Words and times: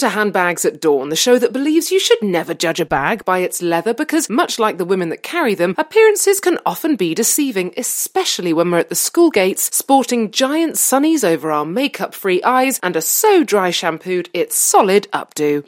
To 0.00 0.08
Handbags 0.08 0.64
at 0.64 0.80
Dawn, 0.80 1.10
the 1.10 1.16
show 1.16 1.38
that 1.38 1.52
believes 1.52 1.90
you 1.90 2.00
should 2.00 2.22
never 2.22 2.54
judge 2.54 2.80
a 2.80 2.86
bag 2.86 3.24
by 3.24 3.40
its 3.40 3.60
leather 3.60 3.92
because, 3.92 4.30
much 4.30 4.58
like 4.58 4.78
the 4.78 4.84
women 4.84 5.10
that 5.10 5.22
carry 5.22 5.54
them, 5.54 5.74
appearances 5.76 6.40
can 6.40 6.58
often 6.64 6.96
be 6.96 7.14
deceiving, 7.14 7.74
especially 7.76 8.52
when 8.52 8.70
we're 8.70 8.78
at 8.78 8.88
the 8.88 8.94
school 8.94 9.30
gates 9.30 9.74
sporting 9.76 10.30
giant 10.30 10.76
sunnies 10.76 11.22
over 11.22 11.50
our 11.50 11.66
makeup 11.66 12.14
free 12.14 12.42
eyes 12.42 12.80
and 12.82 12.96
are 12.96 13.02
so 13.02 13.44
dry 13.44 13.70
shampooed 13.70 14.30
it's 14.32 14.56
solid 14.56 15.06
updo. 15.12 15.64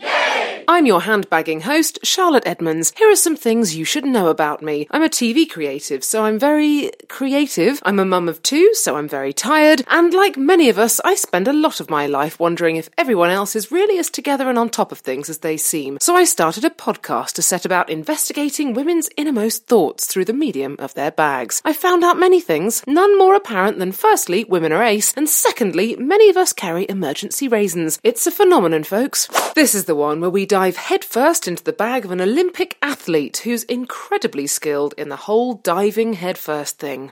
I'm 0.68 0.86
your 0.86 1.00
handbagging 1.00 1.62
host, 1.62 1.98
Charlotte 2.02 2.46
Edmonds. 2.46 2.92
Here 2.96 3.10
are 3.10 3.16
some 3.16 3.36
things 3.36 3.74
you 3.74 3.84
should 3.84 4.05
know 4.05 4.28
about 4.28 4.62
me. 4.62 4.86
I'm 4.91 5.02
a 5.02 5.08
TV 5.08 5.48
creative, 5.48 6.05
so 6.05 6.24
I'm 6.24 6.38
very 6.38 6.91
creative. 7.08 7.80
I'm 7.84 7.98
a 7.98 8.05
mum 8.05 8.28
of 8.28 8.42
two, 8.42 8.72
so 8.74 8.96
I'm 8.96 9.08
very 9.08 9.33
tired. 9.33 9.83
And 9.88 10.14
like 10.14 10.36
many 10.36 10.68
of 10.68 10.78
us, 10.78 11.00
I 11.00 11.14
spend 11.14 11.48
a 11.48 11.52
lot 11.52 11.80
of 11.80 11.90
my 11.90 12.06
life 12.06 12.38
wondering 12.38 12.77
if 12.77 12.90
everyone 12.96 13.30
else 13.30 13.56
is 13.56 13.72
really 13.72 13.98
as 13.98 14.10
together 14.10 14.48
and 14.48 14.58
on 14.58 14.68
top 14.68 14.92
of 14.92 14.98
things 14.98 15.28
as 15.28 15.38
they 15.38 15.56
seem. 15.56 15.98
So 16.00 16.14
I 16.14 16.24
started 16.24 16.64
a 16.64 16.70
podcast 16.70 17.33
to 17.33 17.42
set 17.42 17.64
about 17.64 17.90
investigating 17.90 18.74
women's 18.74 19.08
innermost 19.16 19.66
thoughts 19.66 20.06
through 20.06 20.27
the 20.27 20.33
medium 20.33 20.77
of 20.78 20.94
their 20.94 21.10
bags. 21.10 21.60
I 21.64 21.72
found 21.72 22.05
out 22.05 22.18
many 22.18 22.40
things, 22.40 22.84
none 22.86 23.18
more 23.18 23.34
apparent 23.34 23.78
than 23.78 23.92
firstly, 23.92 24.44
women 24.44 24.72
are 24.72 24.83
ace, 24.83 25.12
and 25.14 25.28
secondly, 25.28 25.96
many 25.96 26.28
of 26.30 26.36
us 26.36 26.52
carry 26.52 26.86
emergency 26.88 27.48
raisins. 27.48 27.98
It's 28.05 28.27
a 28.27 28.30
phenomenon, 28.30 28.84
folks. 28.84 29.28
This 29.55 29.74
is 29.74 29.86
the 29.86 29.94
one 29.94 30.20
where 30.20 30.30
we 30.30 30.46
dive 30.53 30.77
headfirst 30.77 31.48
into 31.48 31.64
the 31.64 31.72
bag 31.72 32.05
of 32.05 32.11
an 32.11 32.20
Olympic 32.20 32.77
athlete 32.83 33.39
who's 33.39 33.64
incredibly 33.64 34.47
skilled 34.47 34.92
in 34.98 35.08
the 35.08 35.17
whole 35.17 35.55
diving 35.55 36.12
headfirst 36.12 36.78
thing. 36.78 37.11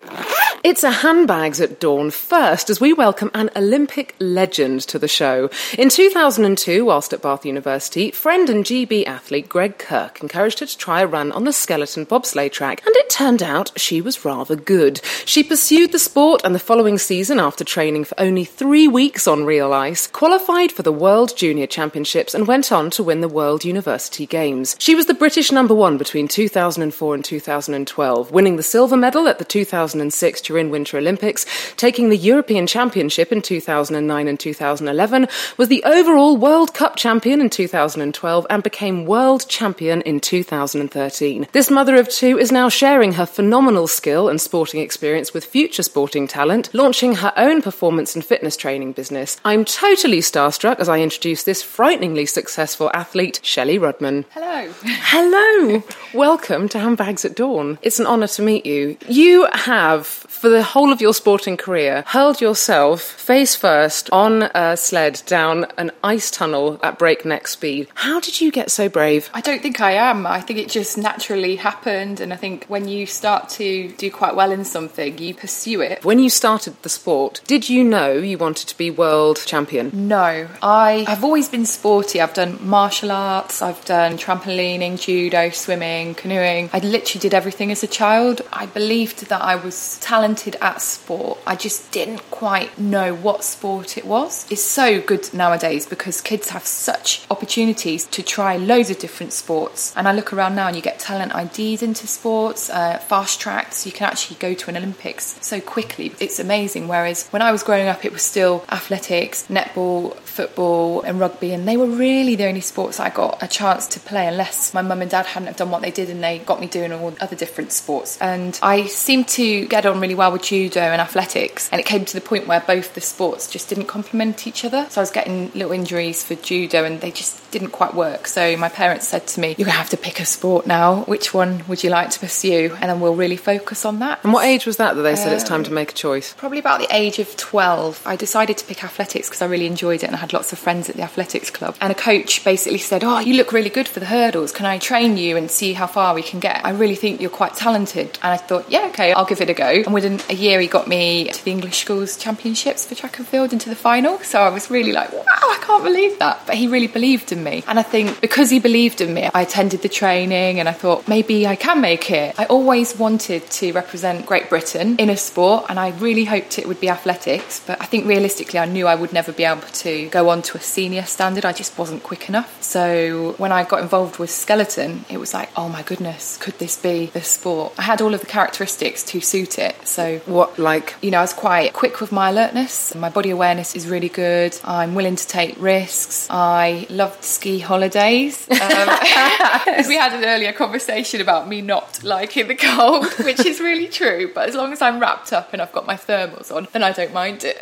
It's 0.63 0.85
a 0.85 0.91
handbags 0.91 1.59
at 1.63 1.81
dawn 1.81 2.11
first 2.11 2.69
as 2.69 2.83
we 2.83 2.93
welcome 2.93 3.31
an 3.33 3.49
Olympic 3.57 4.15
legend 4.21 4.83
to 4.89 4.99
the 4.99 5.09
show. 5.09 5.49
In 5.79 5.89
2002, 5.89 6.85
whilst 6.85 7.15
at 7.15 7.23
Bath 7.23 7.47
University, 7.47 8.11
friend 8.11 8.51
and 8.51 8.63
GB 8.63 9.07
athlete 9.07 9.49
Greg 9.49 9.79
Kirk 9.79 10.21
encouraged 10.21 10.61
her 10.61 10.67
to 10.67 10.77
try 10.77 11.01
a 11.01 11.07
run 11.07 11.33
on 11.33 11.45
the 11.45 11.55
skeleton 11.55 12.05
bobsleigh 12.05 12.53
track, 12.53 12.85
and 12.85 12.95
it 12.97 13.09
turned 13.09 13.43
out 13.43 13.73
she 13.81 14.03
was 14.03 14.23
rather 14.23 14.55
good. 14.55 15.01
She 15.25 15.43
pursued 15.43 15.93
the 15.93 15.99
sport 15.99 16.43
and 16.45 16.55
the 16.55 16.59
following 16.59 16.99
season, 16.99 17.41
after 17.41 17.65
training 17.65 18.05
for 18.05 18.21
only 18.21 18.45
three 18.45 18.87
weeks 18.87 19.27
on 19.27 19.47
real 19.47 19.73
ice, 19.73 20.07
qualified 20.07 20.73
for 20.73 20.83
the 20.83 20.93
World 20.93 21.35
Junior 21.39 21.67
Championships 21.67 22.35
and 22.35 22.47
went 22.47 22.71
on 22.71 22.91
to 22.91 23.03
win 23.03 23.23
the 23.23 23.29
World 23.29 23.65
University 23.65 24.27
Games. 24.27 24.77
She 24.79 24.95
was 24.95 25.07
the 25.07 25.15
British 25.15 25.51
number 25.51 25.75
one 25.75 25.97
between 25.97 26.29
2004 26.29 27.15
and 27.15 27.25
2012, 27.25 28.31
winning 28.31 28.57
the 28.57 28.63
silver 28.63 28.99
medal 28.99 29.27
at 29.27 29.39
the 29.39 29.45
2006 29.47 30.50
Turin 30.51 30.71
Winter 30.71 30.99
Olympics, 30.99 31.47
taking 31.77 32.09
the 32.09 32.17
European 32.17 32.67
Championship 32.67 33.31
in 33.31 33.41
2009 33.41 34.27
and 34.27 34.41
2011, 34.41 35.29
was 35.57 35.69
the 35.69 35.81
overall 35.85 36.37
World 36.37 36.75
Cup 36.75 36.97
champion 36.97 37.41
in 37.41 37.49
2012, 37.49 38.47
and 38.51 38.63
became 38.65 39.05
world 39.05 39.47
champion 39.49 40.03
in 40.03 40.19
2013. 40.19 41.47
This 41.53 41.71
mother 41.71 41.95
of 41.95 42.09
two 42.09 42.37
is 42.37 42.51
now 42.51 42.69
sharing 42.69 43.13
her 43.13 43.27
phenomenal 43.27 43.87
skill 43.87 44.29
and 44.29 44.41
sporting 44.41 44.81
experience 44.81 45.33
with 45.33 45.45
future 45.45 45.85
sporting 45.85 46.27
talent, 46.27 46.69
launching 46.75 47.15
her 47.15 47.33
own 47.37 47.63
performance 47.63 48.17
and 48.17 48.25
fitness 48.25 48.57
training 48.57 48.91
business. 48.91 49.41
I'm 49.45 49.65
totally 49.65 50.19
starstruck 50.19 50.81
as 50.81 50.89
I 50.89 50.99
introduce 50.99 51.45
this 51.45 51.63
frighteningly 51.63 52.27
successful 52.27 52.91
athlete, 52.93 53.39
Shelley 53.45 53.79
Rudman. 53.79 54.25
Hello. 54.31 54.73
Hello! 54.83 55.85
Welcome 56.13 56.69
to 56.71 56.81
Handbags 56.81 57.25
at 57.25 57.37
Dawn. 57.37 57.79
It's 57.83 58.01
an 58.01 58.07
honour 58.07 58.27
to 58.27 58.43
meet 58.43 58.67
you. 58.67 58.97
You 59.09 59.47
have, 59.53 60.07
for 60.41 60.49
the 60.49 60.63
whole 60.63 60.91
of 60.91 61.03
your 61.03 61.13
sporting 61.13 61.59
career, 61.59 62.03
hurled 62.07 62.41
yourself 62.41 63.03
face 63.03 63.55
first 63.55 64.09
on 64.11 64.45
a 64.55 64.75
sled 64.75 65.21
down 65.27 65.67
an 65.77 65.91
ice 66.03 66.31
tunnel 66.31 66.81
at 66.83 66.99
breakneck 66.99 67.47
speed. 67.47 67.89
How 67.93 68.21
did 68.21 68.41
you 68.41 68.51
get 68.51 68.71
so 68.71 68.89
brave? 68.89 69.29
I 69.35 69.43
don't 69.43 69.61
think 69.61 69.83
I 69.83 69.93
am. 69.93 70.27
I 70.27 70.41
think 70.41 70.59
it 70.59 70.71
just 70.71 70.97
naturally 70.97 71.57
happened, 71.57 72.21
and 72.21 72.33
I 72.33 72.37
think 72.37 72.65
when 72.69 72.89
you 72.89 73.05
start 73.05 73.51
to 73.51 73.91
do 73.99 74.11
quite 74.11 74.35
well 74.35 74.51
in 74.51 74.65
something, 74.65 75.19
you 75.19 75.35
pursue 75.35 75.83
it. 75.83 76.07
When 76.07 76.19
you 76.19 76.31
started 76.31 76.75
the 76.81 76.89
sport, 76.89 77.43
did 77.47 77.69
you 77.69 77.85
know 77.85 78.15
you 78.15 78.39
wanted 78.39 78.67
to 78.69 78.79
be 78.79 78.91
world 78.91 79.43
champion? 79.45 79.91
No, 79.93 80.49
I 80.63 81.05
have 81.07 81.23
always 81.23 81.51
been 81.51 81.67
sporty. 81.67 82.19
I've 82.19 82.33
done 82.33 82.67
martial 82.67 83.13
arts, 83.13 83.61
I've 83.61 83.85
done 83.85 84.17
trampolining, 84.17 84.99
judo, 84.99 85.51
swimming, 85.51 86.15
canoeing. 86.15 86.71
I 86.73 86.79
literally 86.79 87.21
did 87.21 87.35
everything 87.35 87.71
as 87.71 87.83
a 87.83 87.87
child. 87.87 88.41
I 88.55 88.65
believed 88.65 89.27
that 89.27 89.43
I 89.43 89.57
was 89.57 89.99
talented 90.01 90.30
at 90.61 90.81
sport. 90.81 91.39
I 91.47 91.57
just 91.57 91.91
didn't 91.93 92.31
quite 92.31 92.79
know 92.79 93.15
what 93.15 93.45
sport 93.45 93.99
it 93.99 94.07
was. 94.07 94.51
It's 94.51 94.63
so 94.63 95.01
good 95.01 95.33
nowadays 95.35 95.87
because 95.87 96.21
kids 96.21 96.51
have 96.51 96.67
such 96.67 97.27
opportunities 97.31 98.07
to 98.07 98.23
try 98.23 98.57
loads 98.57 98.91
of 98.91 98.99
different 98.99 99.33
sports. 99.33 99.93
And 99.97 100.07
I 100.07 100.13
look 100.13 100.33
around 100.33 100.55
now 100.55 100.69
and 100.69 100.77
you 100.77 100.83
get 100.83 100.99
talent 100.99 101.33
IDs 101.35 101.83
into 101.83 102.07
sports, 102.07 102.71
uh, 102.71 102.99
fast 102.99 103.41
tracks. 103.41 103.87
You 103.87 103.93
can 103.93 104.07
actually 104.07 104.37
go 104.37 104.55
to 104.55 104.71
an 104.71 104.77
Olympics 104.77 105.37
so 105.41 105.61
quickly. 105.61 106.13
It's 106.21 106.39
amazing. 106.39 106.89
Whereas 106.89 107.27
when 107.29 107.43
I 107.43 107.53
was 107.53 107.63
growing 107.63 107.89
up, 107.89 108.05
it 108.05 108.13
was 108.13 108.23
still 108.23 108.65
athletics, 108.71 109.47
netball, 109.49 110.17
football, 110.21 111.03
and 111.03 111.19
rugby, 111.19 111.53
and 111.53 111.67
they 111.67 111.77
were 111.77 111.87
really 111.87 112.37
the 112.37 112.47
only 112.47 112.61
sports 112.61 113.01
I 113.01 113.11
got 113.11 113.43
a 113.43 113.49
chance 113.49 113.87
to 113.89 114.01
play 114.01 114.27
unless 114.27 114.73
my 114.73 114.83
mum 114.83 115.03
and 115.03 115.11
dad 115.11 115.27
hadn't 115.27 115.57
done 115.57 115.71
what 115.71 115.83
they 115.83 115.91
did 115.91 116.09
and 116.09 116.23
they 116.23 116.39
got 116.39 116.61
me 116.61 116.67
doing 116.67 116.93
all 116.93 117.15
other 117.21 117.37
different 117.37 117.73
sports. 117.73 118.19
And 118.21 118.59
I 118.63 118.87
seemed 118.87 119.29
to 119.29 119.67
get 119.67 119.87
on 119.87 120.01
really 120.01 120.15
well 120.15 120.20
with 120.29 120.43
judo 120.43 120.81
and 120.81 121.01
athletics, 121.01 121.69
and 121.73 121.81
it 121.81 121.87
came 121.87 122.05
to 122.05 122.15
the 122.15 122.21
point 122.21 122.47
where 122.47 122.61
both 122.61 122.95
the 122.95 123.01
sports 123.01 123.49
just 123.49 123.69
didn't 123.69 123.87
complement 123.87 124.47
each 124.47 124.65
other. 124.65 124.87
So 124.91 125.01
I 125.01 125.03
was 125.03 125.11
getting 125.11 125.51
little 125.53 125.73
injuries 125.73 126.25
for 126.25 126.35
judo, 126.35 126.85
and 126.85 127.01
they 127.01 127.11
just 127.11 127.51
didn't 127.51 127.71
quite 127.71 127.95
work. 127.95 128.27
So 128.27 128.57
my 128.57 128.69
parents 128.69 129.09
said 129.09 129.27
to 129.29 129.41
me, 129.41 129.55
"You're 129.57 129.67
gonna 129.67 129.79
have 129.79 129.91
to 129.91 129.97
pick 129.97 130.21
a 130.21 130.25
sport 130.25 130.67
now. 130.67 131.05
Which 131.05 131.33
one 131.33 131.65
would 131.69 131.83
you 131.83 131.91
like 131.91 132.11
to 132.11 132.21
pursue?" 132.21 132.77
And 132.81 132.91
then 132.91 133.01
we'll 133.01 133.15
really 133.15 133.37
focus 133.37 133.85
on 133.85 134.01
that. 134.01 134.21
And 134.23 134.33
what 134.33 134.45
age 134.45 134.67
was 134.67 134.77
that 134.77 134.97
that 134.97 135.03
they 135.03 135.17
said 135.17 135.33
it's 135.33 135.45
time 135.45 135.65
to 135.65 135.71
um, 135.71 135.75
make 135.75 135.91
a 135.91 135.95
choice? 135.95 136.35
Probably 136.37 136.59
about 136.59 136.81
the 136.81 136.95
age 136.95 137.19
of 137.19 137.37
12, 137.37 138.03
I 138.07 138.17
decided 138.17 138.59
to 138.59 138.65
pick 138.65 138.85
athletics 138.85 139.29
because 139.29 139.43
I 139.43 139.47
really 139.47 139.67
enjoyed 139.67 140.03
it 140.03 140.07
and 140.07 140.17
I 140.17 140.19
had 140.19 140.33
lots 140.33 140.53
of 140.53 140.59
friends 140.59 140.89
at 140.89 140.97
the 140.97 141.03
athletics 141.03 141.51
club. 141.51 141.77
And 141.81 141.91
a 141.91 141.95
coach 141.95 142.45
basically 142.45 142.79
said, 142.79 143.05
Oh, 143.05 143.19
you 143.19 143.35
look 143.35 143.53
really 143.53 143.71
good 143.71 143.89
for 143.89 144.01
the 144.01 144.07
hurdles. 144.07 144.53
Can 144.53 144.67
I 144.67 144.79
train 144.79 145.17
you 145.17 145.37
and 145.37 145.51
see 145.51 145.73
how 145.73 145.87
far 145.87 146.15
we 146.15 146.23
can 146.23 146.41
get? 146.41 146.65
I 146.65 146.71
really 146.71 146.95
think 146.95 147.21
you're 147.21 147.31
quite 147.31 147.55
talented. 147.55 148.19
And 148.23 148.33
I 148.33 148.37
thought, 148.37 148.71
Yeah, 148.71 148.87
okay, 148.89 149.13
I'll 149.13 149.25
give 149.25 149.41
it 149.41 149.51
a 149.51 149.55
go. 149.55 149.69
And 149.69 149.95
within 149.95 150.10
in 150.11 150.21
a 150.29 150.35
year 150.35 150.61
he 150.61 150.67
got 150.67 150.89
me 150.89 151.29
to 151.29 151.45
the 151.45 151.51
English 151.51 151.79
Schools 151.79 152.17
Championships 152.17 152.87
for 152.87 152.95
track 152.95 153.19
and 153.19 153.27
field 153.27 153.53
into 153.53 153.69
the 153.69 153.77
final. 153.77 154.19
So 154.21 154.41
I 154.41 154.49
was 154.49 154.71
really 154.71 154.93
like, 154.93 155.13
wow, 155.13 155.25
I 155.27 155.59
can't 155.61 155.85
believe 155.85 156.19
that. 156.19 156.47
But 156.47 156.57
he 156.57 156.67
really 156.67 156.87
believed 156.87 157.33
in 157.33 157.43
me. 157.43 157.63
And 157.67 157.79
I 157.79 157.83
think 157.83 158.21
because 158.21 158.51
he 158.51 158.59
believed 158.59 159.01
in 159.01 159.15
me, 159.15 159.29
I 159.33 159.43
attended 159.43 159.83
the 159.83 159.89
training 159.89 160.61
and 160.61 160.69
I 160.69 160.73
thought 160.73 161.09
maybe 161.09 161.47
I 161.47 161.57
can 161.57 161.81
make 161.81 162.11
it. 162.11 162.35
I 162.39 162.47
always 162.47 162.99
wanted 162.99 163.49
to 163.51 163.73
represent 163.73 164.27
Great 164.27 164.49
Britain 164.49 164.97
in 164.99 165.11
a 165.11 165.17
sport 165.17 165.67
and 165.69 165.79
I 165.79 165.91
really 165.91 166.25
hoped 166.25 166.59
it 166.59 166.67
would 166.67 166.81
be 166.81 166.89
athletics. 166.89 167.63
But 167.67 167.81
I 167.81 167.87
think 167.87 168.07
realistically, 168.07 168.59
I 168.59 168.67
knew 168.67 168.87
I 168.87 168.95
would 168.95 169.13
never 169.13 169.33
be 169.33 169.45
able 169.45 169.63
to 169.63 170.09
go 170.09 170.29
on 170.31 170.43
to 170.43 170.59
a 170.59 170.61
senior 170.61 171.05
standard. 171.05 171.45
I 171.45 171.53
just 171.53 171.79
wasn't 171.79 172.03
quick 172.03 172.29
enough. 172.29 172.63
So 172.63 173.35
when 173.39 173.53
I 173.53 173.65
got 173.65 173.81
involved 173.83 174.19
with 174.19 174.31
skeleton, 174.31 175.05
it 175.09 175.19
was 175.19 175.35
like, 175.35 175.51
oh 175.57 175.69
my 175.69 175.83
goodness, 175.83 176.37
could 176.39 176.59
this 176.59 176.77
be 176.77 177.07
the 177.07 177.23
sport? 177.23 177.75
I 177.79 177.83
had 177.83 178.01
all 178.01 178.15
of 178.15 178.21
the 178.21 178.27
characteristics 178.27 179.03
to 179.05 179.21
suit 179.21 179.59
it. 179.59 179.77
So 179.87 180.00
So, 180.01 180.19
what, 180.33 180.59
like, 180.59 180.95
you 181.03 181.11
know, 181.11 181.19
I 181.19 181.21
was 181.21 181.35
quite 181.35 181.75
quick 181.75 182.01
with 182.01 182.11
my 182.11 182.31
alertness. 182.31 182.95
My 182.95 183.11
body 183.11 183.29
awareness 183.29 183.77
is 183.77 183.87
really 183.87 184.09
good. 184.09 184.59
I'm 184.65 184.95
willing 184.95 185.17
to 185.17 185.27
take 185.27 185.61
risks. 185.61 186.27
I 186.31 186.87
loved 186.89 187.23
ski 187.23 187.59
holidays. 187.59 188.49
Um, 188.51 188.59
we 189.89 189.97
had 189.97 190.15
an 190.15 190.25
earlier 190.25 190.55
conversation 190.55 191.21
about 191.21 191.49
me 191.49 191.61
not 191.61 192.03
liking 192.03 192.49
the 192.49 192.55
cold, 192.55 193.13
which 193.25 193.45
is 193.45 193.61
really 193.61 193.89
true. 193.89 194.31
But 194.35 194.49
as 194.49 194.55
long 194.55 194.73
as 194.73 194.81
I'm 194.81 195.01
wrapped 195.01 195.35
up 195.35 195.53
and 195.53 195.61
I've 195.61 195.73
got 195.73 195.87
my 195.87 195.97
thermals 195.97 196.55
on, 196.55 196.67
then 196.73 196.83
I 196.83 196.93
don't 196.93 197.13
mind 197.13 197.45
it. 197.45 197.59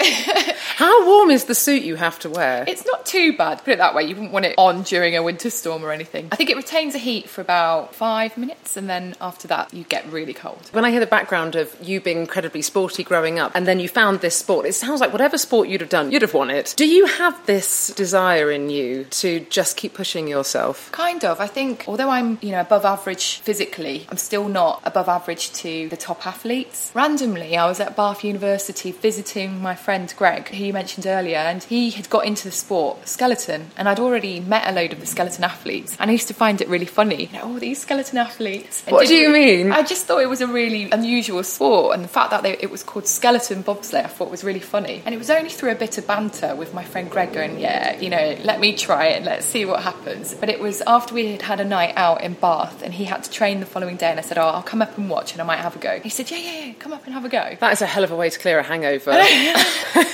how 0.76 1.06
warm 1.06 1.30
is 1.30 1.46
the 1.46 1.56
suit 1.56 1.82
you 1.82 1.96
have 1.96 2.20
to 2.20 2.30
wear? 2.30 2.64
It's 2.68 2.86
not 2.86 3.04
too 3.04 3.36
bad, 3.36 3.64
put 3.64 3.72
it 3.72 3.78
that 3.78 3.96
way. 3.96 4.04
You 4.04 4.14
wouldn't 4.14 4.32
want 4.32 4.44
it 4.44 4.54
on 4.58 4.82
during 4.82 5.16
a 5.16 5.24
winter 5.24 5.50
storm 5.50 5.84
or 5.84 5.90
anything. 5.90 6.28
I 6.30 6.36
think 6.36 6.50
it 6.50 6.56
retains 6.56 6.92
the 6.92 7.00
heat 7.00 7.28
for 7.28 7.40
about 7.40 7.96
five 7.96 8.38
minutes, 8.38 8.76
and 8.76 8.88
then 8.88 9.16
after 9.20 9.48
that, 9.48 9.74
you 9.74 9.82
get 9.82 10.06
really 10.12 10.34
cold. 10.34 10.68
When 10.70 10.84
I 10.84 10.92
hear 10.92 11.00
the 11.00 11.06
background 11.06 11.56
of 11.56 11.74
you 11.82 12.00
being 12.00 12.27
incredibly 12.28 12.60
sporty 12.60 13.02
growing 13.02 13.38
up 13.38 13.50
and 13.54 13.66
then 13.66 13.80
you 13.80 13.88
found 13.88 14.20
this 14.20 14.36
sport, 14.36 14.66
it 14.66 14.74
sounds 14.74 15.00
like 15.00 15.12
whatever 15.12 15.38
sport 15.38 15.66
you'd 15.66 15.80
have 15.80 15.88
done, 15.88 16.12
you'd 16.12 16.20
have 16.20 16.34
won 16.34 16.50
it. 16.50 16.74
Do 16.76 16.86
you 16.86 17.06
have 17.06 17.34
this 17.46 17.88
desire 17.94 18.50
in 18.50 18.68
you 18.68 19.04
to 19.22 19.40
just 19.48 19.78
keep 19.78 19.94
pushing 19.94 20.28
yourself? 20.28 20.92
Kind 20.92 21.24
of. 21.24 21.40
I 21.40 21.46
think 21.46 21.86
although 21.88 22.10
I'm, 22.10 22.38
you 22.42 22.50
know, 22.50 22.60
above 22.60 22.84
average 22.84 23.38
physically, 23.38 24.06
I'm 24.10 24.18
still 24.18 24.46
not 24.46 24.82
above 24.84 25.08
average 25.08 25.52
to 25.54 25.88
the 25.88 25.96
top 25.96 26.26
athletes. 26.26 26.92
Randomly, 26.94 27.56
I 27.56 27.66
was 27.66 27.80
at 27.80 27.96
Bath 27.96 28.22
University 28.22 28.92
visiting 28.92 29.62
my 29.62 29.74
friend 29.74 30.12
Greg, 30.16 30.48
who 30.48 30.64
you 30.64 30.72
mentioned 30.74 31.06
earlier, 31.06 31.38
and 31.38 31.62
he 31.62 31.90
had 31.90 32.10
got 32.10 32.26
into 32.26 32.44
the 32.44 32.52
sport 32.54 33.08
skeleton, 33.08 33.70
and 33.78 33.88
I'd 33.88 34.00
already 34.00 34.40
met 34.40 34.68
a 34.68 34.72
load 34.72 34.92
of 34.92 35.00
the 35.00 35.06
skeleton 35.06 35.44
athletes, 35.44 35.96
and 35.98 36.10
I 36.10 36.12
used 36.12 36.28
to 36.28 36.34
find 36.34 36.60
it 36.60 36.68
really 36.68 36.86
funny. 36.86 37.24
You 37.24 37.32
know, 37.32 37.44
all 37.44 37.58
these 37.58 37.80
skeleton 37.80 38.18
athletes. 38.18 38.84
What 38.86 39.08
do 39.08 39.14
you 39.14 39.30
mean? 39.30 39.72
I 39.72 39.82
just 39.82 40.04
thought 40.06 40.20
it 40.20 40.28
was 40.28 40.42
a 40.42 40.46
really 40.46 40.90
unusual 40.90 41.42
sport, 41.42 41.96
and 41.96 42.07
the 42.08 42.14
fact 42.14 42.30
that 42.30 42.42
they, 42.42 42.56
it 42.58 42.70
was 42.70 42.82
called 42.82 43.06
skeleton 43.06 43.62
bobsleigh, 43.62 44.02
I 44.02 44.06
thought 44.06 44.30
was 44.30 44.42
really 44.42 44.60
funny. 44.60 45.02
And 45.04 45.14
it 45.14 45.18
was 45.18 45.28
only 45.28 45.50
through 45.50 45.72
a 45.72 45.74
bit 45.74 45.98
of 45.98 46.06
banter 46.06 46.56
with 46.56 46.72
my 46.72 46.82
friend 46.82 47.10
Greg 47.10 47.34
going, 47.34 47.60
"Yeah, 47.60 48.00
you 48.00 48.08
know, 48.08 48.34
let 48.44 48.60
me 48.60 48.74
try 48.74 49.08
it, 49.08 49.24
let's 49.24 49.44
see 49.44 49.66
what 49.66 49.82
happens." 49.82 50.32
But 50.32 50.48
it 50.48 50.58
was 50.58 50.80
after 50.86 51.14
we 51.14 51.32
had 51.32 51.42
had 51.42 51.60
a 51.60 51.66
night 51.66 51.92
out 51.96 52.22
in 52.22 52.32
Bath, 52.32 52.82
and 52.82 52.94
he 52.94 53.04
had 53.04 53.24
to 53.24 53.30
train 53.30 53.60
the 53.60 53.66
following 53.66 53.96
day, 53.96 54.10
and 54.10 54.18
I 54.18 54.22
said, 54.22 54.38
"Oh, 54.38 54.48
I'll 54.48 54.62
come 54.62 54.80
up 54.80 54.96
and 54.96 55.10
watch, 55.10 55.32
and 55.32 55.42
I 55.42 55.44
might 55.44 55.58
have 55.58 55.76
a 55.76 55.78
go." 55.78 56.00
He 56.00 56.08
said, 56.08 56.30
"Yeah, 56.30 56.38
yeah, 56.38 56.64
yeah, 56.64 56.72
come 56.78 56.94
up 56.94 57.04
and 57.04 57.12
have 57.12 57.26
a 57.26 57.28
go." 57.28 57.56
That 57.60 57.72
is 57.74 57.82
a 57.82 57.86
hell 57.86 58.04
of 58.04 58.10
a 58.10 58.16
way 58.16 58.30
to 58.30 58.38
clear 58.38 58.58
a 58.58 58.62
hangover. 58.62 59.12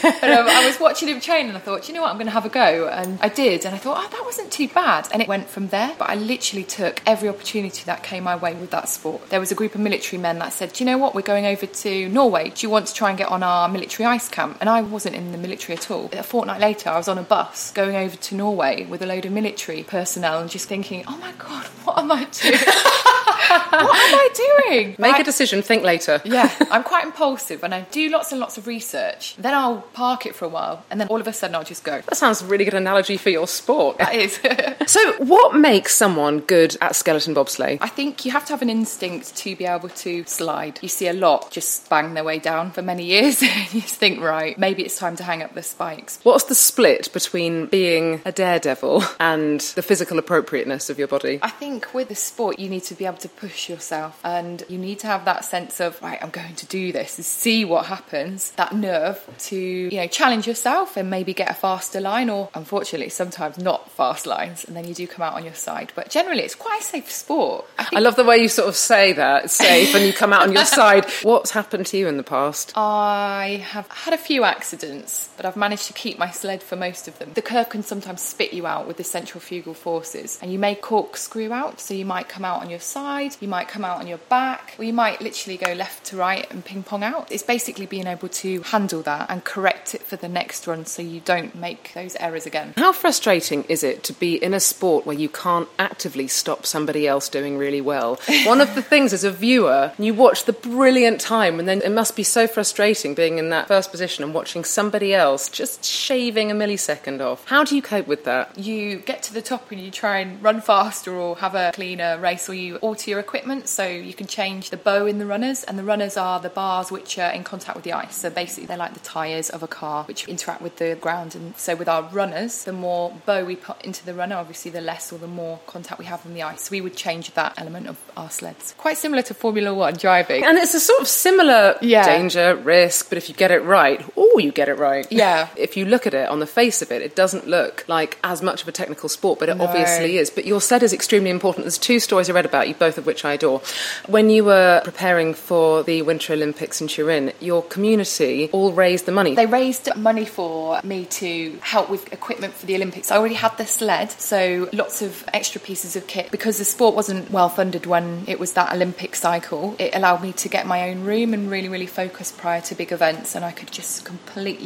But 0.05 0.31
um, 0.31 0.47
I 0.49 0.67
was 0.67 0.79
watching 0.81 1.09
him 1.09 1.21
train 1.21 1.49
and 1.49 1.57
I 1.57 1.61
thought, 1.61 1.89
you 1.89 1.95
know 1.95 2.03
what, 2.03 2.11
I'm 2.11 2.17
going 2.17 2.27
to 2.27 2.33
have 2.33 2.47
a 2.47 2.51
go. 2.51 2.89
And 2.89 3.19
I 3.21 3.29
did. 3.29 3.65
And 3.65 3.75
I 3.75 3.79
thought, 3.79 4.03
oh, 4.03 4.09
that 4.11 4.25
wasn't 4.25 4.51
too 4.51 4.69
bad. 4.69 5.09
And 5.13 5.21
it 5.21 5.29
went 5.29 5.49
from 5.49 5.69
there. 5.69 5.95
But 5.99 6.09
I 6.11 6.15
literally 6.15 6.65
took 6.65 7.03
every 7.07 7.29
opportunity 7.29 7.85
that 7.85 8.03
came 8.03 8.25
my 8.25 8.37
way 8.37 8.55
with 8.55 8.71
that 8.71 8.89
sport. 8.89 9.29
There 9.29 9.41
was 9.41 9.53
a 9.53 9.55
group 9.55 9.75
of 9.75 9.81
military 9.81 10.21
men 10.21 10.39
that 10.39 10.53
said, 10.53 10.73
do 10.73 10.85
you 10.85 10.91
know 10.91 10.99
what, 10.99 11.15
we're 11.15 11.23
going 11.23 11.47
over 11.47 11.67
to 11.67 11.84
Norway. 11.91 12.51
Do 12.51 12.67
you 12.67 12.71
want 12.71 12.87
to 12.89 12.95
try 12.95 13.09
and 13.11 13.19
get 13.19 13.29
on 13.29 13.43
our 13.43 13.69
military 13.69 14.07
ice 14.07 14.29
camp? 14.29 14.59
And 14.61 14.69
I 14.69 14.81
wasn't 14.83 15.15
in 15.17 15.33
the 15.33 15.39
military 15.39 15.77
at 15.77 15.91
all. 15.91 16.09
A 16.13 16.23
fortnight 16.23 16.61
later, 16.61 16.91
I 16.91 16.97
was 16.97 17.09
on 17.09 17.19
a 17.19 17.23
bus 17.23 17.71
going 17.73 17.97
over 17.97 18.17
to 18.17 18.35
Norway 18.35 18.85
with 18.87 19.03
a 19.03 19.07
load 19.07 19.25
of 19.27 19.33
military 19.33 19.83
personnel 19.83 20.39
and 20.41 20.49
just 20.51 20.69
thinking, 20.69 21.05
oh 21.07 21.17
my 21.19 21.33
God, 21.33 21.65
what 21.85 21.99
am 21.99 22.11
I 22.13 22.25
doing? 22.25 22.59
what 22.59 23.97
am 23.97 24.15
I 24.15 24.29
doing? 24.35 24.97
Make 24.99 25.13
Right. 25.13 25.21
a 25.21 25.25
decision, 25.25 25.63
think 25.63 25.83
later. 25.83 26.21
Yeah, 26.25 26.53
I'm 26.71 26.83
quite 26.83 27.05
impulsive 27.05 27.63
and 27.63 27.75
I 27.75 27.83
do 27.83 28.09
lots 28.11 28.33
and 28.33 28.41
lots 28.41 28.59
of 28.59 28.67
research. 28.67 29.37
Then 29.37 29.55
I'll 29.55 29.83
park 29.93 30.27
it 30.27 30.35
for 30.35 30.45
a 30.45 30.49
while 30.49 30.85
and 30.91 31.01
then 31.01 31.09
all 31.09 31.21
of 31.21 31.27
a 31.27 31.33
sudden 31.33 31.55
I'll 31.55 31.65
just 31.65 31.85
go. 31.85 32.01
That 32.01 32.17
sounds 32.17 32.43
a 32.43 32.47
really 32.47 32.65
good 32.65 32.75
analogy 32.75 33.17
for 33.17 33.31
your 33.31 33.47
sport. 33.47 33.99
That 33.99 34.15
is. 34.15 34.41
So, 34.87 35.15
what 35.25 35.57
makes 35.57 35.95
someone 35.95 36.41
good 36.41 36.77
at 36.81 36.95
skeleton 36.95 37.35
bobsleigh? 37.35 37.79
I 37.81 37.89
think 37.89 38.25
you 38.25 38.33
have 38.33 38.45
to 38.47 38.53
have 38.53 38.61
an 38.63 38.69
instinct 38.71 39.35
to 39.37 39.57
be 39.57 39.65
able 39.65 39.89
to 39.89 40.25
slide. 40.27 40.79
You 40.83 40.89
see 40.89 41.09
a 41.09 41.13
lot 41.13 41.51
just 41.51 41.74
bang 41.81 42.15
their 42.15 42.25
way 42.25 42.39
down 42.39 42.71
for 42.71 42.83
many 42.83 43.05
years. 43.05 43.43
you 43.43 43.81
think, 43.81 44.21
right, 44.21 44.59
maybe 44.59 44.83
it's 44.83 44.99
time 44.99 45.17
to 45.17 45.23
hang 45.23 45.43
up 45.43 45.55
the 45.55 45.63
spikes. 45.63 46.21
What's 46.23 46.45
the 46.45 46.55
split 46.55 47.13
between 47.13 47.67
being 47.67 48.23
a 48.25 48.33
daredevil 48.33 49.05
and 49.21 49.61
the 49.61 49.83
physical 49.83 50.19
appropriateness 50.19 50.91
of 50.91 50.99
your 50.99 51.09
body? 51.09 51.39
I 51.43 51.51
think 51.51 51.93
with 51.95 52.09
the 52.09 52.15
sport, 52.15 52.59
you 52.59 52.69
need 52.69 52.85
to 52.85 52.95
be 52.95 53.07
able 53.07 53.19
to 53.19 53.29
push 53.29 53.69
yourself 53.69 54.21
and 54.25 54.63
you 54.69 54.79
need 54.79 54.99
to 55.01 55.07
have 55.07 55.25
that 55.25 55.45
sense 55.45 55.81
of, 55.81 56.01
right, 56.03 56.19
I'm 56.23 56.31
going 56.31 56.55
to 56.57 56.67
do 56.67 56.93
this 56.93 57.19
and 57.19 57.25
see 57.25 57.65
what 57.65 57.87
happens. 57.87 58.51
That 58.53 58.75
nerve 58.75 59.25
to, 59.39 59.57
you 59.57 59.97
know, 59.97 60.07
challenge 60.07 60.47
yourself 60.47 60.97
and 60.97 61.11
maybe 61.11 61.35
get 61.35 61.51
a 61.51 61.55
faster 61.55 62.01
line 62.01 62.31
or, 62.31 62.51
unfortunately, 62.55 63.09
sometimes 63.09 63.59
not 63.59 63.91
fast 63.91 64.27
lines 64.27 64.65
and 64.65 64.77
then 64.77 64.87
you 64.87 64.95
do 64.95 65.07
come 65.07 65.23
out 65.23 65.35
on 65.35 65.45
your 65.45 65.55
side. 65.55 65.93
But 65.95 66.11
generally, 66.11 66.43
it's 66.43 66.55
quite 66.55 66.81
a 66.81 66.85
safe 66.85 67.11
sport. 67.11 67.67
I, 67.79 67.89
I 67.95 68.01
love 68.01 68.17
the 68.17 68.25
way 68.25 68.39
you 68.39 68.49
sort 68.49 68.69
of 68.69 68.77
say 68.77 69.13
that, 69.15 69.51
safe, 69.51 69.95
and 69.95 70.05
you 70.05 70.13
come 70.13 70.33
out 70.33 70.43
on 70.43 70.53
your 70.53 70.65
side. 70.81 71.07
What's 71.23 71.51
happened 71.65 71.87
to 71.87 71.97
you 71.97 72.09
in 72.09 72.19
the 72.19 72.23
past? 72.23 72.75
I 72.77 73.65
have 73.71 73.89
had 73.89 74.13
a 74.13 74.19
few 74.19 74.45
accidents, 74.45 75.31
but 75.39 75.47
I've 75.47 75.57
managed 75.57 75.87
to 75.87 75.95
keep 75.95 76.19
my 76.19 76.31
sled 76.31 76.63
for 76.63 76.77
most 76.77 77.09
of 77.09 77.19
them. 77.19 77.31
The 77.33 77.41
curve 77.41 77.71
can 77.71 77.83
sometimes 77.83 78.21
spit 78.21 78.53
you 78.53 78.67
out 78.67 78.87
with 78.87 78.99
the 78.99 79.05
centrifugal 79.05 79.73
forces, 79.73 80.39
and 80.43 80.53
you 80.53 80.59
may 80.59 80.75
corkscrew 80.75 81.53
out. 81.53 81.81
So 81.81 81.95
you 81.95 82.05
might 82.05 82.29
come 82.29 82.45
out 82.45 82.61
on 82.61 82.69
your 82.69 82.81
side, 82.81 83.37
you 83.41 83.49
might 83.49 83.67
come 83.67 83.83
out 83.83 83.99
on 83.99 84.07
your 84.07 84.19
back, 84.19 84.75
or 84.79 84.85
you 84.85 84.93
might 84.93 85.23
literally 85.23 85.57
go 85.57 85.73
left 85.73 86.05
to 86.09 86.19
right 86.19 86.47
and 86.51 86.63
ping 86.63 86.83
pong 86.83 87.03
out. 87.03 87.33
It's 87.33 87.43
basically 87.43 87.87
being 87.87 88.07
able 88.07 88.29
to 88.29 88.61
handle 88.61 89.01
that 89.03 89.31
and 89.31 89.43
correct 89.43 89.95
it 89.95 90.03
for 90.03 90.17
the 90.17 90.29
next 90.29 90.67
run 90.67 90.85
so 90.85 91.01
you 91.01 91.21
don't 91.21 91.55
make 91.55 91.95
those 91.95 92.15
errors 92.17 92.45
again. 92.45 92.75
How 92.77 92.93
frustrating 92.93 93.65
is 93.71 93.83
it 93.83 94.05
to 94.05 94.13
be 94.13 94.35
in 94.35 94.53
a 94.53 94.61
sport 94.61 95.07
where 95.07 95.17
you 95.17 95.31
can't 95.31 95.69
actively 95.79 96.29
stop 96.29 96.67
somebody 96.67 97.09
else 97.09 97.31
doing 97.31 97.57
really 97.57 97.81
well? 97.81 98.21
One 98.45 98.61
of 98.61 98.75
the 98.75 98.83
things 98.83 99.15
as 99.15 99.25
a 99.25 99.31
viewer, 99.31 99.93
you 99.99 100.13
watch 100.13 100.45
the 100.45 100.53
brilliant 100.53 101.23
time, 101.23 101.54
and 101.59 101.69
then 101.69 101.81
it 101.83 101.91
must 101.93 102.17
be 102.17 102.23
so 102.23 102.47
frustrating 102.47 103.15
being 103.15 103.39
in 103.39 103.51
that 103.51 103.69
first 103.69 103.91
position 103.91 104.25
and 104.25 104.35
watching 104.35 104.65
somebody 104.65 105.15
else 105.15 105.49
just 105.49 105.85
shaving 105.85 106.51
a 106.51 106.55
millisecond 106.55 107.21
off. 107.21 107.45
How 107.47 107.65
do 107.65 107.77
you 107.77 107.83
cope 107.83 108.07
with 108.07 108.25
that? 108.25 108.57
you 108.59 108.97
get 108.97 109.23
to 109.23 109.35
the 109.35 109.43
top 109.43 109.71
and 109.71 109.81
you 109.81 109.91
try 109.91 110.19
and 110.19 110.43
run 110.43 110.61
faster 110.61 111.13
or 111.15 111.37
have 111.37 111.55
a 111.55 111.71
cleaner 111.75 112.19
race 112.19 112.49
or 112.49 112.55
you 112.55 112.77
alter 112.77 113.11
your 113.11 113.21
equipment 113.21 113.69
so 113.69 113.87
you 113.87 114.15
can 114.15 114.27
change 114.27 114.71
the 114.71 114.77
bow 114.77 115.07
in 115.07 115.19
the 115.19 115.27
runners 115.27 115.65
and 115.65 115.79
the 115.79 115.85
runners 115.85 116.17
are 116.17 116.41
the 116.41 116.49
bars 116.49 116.91
which 116.91 117.19
are 117.19 117.31
in 117.31 117.45
contact 117.45 117.77
with 117.77 117.85
the 117.85 117.93
ice 117.93 118.17
so 118.17 118.31
basically 118.31 118.67
they're 118.67 118.77
like 118.77 118.95
the 118.95 119.01
tyres 119.01 119.51
of 119.51 119.63
a 119.63 119.67
car 119.67 120.05
which 120.05 120.27
interact 120.29 120.63
with 120.63 120.77
the 120.77 120.97
ground 121.01 121.35
and 121.35 121.57
so 121.57 121.75
with 121.77 121.89
our 121.89 122.03
runners 122.11 122.65
the 122.65 122.73
more 122.73 123.15
bow 123.27 123.45
we 123.45 123.57
put 123.57 123.81
into 123.85 124.05
the 124.07 124.15
runner 124.15 124.37
obviously 124.37 124.71
the 124.71 124.81
less 124.81 125.13
or 125.13 125.19
the 125.19 125.27
more 125.27 125.61
contact 125.67 125.99
we 125.99 126.05
have 126.07 126.25
on 126.27 126.33
the 126.35 126.43
ice 126.43 126.63
so 126.63 126.71
we 126.71 126.81
would 126.81 126.97
change 126.97 127.33
that 127.35 127.53
element 127.59 127.87
of 127.87 127.99
our 128.17 128.31
sleds 128.31 128.75
quite 128.79 128.97
similar 128.97 129.23
to 129.23 129.35
Formula 129.35 129.75
One 129.75 129.95
driving 129.95 130.45
And 130.45 130.59
it's 130.59 130.75
a 130.75 130.81
sort 130.81 131.01
of 131.01 131.09
similar 131.09 131.44
Yeah. 131.83 132.05
danger, 132.07 132.57
risk, 132.57 133.09
but 133.09 133.19
if 133.19 133.29
you 133.29 133.35
get 133.35 133.51
it 133.51 133.63
right, 133.63 134.01
oh, 134.35 134.39
you 134.39 134.53
get 134.53 134.69
it 134.69 134.79
right. 134.79 135.07
Yeah. 135.11 135.49
If 135.57 135.77
you 135.77 135.85
look 135.85 136.07
at 136.07 136.15
it 136.15 136.29
on 136.29 136.41
the 136.41 136.47
face 136.47 136.83
of 136.83 136.91
it, 136.91 137.03
it 137.03 137.15
doesn't 137.15 137.47
look 137.47 137.85
like 137.89 138.19
as 138.25 138.43
much 138.43 138.63
of 138.63 138.69
a 138.69 138.73
technical 138.73 139.09
sport, 139.09 139.39
but 139.39 139.49
it 139.49 139.57
No. 139.57 139.65
obviously 139.65 140.19
is. 140.19 140.31
But 140.31 140.45
your 140.45 140.61
sled 140.61 140.83
is 140.83 140.93
extremely 140.93 141.31
important. 141.31 141.65
There's 141.65 141.79
two 141.79 142.01
stories 142.01 142.29
I 142.29 142.33
read 142.33 142.45
about 142.45 142.69
you, 142.69 142.75
both 142.75 142.99
of 142.99 143.07
which 143.07 143.25
I 143.25 143.35
adore. 143.35 143.61
When 144.07 144.31
you 144.31 144.45
were 144.45 144.81
preparing 144.85 145.35
for 145.35 145.83
the 145.85 146.03
Winter 146.03 146.33
Olympics 146.33 146.81
in 146.81 146.89
Turin, 146.89 147.33
your 147.41 147.63
community 147.63 148.49
all 148.53 148.73
raised 148.73 149.07
the 149.07 149.13
money. 149.13 149.35
They 149.35 149.47
raised 149.47 149.95
money 149.97 150.25
for 150.25 150.81
me 150.83 151.05
to 151.07 151.59
help 151.61 151.89
with 151.89 152.13
equipment 152.13 152.55
for 152.55 152.67
the 152.67 152.75
Olympics. 152.75 153.11
I 153.13 153.17
already 153.19 153.35
had 153.37 153.57
the 153.57 153.67
sled, 153.67 154.11
so 154.21 154.69
lots 154.73 155.01
of 155.03 155.25
extra 155.33 155.61
pieces 155.61 155.95
of 155.97 156.07
kit. 156.07 156.31
Because 156.31 156.59
the 156.59 156.65
sport 156.65 156.95
wasn't 156.95 157.31
well 157.31 157.49
funded 157.49 157.87
when 157.87 158.25
it 158.27 158.41
was 158.41 158.55
that 158.55 158.73
Olympic 158.73 159.15
cycle, 159.15 159.77
it 159.79 159.95
allowed 159.95 160.23
me 160.23 160.33
to 160.33 160.49
get 160.49 160.67
my 160.67 160.91
own 160.91 161.05
room 161.05 161.33
and 161.35 161.51
really, 161.51 161.69
really 161.69 161.87
focus 161.87 162.33
prior 162.33 162.61
to 162.63 162.75
big 162.75 162.91
events. 162.91 163.35
And 163.35 163.45
I 163.45 163.53
could 163.53 163.71
just 163.71 164.05
completely 164.05 164.24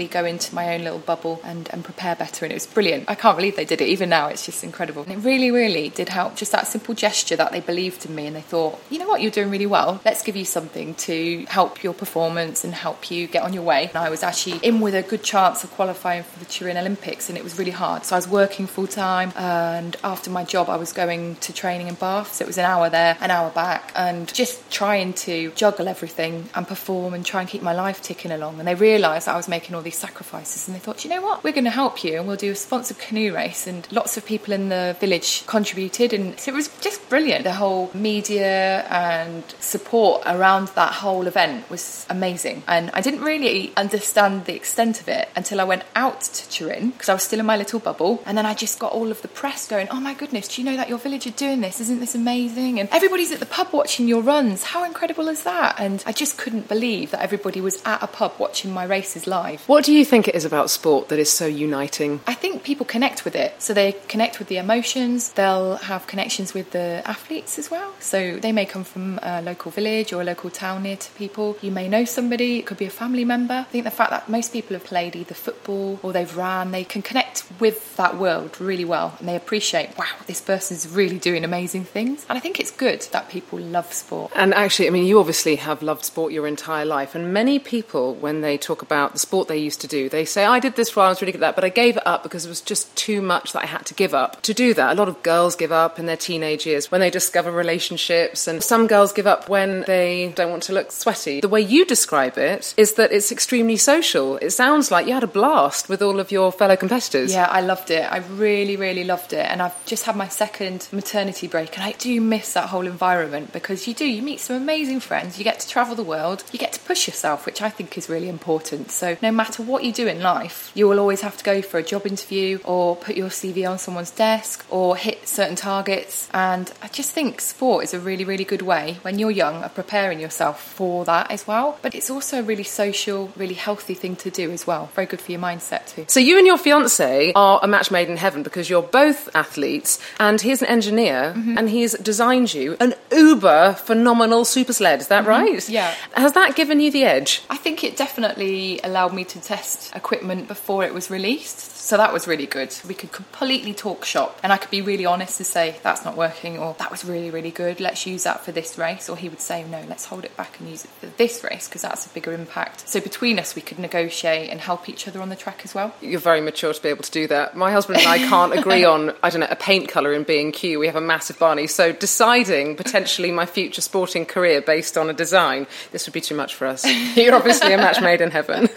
go 0.08 0.24
into 0.24 0.54
my 0.54 0.74
own 0.74 0.84
little 0.84 0.98
bubble 0.98 1.40
and, 1.44 1.68
and 1.72 1.84
prepare 1.84 2.16
better. 2.16 2.44
And 2.44 2.52
it 2.52 2.56
was 2.56 2.66
brilliant. 2.66 3.04
I 3.08 3.14
can't 3.14 3.36
believe 3.36 3.56
they 3.56 3.64
did 3.64 3.80
it. 3.80 3.88
Even 3.88 4.08
now, 4.08 4.28
it's 4.28 4.44
just 4.44 4.64
incredible. 4.64 5.02
And 5.02 5.12
it 5.12 5.18
really, 5.18 5.50
really 5.50 5.88
did 5.88 6.08
help. 6.08 6.36
Just 6.36 6.52
that 6.52 6.66
simple 6.66 6.94
gesture 6.94 7.36
that 7.36 7.52
they 7.52 7.60
believed 7.60 8.06
in 8.06 8.14
me 8.14 8.26
and 8.26 8.36
they 8.36 8.40
thought, 8.40 8.80
you 8.90 8.98
know 8.98 9.08
what, 9.08 9.20
you're 9.20 9.30
doing 9.30 9.50
really 9.50 9.66
well. 9.66 10.00
Let's 10.04 10.22
give 10.22 10.36
you 10.36 10.44
something 10.44 10.94
to 10.94 11.44
help 11.48 11.82
your 11.82 11.94
performance 11.94 12.64
and 12.64 12.74
help 12.74 13.10
you 13.10 13.26
get 13.26 13.42
on 13.42 13.52
your 13.52 13.62
way. 13.62 13.86
And 13.86 13.96
I 13.96 14.10
was 14.10 14.22
actually 14.22 14.58
in 14.58 14.80
with 14.80 14.94
a 14.94 15.02
good 15.02 15.22
chance 15.22 15.64
of 15.64 15.70
qualifying 15.72 16.22
for 16.22 16.38
the 16.38 16.44
Turin 16.44 16.76
Olympics, 16.76 17.28
and 17.28 17.38
it 17.38 17.44
was 17.44 17.58
really 17.58 17.70
hard. 17.70 18.04
So 18.04 18.14
I 18.14 18.18
was 18.18 18.28
working 18.28 18.66
full 18.66 18.86
time, 18.86 19.32
and 19.36 19.96
after 20.04 20.30
my 20.30 20.44
job, 20.44 20.68
I 20.68 20.76
was 20.76 20.92
going 20.92 21.36
to 21.36 21.52
training 21.52 21.88
in 21.88 21.94
Bath. 21.94 22.34
So 22.34 22.44
it 22.44 22.46
was 22.46 22.58
an 22.58 22.64
hour 22.64 22.90
there, 22.90 23.16
an 23.20 23.30
hour 23.30 23.50
back, 23.50 23.92
and 23.94 24.32
just 24.32 24.70
trying 24.70 25.12
to 25.14 25.50
juggle 25.52 25.88
everything 25.88 26.48
and 26.54 26.66
perform 26.66 27.14
and 27.14 27.24
try 27.24 27.40
and 27.40 27.48
keep 27.48 27.62
my 27.62 27.72
life 27.72 28.02
ticking 28.02 28.30
along. 28.30 28.58
And 28.58 28.68
they 28.68 28.74
realised 28.74 29.28
I 29.28 29.36
was 29.36 29.47
making 29.48 29.74
all 29.74 29.82
these 29.82 29.98
sacrifices, 29.98 30.68
and 30.68 30.74
they 30.74 30.80
thought, 30.80 31.04
you 31.04 31.10
know 31.10 31.22
what, 31.22 31.42
we're 31.42 31.52
going 31.52 31.64
to 31.64 31.70
help 31.70 32.04
you, 32.04 32.18
and 32.18 32.26
we'll 32.26 32.36
do 32.36 32.52
a 32.52 32.54
sponsored 32.54 32.98
canoe 32.98 33.34
race. 33.34 33.66
And 33.66 33.86
lots 33.90 34.16
of 34.16 34.24
people 34.24 34.52
in 34.52 34.68
the 34.68 34.96
village 35.00 35.46
contributed, 35.46 36.12
and 36.12 36.38
so 36.38 36.52
it 36.52 36.54
was 36.54 36.68
just 36.80 37.08
brilliant. 37.08 37.44
The 37.44 37.54
whole 37.54 37.90
media 37.94 38.82
and 38.90 39.44
support 39.60 40.22
around 40.26 40.68
that 40.68 40.92
whole 40.92 41.26
event 41.26 41.68
was 41.70 42.06
amazing, 42.10 42.62
and 42.66 42.90
I 42.92 43.00
didn't 43.00 43.22
really 43.22 43.72
understand 43.76 44.44
the 44.44 44.54
extent 44.54 45.00
of 45.00 45.08
it 45.08 45.28
until 45.34 45.60
I 45.60 45.64
went 45.64 45.84
out 45.96 46.20
to 46.20 46.48
Turin 46.50 46.90
because 46.90 47.08
I 47.08 47.14
was 47.14 47.22
still 47.22 47.40
in 47.40 47.46
my 47.46 47.56
little 47.56 47.80
bubble, 47.80 48.22
and 48.26 48.36
then 48.36 48.46
I 48.46 48.54
just 48.54 48.78
got 48.78 48.92
all 48.92 49.10
of 49.10 49.22
the 49.22 49.28
press 49.28 49.66
going, 49.68 49.88
"Oh 49.90 50.00
my 50.00 50.14
goodness, 50.14 50.48
do 50.48 50.62
you 50.62 50.70
know 50.70 50.76
that 50.76 50.88
your 50.88 50.98
village 50.98 51.26
are 51.26 51.30
doing 51.30 51.60
this? 51.60 51.80
Isn't 51.80 52.00
this 52.00 52.14
amazing?" 52.14 52.80
And 52.80 52.88
everybody's 52.90 53.32
at 53.32 53.40
the 53.40 53.46
pub 53.46 53.68
watching 53.72 54.08
your 54.08 54.22
runs. 54.22 54.64
How 54.64 54.84
incredible 54.84 55.28
is 55.28 55.44
that? 55.44 55.76
And 55.78 56.02
I 56.06 56.12
just 56.12 56.36
couldn't 56.36 56.68
believe 56.68 57.10
that 57.12 57.22
everybody 57.22 57.60
was 57.60 57.80
at 57.84 58.02
a 58.02 58.06
pub 58.06 58.34
watching 58.38 58.72
my 58.72 58.84
races 58.84 59.26
live. 59.26 59.37
What 59.66 59.84
do 59.84 59.92
you 59.92 60.04
think 60.04 60.28
it 60.28 60.34
is 60.34 60.44
about 60.44 60.70
sport 60.70 61.08
that 61.08 61.18
is 61.18 61.30
so 61.30 61.46
uniting? 61.46 62.20
I 62.26 62.34
think 62.34 62.62
people 62.62 62.86
connect 62.86 63.24
with 63.24 63.34
it. 63.34 63.60
So 63.62 63.74
they 63.74 63.92
connect 64.08 64.38
with 64.38 64.48
the 64.48 64.56
emotions, 64.56 65.32
they'll 65.32 65.76
have 65.76 66.06
connections 66.06 66.54
with 66.54 66.70
the 66.72 67.02
athletes 67.04 67.58
as 67.58 67.70
well. 67.70 67.94
So 68.00 68.36
they 68.36 68.52
may 68.52 68.66
come 68.66 68.84
from 68.84 69.18
a 69.22 69.42
local 69.42 69.70
village 69.70 70.12
or 70.12 70.20
a 70.22 70.24
local 70.24 70.50
town 70.50 70.82
near 70.82 70.96
to 70.96 71.10
people. 71.12 71.56
You 71.62 71.70
may 71.70 71.88
know 71.88 72.04
somebody, 72.04 72.58
it 72.58 72.66
could 72.66 72.78
be 72.78 72.86
a 72.86 72.90
family 72.90 73.24
member. 73.24 73.54
I 73.54 73.64
think 73.64 73.84
the 73.84 73.90
fact 73.90 74.10
that 74.10 74.28
most 74.28 74.52
people 74.52 74.74
have 74.74 74.84
played 74.84 75.16
either 75.16 75.34
football 75.34 76.00
or 76.02 76.12
they've 76.12 76.36
ran, 76.36 76.70
they 76.70 76.84
can 76.84 77.02
connect 77.02 77.44
with 77.60 77.96
that 77.96 78.16
world 78.16 78.60
really 78.60 78.84
well 78.84 79.16
and 79.18 79.28
they 79.28 79.36
appreciate, 79.36 79.96
wow, 79.98 80.06
this 80.26 80.40
person's 80.40 80.88
really 80.88 81.18
doing 81.18 81.44
amazing 81.44 81.84
things. 81.84 82.24
And 82.28 82.36
I 82.36 82.40
think 82.40 82.60
it's 82.60 82.70
good 82.70 83.02
that 83.12 83.28
people 83.28 83.58
love 83.58 83.92
sport. 83.92 84.32
And 84.34 84.54
actually, 84.54 84.88
I 84.88 84.90
mean, 84.90 85.06
you 85.06 85.18
obviously 85.18 85.56
have 85.56 85.82
loved 85.82 86.04
sport 86.04 86.32
your 86.32 86.46
entire 86.46 86.84
life. 86.84 87.14
And 87.14 87.32
many 87.32 87.58
people, 87.58 88.14
when 88.14 88.40
they 88.40 88.58
talk 88.58 88.82
about 88.82 89.12
the 89.12 89.18
sport 89.28 89.46
they 89.46 89.58
used 89.58 89.82
to 89.82 89.86
do, 89.86 90.08
they 90.08 90.24
say, 90.24 90.46
I 90.46 90.58
did 90.58 90.74
this 90.74 90.96
while 90.96 91.04
I 91.04 91.08
was 91.10 91.20
really 91.20 91.32
good 91.32 91.42
at 91.42 91.48
that, 91.48 91.54
but 91.54 91.64
I 91.64 91.68
gave 91.68 91.98
it 91.98 92.06
up 92.06 92.22
because 92.22 92.46
it 92.46 92.48
was 92.48 92.62
just 92.62 92.84
too 92.96 93.20
much 93.20 93.52
that 93.52 93.62
I 93.62 93.66
had 93.66 93.84
to 93.86 93.94
give 93.94 94.14
up 94.14 94.40
to 94.48 94.54
do 94.54 94.72
that. 94.72 94.92
A 94.92 94.98
lot 94.98 95.08
of 95.08 95.22
girls 95.22 95.54
give 95.54 95.70
up 95.70 95.98
in 95.98 96.06
their 96.06 96.16
teenage 96.16 96.64
years 96.64 96.90
when 96.90 97.02
they 97.02 97.10
discover 97.10 97.52
relationships, 97.52 98.48
and 98.48 98.62
some 98.62 98.86
girls 98.86 99.12
give 99.12 99.26
up 99.26 99.50
when 99.50 99.82
they 99.82 100.32
don't 100.34 100.50
want 100.50 100.62
to 100.64 100.72
look 100.72 100.90
sweaty. 100.92 101.42
The 101.42 101.48
way 101.48 101.60
you 101.60 101.84
describe 101.84 102.38
it 102.38 102.72
is 102.78 102.94
that 102.94 103.12
it's 103.12 103.30
extremely 103.30 103.76
social. 103.76 104.38
It 104.38 104.50
sounds 104.50 104.90
like 104.90 105.06
you 105.06 105.12
had 105.12 105.24
a 105.24 105.34
blast 105.38 105.90
with 105.90 106.00
all 106.00 106.20
of 106.20 106.32
your 106.32 106.50
fellow 106.50 106.76
competitors. 106.76 107.30
Yeah, 107.30 107.48
I 107.50 107.60
loved 107.60 107.90
it. 107.90 108.10
I 108.10 108.18
really, 108.18 108.76
really 108.76 109.04
loved 109.04 109.34
it. 109.34 109.44
And 109.44 109.60
I've 109.60 109.84
just 109.84 110.04
had 110.04 110.16
my 110.16 110.28
second 110.28 110.88
maternity 110.90 111.48
break, 111.48 111.76
and 111.76 111.84
I 111.84 111.92
do 111.92 112.18
miss 112.22 112.54
that 112.54 112.70
whole 112.70 112.86
environment 112.86 113.52
because 113.52 113.86
you 113.86 113.92
do. 113.92 114.06
You 114.06 114.22
meet 114.22 114.40
some 114.40 114.56
amazing 114.56 115.00
friends, 115.00 115.36
you 115.36 115.44
get 115.44 115.60
to 115.60 115.68
travel 115.68 115.94
the 115.94 116.02
world, 116.02 116.44
you 116.50 116.58
get 116.58 116.72
to 116.72 116.80
push 116.80 117.06
yourself, 117.06 117.44
which 117.44 117.60
I 117.60 117.68
think 117.68 117.98
is 117.98 118.08
really 118.08 118.30
important. 118.30 118.90
So, 118.90 119.17
no 119.22 119.30
matter 119.30 119.62
what 119.62 119.84
you 119.84 119.92
do 119.92 120.06
in 120.06 120.20
life, 120.20 120.70
you 120.74 120.88
will 120.88 120.98
always 120.98 121.20
have 121.22 121.36
to 121.36 121.44
go 121.44 121.62
for 121.62 121.78
a 121.78 121.82
job 121.82 122.06
interview 122.06 122.58
or 122.64 122.96
put 122.96 123.16
your 123.16 123.28
CV 123.28 123.68
on 123.68 123.78
someone's 123.78 124.10
desk 124.10 124.64
or 124.70 124.96
hit 124.96 125.26
certain 125.26 125.56
targets. 125.56 126.28
And 126.32 126.72
I 126.82 126.88
just 126.88 127.12
think 127.12 127.40
sport 127.40 127.84
is 127.84 127.94
a 127.94 128.00
really, 128.00 128.24
really 128.24 128.44
good 128.44 128.62
way 128.62 128.98
when 129.02 129.18
you're 129.18 129.30
young 129.30 129.62
of 129.62 129.74
preparing 129.74 130.20
yourself 130.20 130.62
for 130.62 131.04
that 131.04 131.30
as 131.30 131.46
well. 131.46 131.78
But 131.82 131.94
it's 131.94 132.10
also 132.10 132.40
a 132.40 132.42
really 132.42 132.64
social, 132.64 133.32
really 133.36 133.54
healthy 133.54 133.94
thing 133.94 134.16
to 134.16 134.30
do 134.30 134.50
as 134.50 134.66
well. 134.66 134.90
Very 134.94 135.06
good 135.06 135.20
for 135.20 135.32
your 135.32 135.40
mindset 135.40 135.86
too. 135.86 136.04
So 136.08 136.20
you 136.20 136.38
and 136.38 136.46
your 136.46 136.58
fiance 136.58 137.32
are 137.34 137.60
a 137.62 137.66
match 137.66 137.90
made 137.90 138.08
in 138.08 138.16
heaven 138.16 138.42
because 138.42 138.70
you're 138.70 138.82
both 138.82 139.34
athletes, 139.34 139.98
and 140.18 140.40
he's 140.40 140.62
an 140.62 140.68
engineer, 140.68 141.34
mm-hmm. 141.36 141.58
and 141.58 141.68
he's 141.70 141.94
designed 141.98 142.52
you 142.54 142.76
an 142.80 142.94
uber 143.12 143.74
phenomenal 143.74 144.44
super 144.44 144.72
sled. 144.72 145.00
Is 145.00 145.08
that 145.08 145.24
mm-hmm. 145.24 145.30
right? 145.30 145.68
Yeah. 145.68 145.94
Has 146.14 146.32
that 146.32 146.56
given 146.56 146.80
you 146.80 146.90
the 146.90 147.04
edge? 147.04 147.42
I 147.50 147.56
think 147.56 147.84
it 147.84 147.96
definitely 147.96 148.80
allowed 149.08 149.16
me 149.16 149.24
to 149.24 149.40
test 149.40 149.94
equipment 149.96 150.48
before 150.48 150.84
it 150.84 150.92
was 150.92 151.10
released. 151.10 151.58
So 151.58 151.96
that 151.96 152.12
was 152.12 152.28
really 152.28 152.44
good. 152.44 152.74
We 152.86 152.94
could 152.94 153.12
completely 153.12 153.72
talk 153.72 154.04
shop 154.04 154.38
and 154.42 154.52
I 154.52 154.58
could 154.58 154.70
be 154.70 154.82
really 154.82 155.06
honest 155.06 155.38
to 155.38 155.44
say 155.44 155.76
that's 155.82 156.04
not 156.04 156.16
working 156.16 156.58
or 156.58 156.76
that 156.78 156.90
was 156.90 157.04
really, 157.04 157.30
really 157.30 157.50
good. 157.50 157.80
Let's 157.80 158.06
use 158.06 158.24
that 158.24 158.44
for 158.44 158.52
this 158.52 158.76
race. 158.76 159.08
Or 159.08 159.16
he 159.16 159.30
would 159.30 159.40
say, 159.40 159.64
no, 159.64 159.82
let's 159.88 160.04
hold 160.04 160.24
it 160.24 160.36
back 160.36 160.60
and 160.60 160.68
use 160.68 160.84
it 160.84 160.90
for 161.00 161.06
this 161.16 161.42
race 161.42 161.66
because 161.66 161.82
that's 161.82 162.04
a 162.04 162.10
bigger 162.10 162.34
impact. 162.34 162.86
So 162.86 163.00
between 163.00 163.38
us, 163.38 163.54
we 163.54 163.62
could 163.62 163.78
negotiate 163.78 164.50
and 164.50 164.60
help 164.60 164.88
each 164.88 165.08
other 165.08 165.22
on 165.22 165.30
the 165.30 165.36
track 165.36 165.62
as 165.64 165.74
well. 165.74 165.94
You're 166.02 166.20
very 166.20 166.42
mature 166.42 166.74
to 166.74 166.82
be 166.82 166.90
able 166.90 167.04
to 167.04 167.10
do 167.10 167.26
that. 167.28 167.56
My 167.56 167.72
husband 167.72 168.00
and 168.00 168.08
I 168.08 168.18
can't 168.18 168.52
agree 168.52 168.84
on, 168.84 169.14
I 169.22 169.30
don't 169.30 169.40
know, 169.40 169.48
a 169.50 169.56
paint 169.56 169.88
colour 169.88 170.12
in 170.12 170.24
B&Q. 170.24 170.78
We 170.78 170.86
have 170.86 170.96
a 170.96 171.00
massive 171.00 171.38
Barney. 171.38 171.66
So 171.66 171.92
deciding 171.92 172.76
potentially 172.76 173.30
my 173.30 173.46
future 173.46 173.80
sporting 173.80 174.26
career 174.26 174.60
based 174.60 174.98
on 174.98 175.08
a 175.08 175.14
design, 175.14 175.66
this 175.92 176.06
would 176.06 176.12
be 176.12 176.20
too 176.20 176.34
much 176.34 176.54
for 176.54 176.66
us. 176.66 176.84
You're 177.16 177.34
obviously 177.34 177.72
a 177.72 177.78
match 177.78 178.02
made 178.02 178.20
in 178.20 178.30
heaven. 178.30 178.68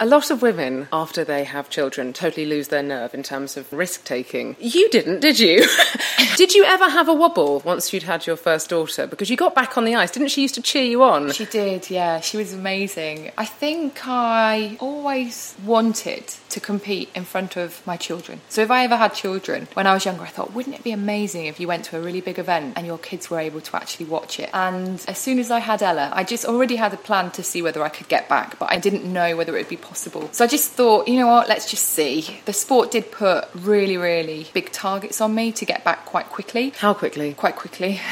a 0.00 0.06
lot 0.06 0.30
of 0.30 0.40
women, 0.40 0.88
after 0.94 1.24
they 1.24 1.44
have 1.44 1.68
children, 1.68 2.14
totally 2.14 2.46
lose 2.46 2.68
their 2.68 2.82
nerve 2.82 3.12
in 3.12 3.22
terms 3.22 3.58
of 3.58 3.70
risk 3.70 4.02
taking. 4.04 4.56
You 4.58 4.88
didn't, 4.88 5.20
did 5.20 5.38
you? 5.38 5.66
did 6.36 6.54
you 6.54 6.64
ever 6.64 6.88
have 6.88 7.06
a 7.06 7.12
wobble 7.12 7.60
once 7.66 7.92
you'd 7.92 8.04
had 8.04 8.26
your 8.26 8.36
first 8.36 8.70
daughter? 8.70 9.06
Because 9.06 9.28
you 9.28 9.36
got 9.36 9.54
back 9.54 9.76
on 9.76 9.84
the 9.84 9.94
ice. 9.94 10.10
Didn't 10.10 10.28
she 10.28 10.40
used 10.40 10.54
to 10.54 10.62
cheer 10.62 10.84
you 10.84 11.02
on? 11.02 11.32
She 11.32 11.44
did, 11.44 11.90
yeah. 11.90 12.20
She 12.20 12.38
was 12.38 12.54
amazing. 12.54 13.30
I 13.36 13.44
think 13.44 14.00
I 14.06 14.78
always 14.80 15.54
wanted 15.66 16.26
to 16.48 16.60
compete 16.60 17.10
in 17.14 17.24
front 17.24 17.58
of 17.58 17.86
my 17.86 17.98
children. 17.98 18.40
So 18.48 18.62
if 18.62 18.70
I 18.70 18.84
ever 18.84 18.96
had 18.96 19.12
children, 19.12 19.68
when 19.74 19.86
I 19.86 19.92
was 19.92 20.06
younger, 20.06 20.22
I 20.22 20.28
thought, 20.28 20.54
wouldn't 20.54 20.76
it 20.76 20.82
be 20.82 20.92
amazing 20.92 21.44
if 21.44 21.60
you 21.60 21.68
went 21.68 21.84
to 21.86 21.98
a 21.98 22.00
really 22.00 22.22
big 22.22 22.38
event 22.38 22.72
and 22.76 22.86
your 22.86 22.98
kids 22.98 23.28
were 23.28 23.38
able 23.38 23.60
to 23.60 23.76
actually 23.76 24.06
watch 24.06 24.40
it? 24.40 24.48
And 24.54 25.04
as 25.06 25.18
soon 25.18 25.38
as 25.38 25.50
I 25.50 25.58
had 25.58 25.82
Ella, 25.82 26.10
I 26.14 26.24
just 26.24 26.46
already 26.46 26.76
had 26.76 26.94
a 26.94 26.96
plan 26.96 27.30
to 27.32 27.42
see 27.42 27.60
whether 27.60 27.82
I 27.82 27.90
could 27.90 28.08
get 28.08 28.30
back, 28.30 28.58
but 28.58 28.72
I 28.72 28.78
didn't 28.78 29.04
know 29.04 29.36
whether 29.36 29.54
it 29.58 29.68
would 29.68 29.68
be. 29.68 29.89
So 30.32 30.44
I 30.44 30.46
just 30.46 30.70
thought, 30.72 31.08
you 31.08 31.18
know 31.18 31.26
what, 31.26 31.48
let's 31.48 31.70
just 31.70 31.84
see. 31.84 32.40
The 32.44 32.52
sport 32.52 32.90
did 32.90 33.10
put 33.10 33.48
really, 33.54 33.96
really 33.96 34.46
big 34.52 34.72
targets 34.72 35.20
on 35.20 35.34
me 35.34 35.52
to 35.52 35.64
get 35.64 35.84
back 35.84 36.06
quite 36.06 36.26
quickly. 36.26 36.72
How 36.76 36.94
quickly? 36.94 37.34
Quite 37.34 37.56
quickly. 37.56 38.00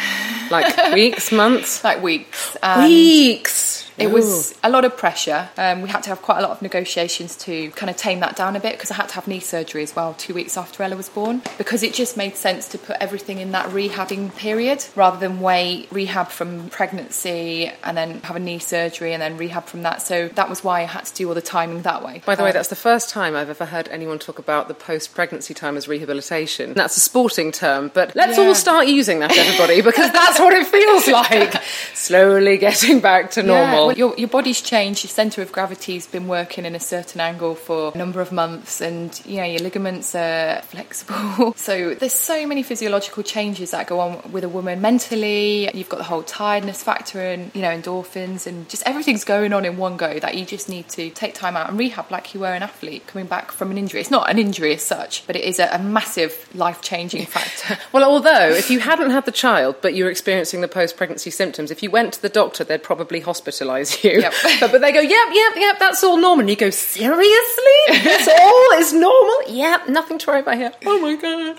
Like 0.51 0.95
weeks, 0.95 1.31
months? 1.31 1.85
like 1.85 2.03
weeks. 2.03 2.57
And 2.63 2.85
Weeks! 2.85 3.88
It 3.99 4.11
was 4.13 4.55
a 4.63 4.71
lot 4.71 4.85
of 4.85 4.97
pressure. 4.97 5.49
Um, 5.57 5.83
we 5.83 5.89
had 5.89 6.03
to 6.05 6.11
have 6.11 6.23
quite 6.23 6.39
a 6.39 6.43
lot 6.43 6.51
of 6.53 6.63
negotiations 6.63 7.37
to 7.39 7.71
kind 7.73 7.91
of 7.91 7.97
tame 7.97 8.21
that 8.21 8.37
down 8.37 8.55
a 8.57 8.61
bit 8.61 8.73
because 8.73 8.91
I 8.91 8.95
had 8.95 9.09
to 9.09 9.15
have 9.17 9.27
knee 9.27 9.41
surgery 9.41 9.83
as 9.83 9.95
well 9.97 10.15
two 10.15 10.35
weeks 10.35 10.57
after 10.57 10.83
Ella 10.83 10.97
was 10.97 11.09
born 11.09 11.43
because 11.59 11.83
it 11.83 11.95
just 11.95 12.17
made 12.17 12.37
sense 12.37 12.69
to 12.69 12.79
put 12.79 12.97
everything 13.01 13.39
in 13.39 13.51
that 13.53 13.67
rehabbing 13.71 14.35
period 14.37 14.85
rather 14.95 15.19
than 15.19 15.41
wait 15.41 15.89
rehab 15.91 16.29
from 16.29 16.69
pregnancy 16.71 17.71
and 17.85 17.97
then 17.97 18.21
have 18.23 18.37
a 18.37 18.39
knee 18.39 18.59
surgery 18.59 19.13
and 19.13 19.21
then 19.23 19.37
rehab 19.37 19.65
from 19.67 19.83
that. 19.83 20.03
So 20.03 20.29
that 20.29 20.49
was 20.49 20.63
why 20.63 20.81
I 20.81 20.85
had 20.85 21.05
to 21.07 21.15
do 21.15 21.29
all 21.29 21.35
the 21.35 21.43
timing 21.43 21.83
that 21.83 22.05
way. 22.05 22.23
By 22.25 22.35
the 22.35 22.43
way, 22.45 22.51
Um, 22.51 22.55
that's 22.55 22.69
the 22.69 22.77
first 22.77 23.11
time 23.11 23.35
I've 23.35 23.51
ever 23.51 23.65
heard 23.67 23.89
anyone 23.89 24.19
talk 24.19 24.39
about 24.39 24.69
the 24.69 24.75
post 24.75 25.15
pregnancy 25.15 25.55
time 25.55 25.77
as 25.77 25.89
rehabilitation. 25.89 26.75
That's 26.75 26.97
a 26.97 27.01
sporting 27.01 27.53
term, 27.53 27.91
but 27.93 28.15
let's 28.15 28.39
Yeah. 28.39 28.45
all 28.47 28.55
start 28.55 28.87
using 28.87 29.19
that, 29.21 29.37
everybody, 29.37 29.81
because 29.83 30.13
that's 30.13 30.39
what 30.39 30.53
it 30.55 30.67
feels 30.67 31.07
like. 31.21 31.55
Slowly 31.95 32.57
getting 32.59 33.01
back 33.01 33.31
to 33.33 33.41
Yeah, 33.43 33.47
normal. 33.47 33.88
Well, 33.89 33.99
your, 33.99 34.15
your 34.17 34.29
body's 34.29 34.61
changed. 34.61 35.05
Your 35.05 35.11
centre 35.11 35.43
of 35.43 35.53
gravity's 35.53 36.07
been 36.07 36.29
working 36.29 36.65
in 36.65 36.75
a 36.75 36.81
certain 36.81 37.21
angle 37.21 37.55
for 37.55 37.93
a 37.95 37.99
number 37.99 38.21
of 38.21 38.33
months, 38.33 38.81
and 38.81 39.21
you 39.25 39.39
know 39.39 39.45
your 39.45 39.61
ligaments 39.61 40.15
are 40.15 40.63
flexible. 40.63 41.53
so 41.57 41.95
there's 41.95 42.13
so 42.13 42.47
many 42.47 42.63
physiological 42.63 43.23
changes 43.23 43.71
that 43.71 43.87
go 43.87 44.01
on 44.01 44.33
with 44.33 44.45
a 44.45 44.49
woman 44.49 44.81
mentally. 44.81 45.71
You've 45.75 45.89
got 45.89 45.99
the 45.99 46.05
whole 46.05 46.23
tiredness 46.23 46.83
factor, 46.83 47.21
and 47.21 47.51
you 47.55 47.63
know 47.63 47.71
endorphins, 47.71 48.47
and 48.47 48.69
just 48.69 48.83
everything's 48.87 49.25
going 49.25 49.53
on 49.53 49.65
in 49.65 49.77
one 49.77 49.97
go. 49.97 50.19
That 50.19 50.37
you 50.37 50.45
just 50.45 50.69
need 50.69 50.89
to 50.91 51.11
take 51.11 51.35
time 51.35 51.57
out 51.57 51.71
and 51.71 51.79
rehab 51.79 52.11
like 52.11 52.35
you 52.35 52.41
were 52.41 52.53
an 52.53 52.63
athlete 52.63 53.07
coming 53.07 53.27
back 53.27 53.53
from 53.53 53.71
an 53.71 53.79
injury. 53.79 54.01
It's 54.01 54.11
not 54.11 54.31
an 54.31 54.39
injury 54.39 54.75
as 54.75 54.83
such, 54.83 55.27
but 55.27 55.37
it 55.37 55.45
is 55.45 55.59
a, 55.59 55.69
a 55.73 55.79
massive 55.79 56.49
life 56.55 56.83
changing 56.83 57.27
factor. 57.27 57.79
Well, 57.93 58.05
although 58.05 58.51
if 58.51 58.71
you 58.71 58.81
hadn't 58.81 59.11
had 59.11 59.25
the 59.25 59.33
child, 59.33 59.77
but 59.81 59.95
you're 59.95 60.11
experiencing 60.11 60.61
the 60.61 60.69
post-pregnancy 60.69 61.31
symptoms, 61.31 61.71
if 61.71 61.83
you 61.83 61.91
went 61.91 62.13
to 62.15 62.23
the 62.23 62.29
doctor, 62.29 62.65
they'd 62.65 62.83
probably 62.83 63.21
hospitalise 63.21 63.78
you. 64.05 64.21
Yep. 64.21 64.33
but, 64.61 64.73
but 64.73 64.81
they 64.81 64.93
go, 64.93 65.01
yep, 65.01 65.29
yep, 65.33 65.53
yep, 65.57 65.79
that's 65.79 66.03
all 66.05 66.17
normal. 66.17 66.41
And 66.41 66.51
you 66.51 66.57
go, 66.57 66.71
seriously? 66.71 67.65
That's 67.89 68.29
all 68.41 68.79
is 68.79 68.93
normal? 68.93 69.43
Yep, 69.49 69.89
nothing 69.89 70.19
to 70.19 70.27
worry 70.27 70.41
about 70.41 70.57
here. 70.57 70.73
Oh 70.87 71.01
my 71.01 71.17
god. 71.17 71.59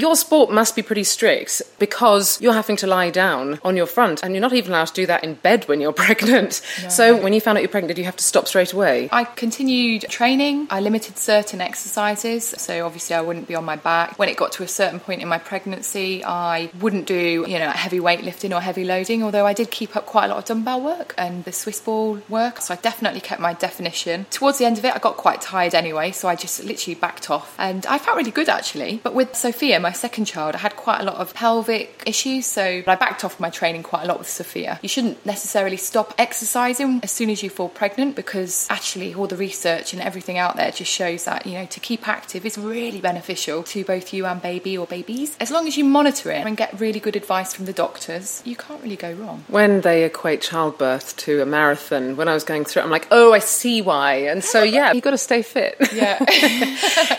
Your 0.00 0.16
sport 0.16 0.50
must 0.50 0.76
be 0.76 0.82
pretty 0.82 1.04
strict 1.04 1.62
because 1.78 2.40
you're 2.40 2.52
having 2.52 2.76
to 2.76 2.86
lie 2.86 3.10
down 3.10 3.58
on 3.64 3.76
your 3.76 3.86
front 3.86 4.22
and 4.22 4.34
you're 4.34 4.40
not 4.40 4.52
even 4.52 4.72
allowed 4.72 4.86
to 4.86 4.94
do 4.94 5.06
that 5.06 5.24
in 5.24 5.34
bed 5.34 5.66
when 5.68 5.80
you're 5.80 5.92
pregnant. 6.06 6.62
No. 6.82 6.88
So 6.88 7.16
when 7.16 7.32
you 7.32 7.40
found 7.40 7.58
out 7.58 7.62
you're 7.62 7.68
pregnant, 7.68 7.96
did 7.96 7.98
you 7.98 8.04
have 8.04 8.16
to 8.16 8.24
stop 8.24 8.46
straight 8.48 8.72
away? 8.72 9.08
I 9.12 9.24
continued 9.24 10.02
training. 10.02 10.68
I 10.70 10.80
limited 10.80 11.18
certain 11.18 11.60
exercises. 11.60 12.44
So 12.44 12.86
obviously 12.86 13.16
I 13.16 13.20
wouldn't 13.20 13.48
be 13.48 13.54
on 13.54 13.64
my 13.64 13.76
back. 13.76 14.18
When 14.18 14.28
it 14.28 14.36
got 14.36 14.52
to 14.52 14.62
a 14.62 14.68
certain 14.68 15.00
point 15.00 15.22
in 15.22 15.28
my 15.28 15.38
pregnancy, 15.38 16.24
I 16.24 16.70
wouldn't 16.80 17.06
do, 17.06 17.44
you 17.48 17.58
know, 17.58 17.70
heavy 17.70 18.00
weightlifting 18.00 18.54
or 18.54 18.60
heavy 18.60 18.84
loading, 18.84 19.22
although 19.22 19.46
I 19.46 19.52
did 19.52 19.70
keep 19.70 19.96
up 19.96 20.06
quite 20.06 20.26
a 20.26 20.28
lot 20.28 20.38
of 20.38 20.44
dumbbell 20.44 20.80
work 20.80 21.14
and 21.18 21.39
the 21.42 21.52
Swiss 21.52 21.80
ball 21.80 22.20
work. 22.28 22.60
So 22.60 22.74
I 22.74 22.76
definitely 22.76 23.20
kept 23.20 23.40
my 23.40 23.54
definition. 23.54 24.26
Towards 24.30 24.58
the 24.58 24.64
end 24.64 24.78
of 24.78 24.84
it, 24.84 24.94
I 24.94 24.98
got 24.98 25.16
quite 25.16 25.40
tired 25.40 25.74
anyway, 25.74 26.12
so 26.12 26.28
I 26.28 26.36
just 26.36 26.62
literally 26.64 26.94
backed 26.94 27.30
off. 27.30 27.54
And 27.58 27.86
I 27.86 27.98
felt 27.98 28.16
really 28.16 28.30
good 28.30 28.48
actually. 28.48 29.00
But 29.02 29.14
with 29.14 29.34
Sophia, 29.34 29.80
my 29.80 29.92
second 29.92 30.26
child, 30.26 30.54
I 30.54 30.58
had 30.58 30.76
quite 30.76 31.00
a 31.00 31.04
lot 31.04 31.16
of 31.16 31.34
pelvic 31.34 32.02
issues, 32.06 32.46
so 32.46 32.82
I 32.86 32.96
backed 32.96 33.24
off 33.24 33.40
my 33.40 33.50
training 33.50 33.82
quite 33.82 34.04
a 34.04 34.06
lot 34.06 34.18
with 34.18 34.28
Sophia. 34.28 34.78
You 34.82 34.88
shouldn't 34.88 35.24
necessarily 35.24 35.76
stop 35.76 36.14
exercising 36.18 37.00
as 37.02 37.10
soon 37.10 37.30
as 37.30 37.42
you 37.42 37.50
fall 37.50 37.68
pregnant 37.68 38.16
because 38.16 38.66
actually 38.70 39.14
all 39.14 39.26
the 39.26 39.36
research 39.36 39.92
and 39.92 40.02
everything 40.02 40.38
out 40.38 40.56
there 40.56 40.70
just 40.70 40.90
shows 40.90 41.24
that, 41.24 41.46
you 41.46 41.54
know, 41.54 41.66
to 41.66 41.80
keep 41.80 42.08
active 42.08 42.44
is 42.46 42.58
really 42.58 43.00
beneficial 43.00 43.62
to 43.62 43.84
both 43.84 44.12
you 44.12 44.26
and 44.26 44.42
baby 44.42 44.76
or 44.76 44.86
babies. 44.86 45.36
As 45.40 45.50
long 45.50 45.66
as 45.66 45.76
you 45.76 45.84
monitor 45.84 46.30
it 46.30 46.46
and 46.46 46.56
get 46.56 46.78
really 46.80 47.00
good 47.00 47.16
advice 47.16 47.54
from 47.54 47.66
the 47.66 47.72
doctors, 47.72 48.42
you 48.44 48.56
can't 48.56 48.82
really 48.82 48.96
go 48.96 49.12
wrong. 49.12 49.44
When 49.48 49.80
they 49.82 50.04
equate 50.04 50.42
childbirth 50.42 51.16
to 51.18 51.29
a 51.38 51.46
marathon, 51.46 52.16
when 52.16 52.28
I 52.28 52.34
was 52.34 52.44
going 52.44 52.64
through 52.64 52.82
it, 52.82 52.84
I'm 52.84 52.90
like, 52.90 53.08
oh, 53.10 53.32
I 53.32 53.38
see 53.38 53.80
why. 53.82 54.14
And 54.14 54.42
so, 54.42 54.62
yeah, 54.62 54.92
you've 54.92 55.04
got 55.04 55.12
to 55.12 55.18
stay 55.18 55.42
fit. 55.42 55.76
Yeah. 55.92 56.18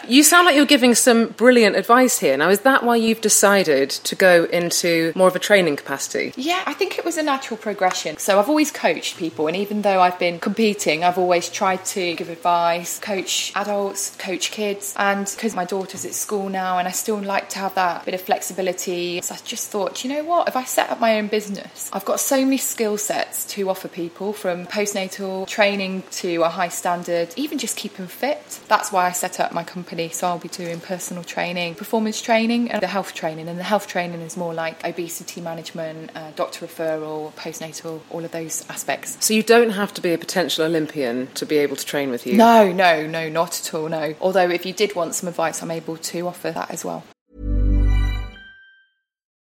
you 0.08 0.24
sound 0.24 0.46
like 0.46 0.56
you're 0.56 0.65
giving 0.65 0.96
some 0.96 1.30
brilliant 1.30 1.75
advice 1.75 2.20
here. 2.20 2.36
Now, 2.38 2.50
is 2.50 2.62
that 2.62 2.84
why 2.84 2.96
you've 2.98 3.22
decided 3.22 3.89
to 3.89 4.15
go 4.15 4.46
into 4.46 5.13
more 5.15 5.27
of 5.27 5.36
a 5.36 5.39
training 5.39 5.75
capacity? 5.77 6.34
Yeah, 6.36 6.63
I 6.65 6.74
think 6.74 6.98
it 6.98 7.06
was 7.06 7.18
a 7.18 7.24
natural 7.24 7.58
progression. 7.58 8.18
So 8.18 8.39
I've 8.39 8.50
always 8.50 8.72
coached 8.72 9.18
people, 9.18 9.48
and 9.48 9.56
even 9.56 9.82
though 9.82 10.01
I've 10.01 10.20
been 10.20 10.39
competing, 10.39 11.03
I've 11.03 11.18
always 11.18 11.50
tried 11.50 11.86
to 11.86 12.15
give 12.15 12.30
advice, 12.30 13.00
coach 13.00 13.53
adults, 13.56 14.15
coach 14.18 14.51
kids, 14.51 14.94
and 14.98 15.32
because 15.36 15.56
my 15.56 15.65
daughter's 15.65 16.06
at 16.06 16.13
school 16.13 16.50
now, 16.50 16.77
and 16.77 16.88
I 16.88 16.91
still 16.91 17.18
like 17.18 17.50
to 17.50 17.60
have 17.60 17.75
that 17.75 18.06
bit 18.06 18.13
of 18.13 18.22
flexibility, 18.22 19.22
so 19.22 19.36
I 19.36 19.38
just 19.44 19.70
thought, 19.70 20.03
you 20.03 20.13
know 20.13 20.24
what, 20.24 20.48
if 20.48 20.56
I 20.56 20.63
set 20.63 20.89
up 20.89 21.00
my 21.00 21.18
own 21.18 21.27
business, 21.27 21.89
I've 21.94 22.06
got 22.06 22.20
so 22.20 22.44
many 22.44 22.58
skill 22.58 22.98
sets 22.98 23.46
to 23.53 23.70
offer 23.70 23.88
people 23.88 24.00
from 24.10 24.65
postnatal 24.65 25.48
training 25.48 26.03
to 26.12 26.43
a 26.43 26.50
high 26.50 26.70
standard, 26.70 27.34
even 27.36 27.58
just 27.58 27.77
keeping 27.77 28.08
fit. 28.08 28.60
That's 28.67 28.91
why 28.91 29.08
I 29.08 29.12
set 29.12 29.39
up 29.39 29.51
my 29.51 29.63
company. 29.63 30.10
So 30.10 30.27
I'll 30.27 30.39
be 30.39 30.48
doing 30.48 30.79
personal 30.79 31.24
training, 31.24 31.75
performance 31.75 32.22
training, 32.22 32.72
and 32.72 32.81
the 32.81 32.88
health 32.88 33.13
training. 33.13 33.48
And 33.48 33.60
the 33.60 33.63
health 33.63 33.88
training 33.88 34.22
is 34.22 34.38
more 34.38 34.53
like 34.53 34.86
obesity 34.86 35.41
management, 35.41 36.12
uh, 36.15 36.31
doctor 36.36 36.65
referral, 36.65 37.34
postnatal, 37.34 38.01
all 38.10 38.24
of 38.24 38.31
those 38.31 38.67
aspects. 38.70 39.17
So 39.20 39.34
you 39.34 39.43
don't 39.43 39.72
have 39.72 39.93
to 39.96 40.01
be 40.01 40.13
a 40.13 40.17
potential 40.17 40.65
Olympian 40.65 41.27
to 41.34 41.46
be 41.46 41.58
able 41.58 41.75
to 41.75 41.86
train 41.86 42.10
with 42.12 42.25
you? 42.25 42.38
No, 42.38 42.72
no, 42.72 43.05
no, 43.08 43.29
not 43.29 43.60
at 43.60 43.74
all, 43.74 43.89
no. 43.89 44.15
Although 44.22 44.50
if 44.50 44.65
you 44.65 44.74
did 44.74 44.96
want 44.96 45.15
some 45.15 45.29
advice, 45.29 45.62
I'm 45.62 45.72
able 45.72 45.98
to 45.98 46.27
offer 46.27 46.51
that 46.51 46.72
as 46.72 46.86
well. 46.86 47.03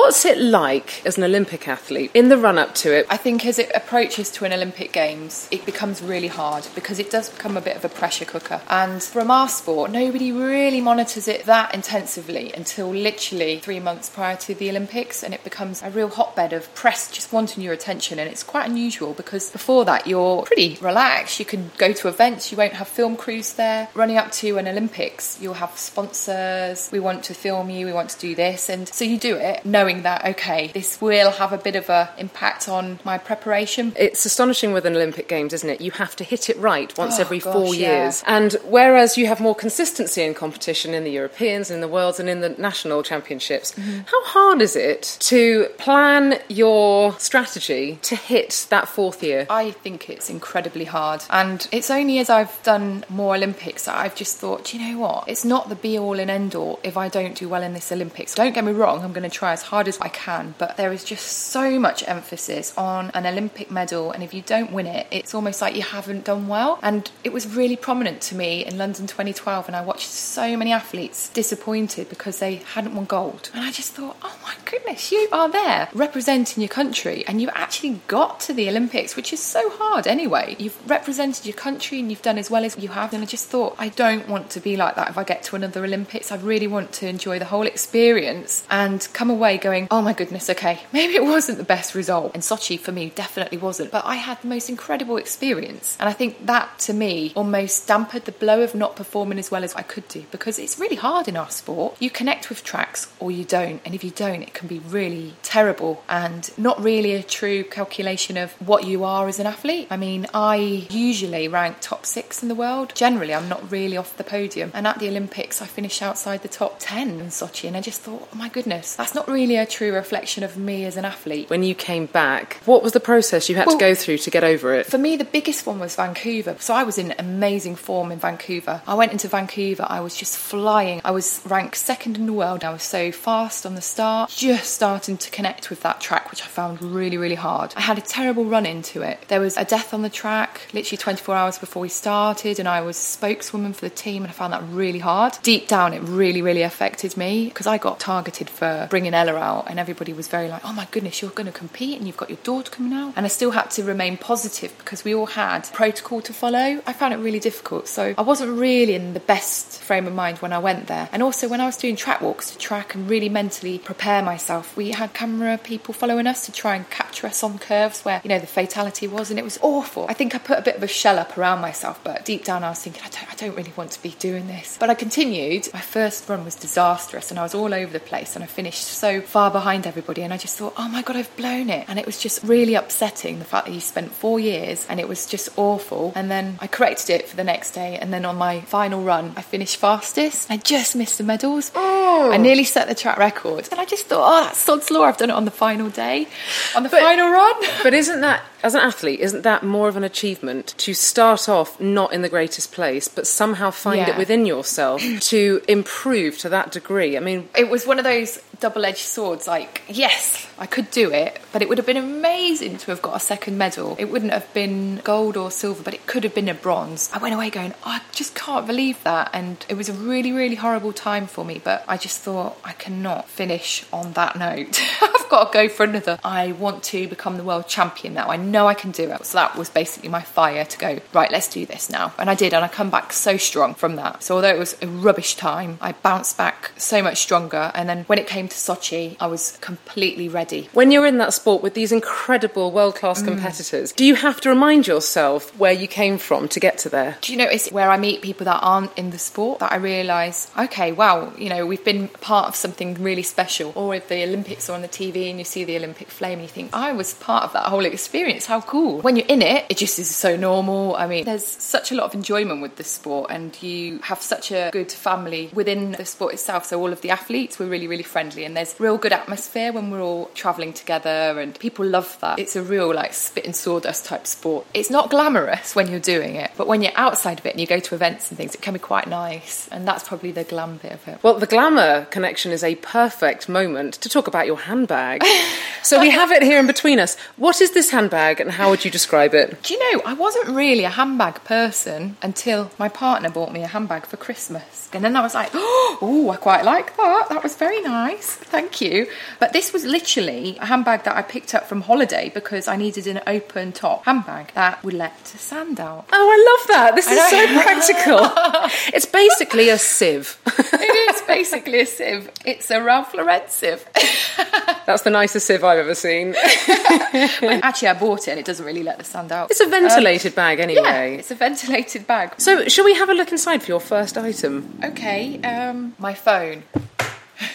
What's 0.00 0.24
it 0.24 0.38
like 0.38 1.04
as 1.04 1.18
an 1.18 1.24
Olympic 1.24 1.66
athlete 1.66 2.12
in 2.14 2.28
the 2.28 2.38
run 2.38 2.56
up 2.56 2.72
to 2.76 2.96
it? 2.96 3.06
I 3.10 3.16
think 3.16 3.44
as 3.44 3.58
it 3.58 3.70
approaches 3.74 4.30
to 4.30 4.44
an 4.44 4.52
Olympic 4.52 4.92
Games, 4.92 5.48
it 5.50 5.66
becomes 5.66 6.00
really 6.00 6.28
hard 6.28 6.68
because 6.76 7.00
it 7.00 7.10
does 7.10 7.28
become 7.28 7.56
a 7.56 7.60
bit 7.60 7.76
of 7.76 7.84
a 7.84 7.88
pressure 7.88 8.24
cooker. 8.24 8.60
And 8.70 9.02
from 9.02 9.28
our 9.28 9.48
sport, 9.48 9.90
nobody 9.90 10.30
really 10.30 10.80
monitors 10.80 11.26
it 11.26 11.46
that 11.46 11.74
intensively 11.74 12.52
until 12.52 12.90
literally 12.90 13.58
three 13.58 13.80
months 13.80 14.08
prior 14.08 14.36
to 14.36 14.54
the 14.54 14.70
Olympics, 14.70 15.24
and 15.24 15.34
it 15.34 15.42
becomes 15.42 15.82
a 15.82 15.90
real 15.90 16.08
hotbed 16.08 16.52
of 16.52 16.72
press 16.76 17.10
just 17.10 17.32
wanting 17.32 17.64
your 17.64 17.72
attention. 17.72 18.20
And 18.20 18.30
it's 18.30 18.44
quite 18.44 18.70
unusual 18.70 19.14
because 19.14 19.50
before 19.50 19.84
that, 19.86 20.06
you're 20.06 20.44
pretty 20.44 20.78
relaxed. 20.80 21.40
You 21.40 21.44
can 21.44 21.72
go 21.76 21.92
to 21.92 22.06
events, 22.06 22.52
you 22.52 22.56
won't 22.56 22.74
have 22.74 22.86
film 22.86 23.16
crews 23.16 23.54
there. 23.54 23.88
Running 23.94 24.16
up 24.16 24.30
to 24.32 24.58
an 24.58 24.68
Olympics, 24.68 25.40
you'll 25.40 25.54
have 25.54 25.76
sponsors. 25.76 26.88
We 26.92 27.00
want 27.00 27.24
to 27.24 27.34
film 27.34 27.68
you, 27.68 27.84
we 27.84 27.92
want 27.92 28.10
to 28.10 28.18
do 28.20 28.36
this. 28.36 28.68
And 28.68 28.88
so 28.88 29.04
you 29.04 29.18
do 29.18 29.34
it 29.34 29.66
knowing 29.66 29.87
that, 30.02 30.24
okay, 30.24 30.68
this 30.68 31.00
will 31.00 31.30
have 31.32 31.52
a 31.52 31.58
bit 31.58 31.76
of 31.76 31.88
an 31.90 32.08
impact 32.18 32.68
on 32.68 32.98
my 33.04 33.18
preparation. 33.18 33.92
It's 33.96 34.24
astonishing 34.24 34.72
with 34.72 34.84
an 34.86 34.94
Olympic 34.94 35.28
Games, 35.28 35.52
isn't 35.52 35.68
it? 35.68 35.80
You 35.80 35.90
have 35.92 36.14
to 36.16 36.24
hit 36.24 36.48
it 36.50 36.56
right 36.58 36.96
once 36.98 37.18
Oh, 37.18 37.22
every 37.22 37.38
gosh, 37.40 37.52
four 37.52 37.74
yeah. 37.74 38.02
years. 38.04 38.22
And 38.26 38.52
whereas 38.64 39.16
you 39.18 39.26
have 39.26 39.40
more 39.40 39.54
consistency 39.54 40.22
in 40.22 40.34
competition 40.34 40.94
in 40.94 41.04
the 41.04 41.10
Europeans, 41.10 41.70
in 41.70 41.80
the 41.80 41.88
Worlds, 41.88 42.20
and 42.20 42.28
in 42.28 42.40
the 42.40 42.50
national 42.50 43.02
championships, 43.02 43.72
Mm-hmm. 43.72 44.00
how 44.06 44.24
hard 44.24 44.62
is 44.62 44.76
it 44.76 45.16
to 45.20 45.66
plan 45.78 46.38
your 46.48 47.18
strategy 47.18 47.98
to 48.02 48.16
hit 48.16 48.66
that 48.70 48.88
fourth 48.88 49.22
year? 49.22 49.46
I 49.50 49.70
think 49.70 50.08
it's 50.10 50.28
incredibly 50.30 50.84
hard. 50.84 51.22
And 51.30 51.66
it's 51.72 51.90
only 51.90 52.18
as 52.18 52.28
I've 52.30 52.62
done 52.62 53.04
more 53.08 53.34
Olympics 53.34 53.84
that 53.86 53.96
I've 53.96 54.14
just 54.14 54.36
thought, 54.38 54.64
"Do 54.64 54.78
you 54.78 54.92
know 54.92 54.98
what? 54.98 55.24
It's 55.28 55.44
not 55.44 55.68
the 55.68 55.74
be 55.76 55.98
all 55.98 56.18
and 56.18 56.30
end 56.30 56.54
all 56.54 56.80
if 56.82 56.96
I 56.96 57.08
don't 57.08 57.34
do 57.36 57.48
well 57.48 57.62
in 57.62 57.72
this 57.74 57.90
Olympics. 57.92 58.34
Don't 58.34 58.54
get 58.54 58.64
me 58.64 58.72
wrong, 58.72 59.04
I'm 59.04 59.12
going 59.12 59.28
to 59.28 59.34
try 59.34 59.52
as 59.52 59.62
hard 59.68 59.88
as 59.88 59.98
I 60.00 60.08
can, 60.08 60.54
but 60.58 60.76
there 60.76 60.92
is 60.92 61.04
just 61.04 61.26
so 61.26 61.78
much 61.78 62.06
emphasis 62.06 62.76
on 62.76 63.10
an 63.10 63.26
Olympic 63.26 63.70
medal. 63.70 64.10
And 64.12 64.22
if 64.22 64.34
you 64.34 64.42
don't 64.42 64.72
win 64.72 64.86
it, 64.86 65.06
it's 65.10 65.34
almost 65.34 65.60
like 65.60 65.76
you 65.76 65.82
haven't 65.82 66.24
done 66.24 66.48
well. 66.48 66.78
And 66.82 67.10
it 67.22 67.32
was 67.32 67.46
really 67.46 67.76
prominent 67.76 68.20
to 68.22 68.34
me 68.34 68.64
in 68.64 68.78
London 68.78 69.06
2012, 69.06 69.66
and 69.68 69.76
I 69.76 69.82
watched 69.82 70.08
so 70.08 70.56
many 70.56 70.72
athletes 70.72 71.28
disappointed 71.28 72.08
because 72.08 72.38
they 72.38 72.56
hadn't 72.74 72.94
won 72.94 73.04
gold. 73.04 73.50
And 73.54 73.64
I 73.64 73.70
just 73.70 73.92
thought, 73.92 74.16
oh 74.22 74.36
my 74.42 74.54
goodness, 74.64 75.12
you 75.12 75.28
are 75.32 75.48
there 75.50 75.88
representing 75.94 76.62
your 76.62 76.68
country, 76.68 77.24
and 77.26 77.40
you 77.40 77.48
actually 77.50 78.00
got 78.08 78.40
to 78.40 78.52
the 78.52 78.68
Olympics, 78.68 79.16
which 79.16 79.32
is 79.32 79.40
so 79.40 79.68
hard 79.70 80.06
anyway. 80.06 80.56
You've 80.58 80.78
represented 80.88 81.44
your 81.44 81.54
country 81.54 82.00
and 82.00 82.10
you've 82.10 82.22
done 82.22 82.38
as 82.38 82.50
well 82.50 82.64
as 82.64 82.78
you 82.78 82.88
have. 82.88 83.12
And 83.12 83.22
I 83.22 83.26
just 83.26 83.48
thought, 83.48 83.76
I 83.78 83.88
don't 83.88 84.28
want 84.28 84.50
to 84.50 84.60
be 84.60 84.76
like 84.76 84.96
that 84.96 85.10
if 85.10 85.18
I 85.18 85.24
get 85.24 85.42
to 85.44 85.56
another 85.56 85.84
Olympics. 85.84 86.32
I 86.32 86.36
really 86.36 86.66
want 86.66 86.92
to 86.94 87.06
enjoy 87.06 87.38
the 87.38 87.44
whole 87.44 87.66
experience 87.66 88.66
and 88.70 89.06
come 89.12 89.30
away 89.30 89.57
going, 89.58 89.88
oh 89.90 90.02
my 90.02 90.12
goodness, 90.12 90.48
okay, 90.50 90.80
maybe 90.92 91.14
it 91.14 91.24
wasn't 91.24 91.58
the 91.58 91.64
best 91.64 91.94
result. 91.94 92.32
And 92.34 92.42
Sochi 92.42 92.78
for 92.78 92.92
me 92.92 93.10
definitely 93.10 93.58
wasn't. 93.58 93.90
But 93.90 94.04
I 94.04 94.16
had 94.16 94.40
the 94.42 94.48
most 94.48 94.68
incredible 94.68 95.16
experience. 95.16 95.96
And 96.00 96.08
I 96.08 96.12
think 96.12 96.46
that 96.46 96.78
to 96.80 96.92
me 96.92 97.32
almost 97.34 97.86
dampened 97.86 98.24
the 98.24 98.32
blow 98.32 98.62
of 98.62 98.74
not 98.74 98.96
performing 98.96 99.38
as 99.38 99.50
well 99.50 99.64
as 99.64 99.74
I 99.74 99.82
could 99.82 100.08
do 100.08 100.24
because 100.30 100.58
it's 100.58 100.78
really 100.78 100.96
hard 100.96 101.28
in 101.28 101.36
our 101.36 101.50
sport. 101.50 101.96
You 102.00 102.10
connect 102.10 102.48
with 102.48 102.64
tracks 102.64 103.10
or 103.20 103.30
you 103.30 103.44
don't. 103.44 103.80
And 103.84 103.94
if 103.94 104.04
you 104.04 104.10
don't, 104.10 104.42
it 104.42 104.54
can 104.54 104.68
be 104.68 104.78
really 104.78 105.34
terrible 105.42 106.02
and 106.08 106.50
not 106.58 106.82
really 106.82 107.12
a 107.12 107.22
true 107.22 107.64
calculation 107.64 108.36
of 108.36 108.52
what 108.66 108.84
you 108.84 109.04
are 109.04 109.28
as 109.28 109.38
an 109.38 109.46
athlete. 109.46 109.88
I 109.90 109.96
mean, 109.96 110.26
I 110.34 110.86
usually 110.90 111.48
rank 111.48 111.76
top 111.80 112.06
six 112.06 112.42
in 112.42 112.48
the 112.48 112.54
world. 112.54 112.92
Generally, 112.94 113.34
I'm 113.34 113.48
not 113.48 113.70
really 113.70 113.96
off 113.96 114.16
the 114.16 114.24
podium. 114.24 114.70
And 114.74 114.86
at 114.86 114.98
the 114.98 115.08
Olympics, 115.08 115.62
I 115.62 115.66
finished 115.66 116.02
outside 116.02 116.42
the 116.42 116.48
top 116.48 116.76
10 116.78 117.20
in 117.20 117.26
Sochi. 117.26 117.68
And 117.68 117.76
I 117.76 117.80
just 117.80 118.00
thought, 118.02 118.28
oh 118.32 118.36
my 118.36 118.48
goodness, 118.48 118.96
that's 118.96 119.14
not 119.14 119.28
really 119.28 119.47
a 119.56 119.66
true 119.66 119.92
reflection 119.92 120.42
of 120.42 120.56
me 120.56 120.84
as 120.84 120.96
an 120.96 121.04
athlete. 121.04 121.50
When 121.50 121.62
you 121.62 121.74
came 121.74 122.06
back, 122.06 122.60
what 122.64 122.82
was 122.82 122.92
the 122.92 123.00
process 123.00 123.48
you 123.48 123.56
had 123.56 123.66
Well, 123.66 123.76
to 123.76 123.80
go 123.80 123.94
through 123.94 124.18
to 124.18 124.30
get 124.30 124.44
over 124.44 124.74
it? 124.74 124.86
For 124.86 124.98
me, 124.98 125.16
the 125.16 125.24
biggest 125.24 125.66
one 125.66 125.78
was 125.78 125.96
Vancouver. 125.96 126.56
So 126.58 126.74
I 126.74 126.82
was 126.84 126.98
in 126.98 127.14
amazing 127.18 127.76
form 127.76 128.12
in 128.12 128.18
Vancouver. 128.18 128.82
I 128.86 128.94
went 128.94 129.12
into 129.12 129.28
Vancouver, 129.28 129.86
I 129.88 130.00
was 130.00 130.16
just 130.16 130.36
flying. 130.36 131.00
I 131.04 131.10
was 131.10 131.40
ranked 131.46 131.76
second 131.76 132.16
in 132.16 132.26
the 132.26 132.32
world. 132.32 132.64
I 132.64 132.70
was 132.72 132.82
so 132.82 133.10
fast 133.12 133.64
on 133.64 133.74
the 133.74 133.80
start, 133.82 134.30
just 134.30 134.74
starting 134.74 135.16
to 135.16 135.30
connect 135.30 135.70
with 135.70 135.82
that 135.82 136.00
track, 136.00 136.30
which 136.30 136.42
I 136.42 136.46
found 136.46 136.82
really, 136.82 137.16
really 137.16 137.34
hard. 137.34 137.72
I 137.76 137.80
had 137.80 137.98
a 137.98 138.02
terrible 138.02 138.44
run 138.44 138.66
into 138.66 139.02
it. 139.02 139.24
There 139.28 139.40
was 139.40 139.56
a 139.56 139.64
death 139.64 139.94
on 139.94 140.02
the 140.02 140.10
track 140.10 140.60
literally 140.72 140.98
24 140.98 141.34
hours 141.34 141.58
before 141.58 141.82
we 141.82 141.88
started, 141.88 142.58
and 142.58 142.68
I 142.68 142.80
was 142.80 142.96
spokeswoman 142.96 143.72
for 143.72 143.80
the 143.80 143.94
team, 143.94 144.22
and 144.22 144.30
I 144.30 144.32
found 144.32 144.52
that 144.52 144.62
really 144.70 144.98
hard. 144.98 145.36
Deep 145.42 145.68
down, 145.68 145.92
it 145.92 146.02
really, 146.02 146.42
really 146.42 146.62
affected 146.62 147.16
me 147.16 147.46
because 147.48 147.66
I 147.66 147.78
got 147.78 148.00
targeted 148.00 148.50
for 148.50 148.86
bringing 148.90 149.14
Ella 149.14 149.34
out, 149.38 149.68
and 149.68 149.78
everybody 149.78 150.12
was 150.12 150.28
very 150.28 150.48
like, 150.48 150.64
oh 150.64 150.72
my 150.72 150.86
goodness, 150.90 151.22
you're 151.22 151.30
going 151.30 151.46
to 151.46 151.52
compete 151.52 151.98
and 151.98 152.06
you've 152.06 152.16
got 152.16 152.30
your 152.30 152.38
daughter 152.42 152.70
coming 152.70 152.92
out. 152.92 153.14
And 153.16 153.24
I 153.24 153.28
still 153.28 153.50
had 153.52 153.70
to 153.72 153.84
remain 153.84 154.16
positive 154.16 154.76
because 154.78 155.04
we 155.04 155.14
all 155.14 155.26
had 155.26 155.68
protocol 155.72 156.20
to 156.22 156.32
follow. 156.32 156.82
I 156.86 156.92
found 156.92 157.14
it 157.14 157.18
really 157.18 157.40
difficult. 157.40 157.88
So 157.88 158.14
I 158.16 158.22
wasn't 158.22 158.58
really 158.58 158.94
in 158.94 159.14
the 159.14 159.20
best 159.20 159.80
frame 159.82 160.06
of 160.06 160.14
mind 160.14 160.38
when 160.38 160.52
I 160.52 160.58
went 160.58 160.86
there. 160.86 161.08
And 161.12 161.22
also 161.22 161.48
when 161.48 161.60
I 161.60 161.66
was 161.66 161.76
doing 161.76 161.96
track 161.96 162.20
walks 162.20 162.50
to 162.50 162.58
track 162.58 162.94
and 162.94 163.08
really 163.08 163.28
mentally 163.28 163.78
prepare 163.78 164.22
myself, 164.22 164.76
we 164.76 164.90
had 164.90 165.14
camera 165.14 165.58
people 165.58 165.94
following 165.94 166.26
us 166.26 166.46
to 166.46 166.52
try 166.52 166.76
and 166.76 166.88
capture 166.90 167.26
us 167.26 167.42
on 167.42 167.58
curves 167.58 168.02
where, 168.02 168.20
you 168.24 168.28
know, 168.28 168.38
the 168.38 168.46
fatality 168.46 169.06
was. 169.06 169.30
And 169.30 169.38
it 169.38 169.44
was 169.44 169.58
awful. 169.62 170.06
I 170.08 170.14
think 170.14 170.34
I 170.34 170.38
put 170.38 170.58
a 170.58 170.62
bit 170.62 170.76
of 170.76 170.82
a 170.82 170.88
shell 170.88 171.18
up 171.18 171.36
around 171.36 171.60
myself, 171.60 172.00
but 172.04 172.24
deep 172.24 172.44
down 172.44 172.64
I 172.64 172.70
was 172.70 172.80
thinking, 172.80 173.02
I 173.04 173.08
don't, 173.08 173.32
I 173.32 173.34
don't 173.36 173.56
really 173.56 173.72
want 173.76 173.92
to 173.92 174.02
be 174.02 174.10
doing 174.18 174.46
this. 174.46 174.76
But 174.78 174.90
I 174.90 174.94
continued. 174.94 175.68
My 175.72 175.80
first 175.80 176.28
run 176.28 176.44
was 176.44 176.54
disastrous 176.54 177.30
and 177.30 177.38
I 177.38 177.42
was 177.42 177.54
all 177.54 177.72
over 177.74 177.92
the 177.92 178.00
place 178.00 178.34
and 178.34 178.42
I 178.42 178.46
finished 178.46 178.84
so 178.84 179.20
far 179.28 179.50
behind 179.50 179.86
everybody. 179.86 180.22
And 180.22 180.32
I 180.32 180.38
just 180.38 180.56
thought, 180.56 180.72
oh 180.76 180.88
my 180.88 181.02
God, 181.02 181.16
I've 181.16 181.34
blown 181.36 181.68
it. 181.68 181.84
And 181.88 181.98
it 181.98 182.06
was 182.06 182.18
just 182.18 182.42
really 182.42 182.74
upsetting 182.74 183.38
the 183.38 183.44
fact 183.44 183.66
that 183.66 183.72
you 183.72 183.80
spent 183.80 184.10
four 184.10 184.40
years 184.40 184.86
and 184.88 184.98
it 184.98 185.06
was 185.06 185.26
just 185.26 185.50
awful. 185.56 186.12
And 186.16 186.30
then 186.30 186.58
I 186.60 186.66
corrected 186.66 187.10
it 187.10 187.28
for 187.28 187.36
the 187.36 187.44
next 187.44 187.72
day. 187.72 187.98
And 187.98 188.12
then 188.12 188.24
on 188.24 188.36
my 188.36 188.62
final 188.62 189.02
run, 189.02 189.34
I 189.36 189.42
finished 189.42 189.76
fastest. 189.76 190.50
I 190.50 190.56
just 190.56 190.96
missed 190.96 191.18
the 191.18 191.24
medals. 191.24 191.70
Oh. 191.74 192.30
I 192.32 192.38
nearly 192.38 192.64
set 192.64 192.88
the 192.88 192.94
track 192.94 193.18
record. 193.18 193.68
And 193.70 193.78
I 193.78 193.84
just 193.84 194.06
thought, 194.06 194.26
oh, 194.26 194.44
that's 194.44 194.58
sod's 194.58 194.90
law. 194.90 195.04
I've 195.04 195.18
done 195.18 195.30
it 195.30 195.34
on 195.36 195.44
the 195.44 195.50
final 195.50 195.90
day, 195.90 196.26
on 196.74 196.82
the 196.82 196.88
final 196.88 197.30
run. 197.30 197.54
But 197.82 197.92
isn't 197.92 198.22
that, 198.22 198.42
as 198.62 198.74
an 198.74 198.80
athlete, 198.80 199.20
isn't 199.20 199.42
that 199.42 199.62
more 199.62 199.88
of 199.88 199.96
an 199.96 200.02
achievement 200.04 200.74
to 200.78 200.92
start 200.94 201.48
off 201.48 201.78
not 201.80 202.12
in 202.12 202.22
the 202.22 202.28
greatest 202.28 202.72
place, 202.72 203.06
but 203.06 203.26
somehow 203.26 203.70
find 203.70 203.98
Yeah. 204.00 204.10
it 204.14 204.18
within 204.18 204.46
yourself 204.46 205.00
to 205.20 205.62
improve 205.68 206.38
to 206.38 206.48
that 206.48 206.72
degree? 206.72 207.16
I 207.16 207.20
mean, 207.20 207.48
it 207.56 207.68
was 207.70 207.86
one 207.86 207.98
of 207.98 208.04
those 208.04 208.40
double-edged 208.60 208.98
swords 208.98 209.46
like 209.46 209.82
yes 209.88 210.47
i 210.58 210.66
could 210.66 210.90
do 210.90 211.12
it 211.12 211.40
but 211.52 211.62
it 211.62 211.68
would 211.68 211.78
have 211.78 211.86
been 211.86 211.96
amazing 211.96 212.76
to 212.78 212.90
have 212.90 213.02
got 213.02 213.16
a 213.16 213.20
second 213.20 213.56
medal. 213.56 213.96
It 213.98 214.10
wouldn't 214.10 214.32
have 214.32 214.52
been 214.52 215.00
gold 215.02 215.36
or 215.36 215.50
silver 215.50 215.82
but 215.82 215.94
it 215.94 216.06
could 216.06 216.24
have 216.24 216.34
been 216.34 216.48
a 216.48 216.54
bronze. 216.54 217.10
I 217.12 217.18
went 217.18 217.34
away 217.34 217.50
going 217.50 217.74
i 217.84 218.02
just 218.12 218.34
can't 218.34 218.66
believe 218.66 219.02
that 219.04 219.30
and 219.32 219.64
it 219.68 219.74
was 219.74 219.88
a 219.88 219.92
really 219.92 220.32
really 220.32 220.56
horrible 220.56 220.92
time 220.92 221.26
for 221.26 221.44
me 221.44 221.60
but 221.62 221.84
i 221.88 221.96
just 221.96 222.20
thought 222.20 222.58
i 222.64 222.72
cannot 222.72 223.28
finish 223.28 223.84
on 223.92 224.12
that 224.14 224.36
note. 224.36 224.80
I've 225.02 225.28
got 225.28 225.52
to 225.52 225.58
go 225.58 225.68
for 225.68 225.84
another. 225.84 226.18
I 226.24 226.52
want 226.52 226.82
to 226.84 227.06
become 227.06 227.36
the 227.36 227.44
world 227.44 227.68
champion 227.68 228.14
now. 228.14 228.28
I 228.28 228.36
know 228.36 228.66
i 228.66 228.74
can 228.74 228.90
do 228.90 229.10
it. 229.10 229.24
So 229.24 229.38
that 229.38 229.56
was 229.56 229.68
basically 229.70 230.08
my 230.08 230.22
fire 230.22 230.64
to 230.64 230.78
go 230.78 231.00
right 231.12 231.30
let's 231.30 231.48
do 231.48 231.66
this 231.66 231.90
now. 231.90 232.12
And 232.18 232.28
i 232.30 232.34
did 232.34 232.54
and 232.54 232.64
i 232.64 232.68
come 232.68 232.90
back 232.90 233.12
so 233.12 233.36
strong 233.36 233.74
from 233.74 233.96
that. 233.96 234.22
So 234.22 234.36
although 234.36 234.54
it 234.54 234.58
was 234.58 234.76
a 234.82 234.86
rubbish 234.86 235.34
time 235.36 235.78
i 235.80 235.92
bounced 235.92 236.36
back 236.36 236.72
so 236.76 237.02
much 237.02 237.18
stronger. 237.18 237.70
And 237.74 237.88
then 237.88 238.04
when 238.04 238.18
it 238.18 238.26
came 238.26 238.48
to 238.48 238.56
Sochi, 238.56 239.16
I 239.20 239.26
was 239.26 239.56
completely 239.60 240.28
ready. 240.28 240.47
When 240.72 240.90
you're 240.90 241.06
in 241.06 241.18
that 241.18 241.32
sport 241.34 241.62
with 241.62 241.74
these 241.74 241.92
incredible 241.92 242.70
world 242.72 242.94
Mm. 242.94 242.98
class 242.98 243.22
competitors, 243.22 243.92
do 243.92 244.04
you 244.04 244.14
have 244.14 244.40
to 244.40 244.48
remind 244.48 244.86
yourself 244.86 245.56
where 245.58 245.72
you 245.72 245.86
came 245.86 246.18
from 246.18 246.48
to 246.48 246.60
get 246.60 246.78
to 246.78 246.88
there? 246.88 247.16
Do 247.20 247.32
you 247.32 247.38
notice 247.38 247.70
where 247.70 247.90
I 247.90 247.96
meet 247.96 248.22
people 248.22 248.44
that 248.46 248.60
aren't 248.62 248.96
in 248.96 249.10
the 249.10 249.18
sport 249.18 249.60
that 249.60 249.72
I 249.72 249.76
realise, 249.76 250.50
okay, 250.58 250.92
wow, 250.92 251.32
you 251.36 251.48
know, 251.48 251.66
we've 251.66 251.84
been 251.84 252.08
part 252.20 252.48
of 252.48 252.56
something 252.56 252.94
really 252.94 253.22
special. 253.22 253.72
Or 253.74 253.94
if 253.94 254.08
the 254.08 254.22
Olympics 254.24 254.68
are 254.68 254.74
on 254.74 254.82
the 254.82 254.88
TV 254.88 255.30
and 255.30 255.38
you 255.38 255.44
see 255.44 255.64
the 255.64 255.76
Olympic 255.76 256.08
flame 256.08 256.38
and 256.38 256.42
you 256.42 256.48
think, 256.48 256.70
I 256.72 256.92
was 256.92 257.14
part 257.14 257.44
of 257.44 257.52
that 257.52 257.64
whole 257.64 257.84
experience, 257.84 258.46
how 258.46 258.60
cool. 258.60 259.00
When 259.00 259.16
you're 259.16 259.26
in 259.26 259.42
it, 259.42 259.66
it 259.68 259.76
just 259.76 259.98
is 259.98 260.14
so 260.14 260.36
normal. 260.36 260.96
I 260.96 261.06
mean, 261.06 261.24
there's 261.24 261.46
such 261.46 261.92
a 261.92 261.94
lot 261.94 262.04
of 262.04 262.14
enjoyment 262.14 262.62
with 262.62 262.76
the 262.76 262.84
sport 262.84 263.30
and 263.30 263.60
you 263.62 263.98
have 264.04 264.22
such 264.22 264.50
a 264.52 264.70
good 264.72 264.90
family 264.92 265.50
within 265.52 265.92
the 265.92 266.04
sport 266.04 266.34
itself. 266.34 266.64
So 266.66 266.80
all 266.80 266.92
of 266.92 267.00
the 267.00 267.10
athletes, 267.10 267.58
we're 267.58 267.66
really, 267.66 267.86
really 267.86 268.02
friendly 268.02 268.44
and 268.44 268.56
there's 268.56 268.74
real 268.78 268.98
good 268.98 269.12
atmosphere 269.12 269.72
when 269.72 269.90
we're 269.90 270.02
all 270.02 270.30
travelling 270.38 270.72
together 270.72 271.38
and 271.40 271.58
people 271.58 271.84
love 271.84 272.16
that. 272.20 272.38
It's 272.38 272.56
a 272.56 272.62
real 272.62 272.94
like 272.94 273.12
spit 273.12 273.44
and 273.44 273.54
sawdust 273.54 274.06
type 274.06 274.26
sport. 274.26 274.66
It's 274.72 274.90
not 274.90 275.10
glamorous 275.10 275.74
when 275.74 275.90
you're 275.90 276.00
doing 276.00 276.36
it, 276.36 276.50
but 276.56 276.66
when 276.66 276.80
you're 276.82 276.96
outside 276.96 277.40
of 277.40 277.46
it 277.46 277.52
and 277.52 277.60
you 277.60 277.66
go 277.66 277.80
to 277.80 277.94
events 277.94 278.30
and 278.30 278.38
things, 278.38 278.54
it 278.54 278.62
can 278.62 278.72
be 278.72 278.78
quite 278.78 279.06
nice. 279.06 279.68
And 279.68 279.86
that's 279.86 280.08
probably 280.08 280.32
the 280.32 280.44
glam 280.44 280.78
bit 280.78 280.92
of 280.92 281.08
it. 281.08 281.18
Well, 281.22 281.38
the 281.38 281.46
glamour 281.46 282.06
connection 282.06 282.52
is 282.52 282.64
a 282.64 282.76
perfect 282.76 283.48
moment 283.48 283.94
to 283.94 284.08
talk 284.08 284.28
about 284.28 284.46
your 284.46 284.58
handbag. 284.58 285.24
so 285.82 286.00
we 286.00 286.10
have 286.10 286.30
it 286.30 286.42
here 286.42 286.58
in 286.58 286.66
between 286.66 286.98
us. 287.00 287.16
What 287.36 287.60
is 287.60 287.72
this 287.72 287.90
handbag 287.90 288.40
and 288.40 288.50
how 288.52 288.70
would 288.70 288.84
you 288.84 288.90
describe 288.90 289.34
it? 289.34 289.62
Do 289.62 289.74
you 289.74 289.92
know, 289.92 290.02
I 290.06 290.14
wasn't 290.14 290.48
really 290.48 290.84
a 290.84 290.90
handbag 290.90 291.42
person 291.44 292.16
until 292.22 292.70
my 292.78 292.88
partner 292.88 293.30
bought 293.30 293.52
me 293.52 293.62
a 293.62 293.66
handbag 293.66 294.06
for 294.06 294.16
Christmas. 294.16 294.88
And 294.92 295.04
then 295.04 295.16
I 295.16 295.20
was 295.20 295.34
like, 295.34 295.50
oh, 295.54 296.30
I 296.32 296.36
quite 296.36 296.64
like 296.64 296.96
that. 296.96 297.28
That 297.28 297.42
was 297.42 297.56
very 297.56 297.80
nice. 297.80 298.36
Thank 298.36 298.80
you. 298.80 299.08
But 299.40 299.52
this 299.52 299.72
was 299.72 299.84
literally 299.84 300.27
a 300.28 300.52
handbag 300.64 301.04
that 301.04 301.16
I 301.16 301.22
picked 301.22 301.54
up 301.54 301.66
from 301.66 301.80
holiday 301.82 302.30
because 302.32 302.68
I 302.68 302.76
needed 302.76 303.06
an 303.06 303.20
open 303.26 303.72
top 303.72 304.04
handbag 304.04 304.52
that 304.54 304.82
would 304.84 304.94
let 304.94 305.26
sand 305.26 305.80
out. 305.80 306.06
Oh, 306.12 306.28
I 306.30 306.38
love 306.50 306.68
that. 306.76 306.94
This 306.94 307.06
is 307.10 307.18
I 307.18 307.30
so 307.30 307.62
practical. 307.62 308.92
it's 308.94 309.06
basically 309.06 309.68
a 309.70 309.78
sieve. 309.78 310.38
it 310.46 311.14
is 311.14 311.22
basically 311.22 311.80
a 311.80 311.86
sieve. 311.86 312.30
It's 312.44 312.70
a 312.70 312.82
Ralph 312.82 313.14
Lauren 313.14 313.42
sieve. 313.48 313.84
That's 314.86 315.02
the 315.02 315.10
nicest 315.10 315.46
sieve 315.46 315.64
I've 315.64 315.78
ever 315.78 315.94
seen. 315.94 316.34
Actually, 316.36 317.88
I 317.88 317.96
bought 317.98 318.28
it 318.28 318.32
and 318.32 318.40
it 318.40 318.46
doesn't 318.46 318.64
really 318.64 318.82
let 318.82 318.98
the 318.98 319.04
sand 319.04 319.32
out. 319.32 319.50
It's 319.50 319.60
a 319.60 319.66
ventilated 319.66 320.34
bag 320.34 320.58
Yeah, 320.58 320.64
anyway. 320.64 321.16
it's 321.18 321.30
a 321.30 321.34
ventilated 321.34 322.06
bag. 322.06 322.34
So, 322.38 322.68
shall 322.68 322.84
we 322.84 322.94
have 322.94 323.08
a 323.08 323.14
look 323.14 323.32
inside 323.32 323.62
for 323.62 323.68
your 323.68 323.80
first 323.80 324.16
item? 324.16 324.78
Okay, 324.84 325.40
um, 325.42 325.94
my 325.98 326.14
phone. 326.14 326.64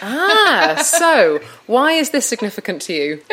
Ah, 0.02 0.80
so 0.84 1.40
why 1.66 1.92
is 1.92 2.10
this 2.10 2.26
significant 2.26 2.82
to 2.82 2.92
you? 2.92 3.22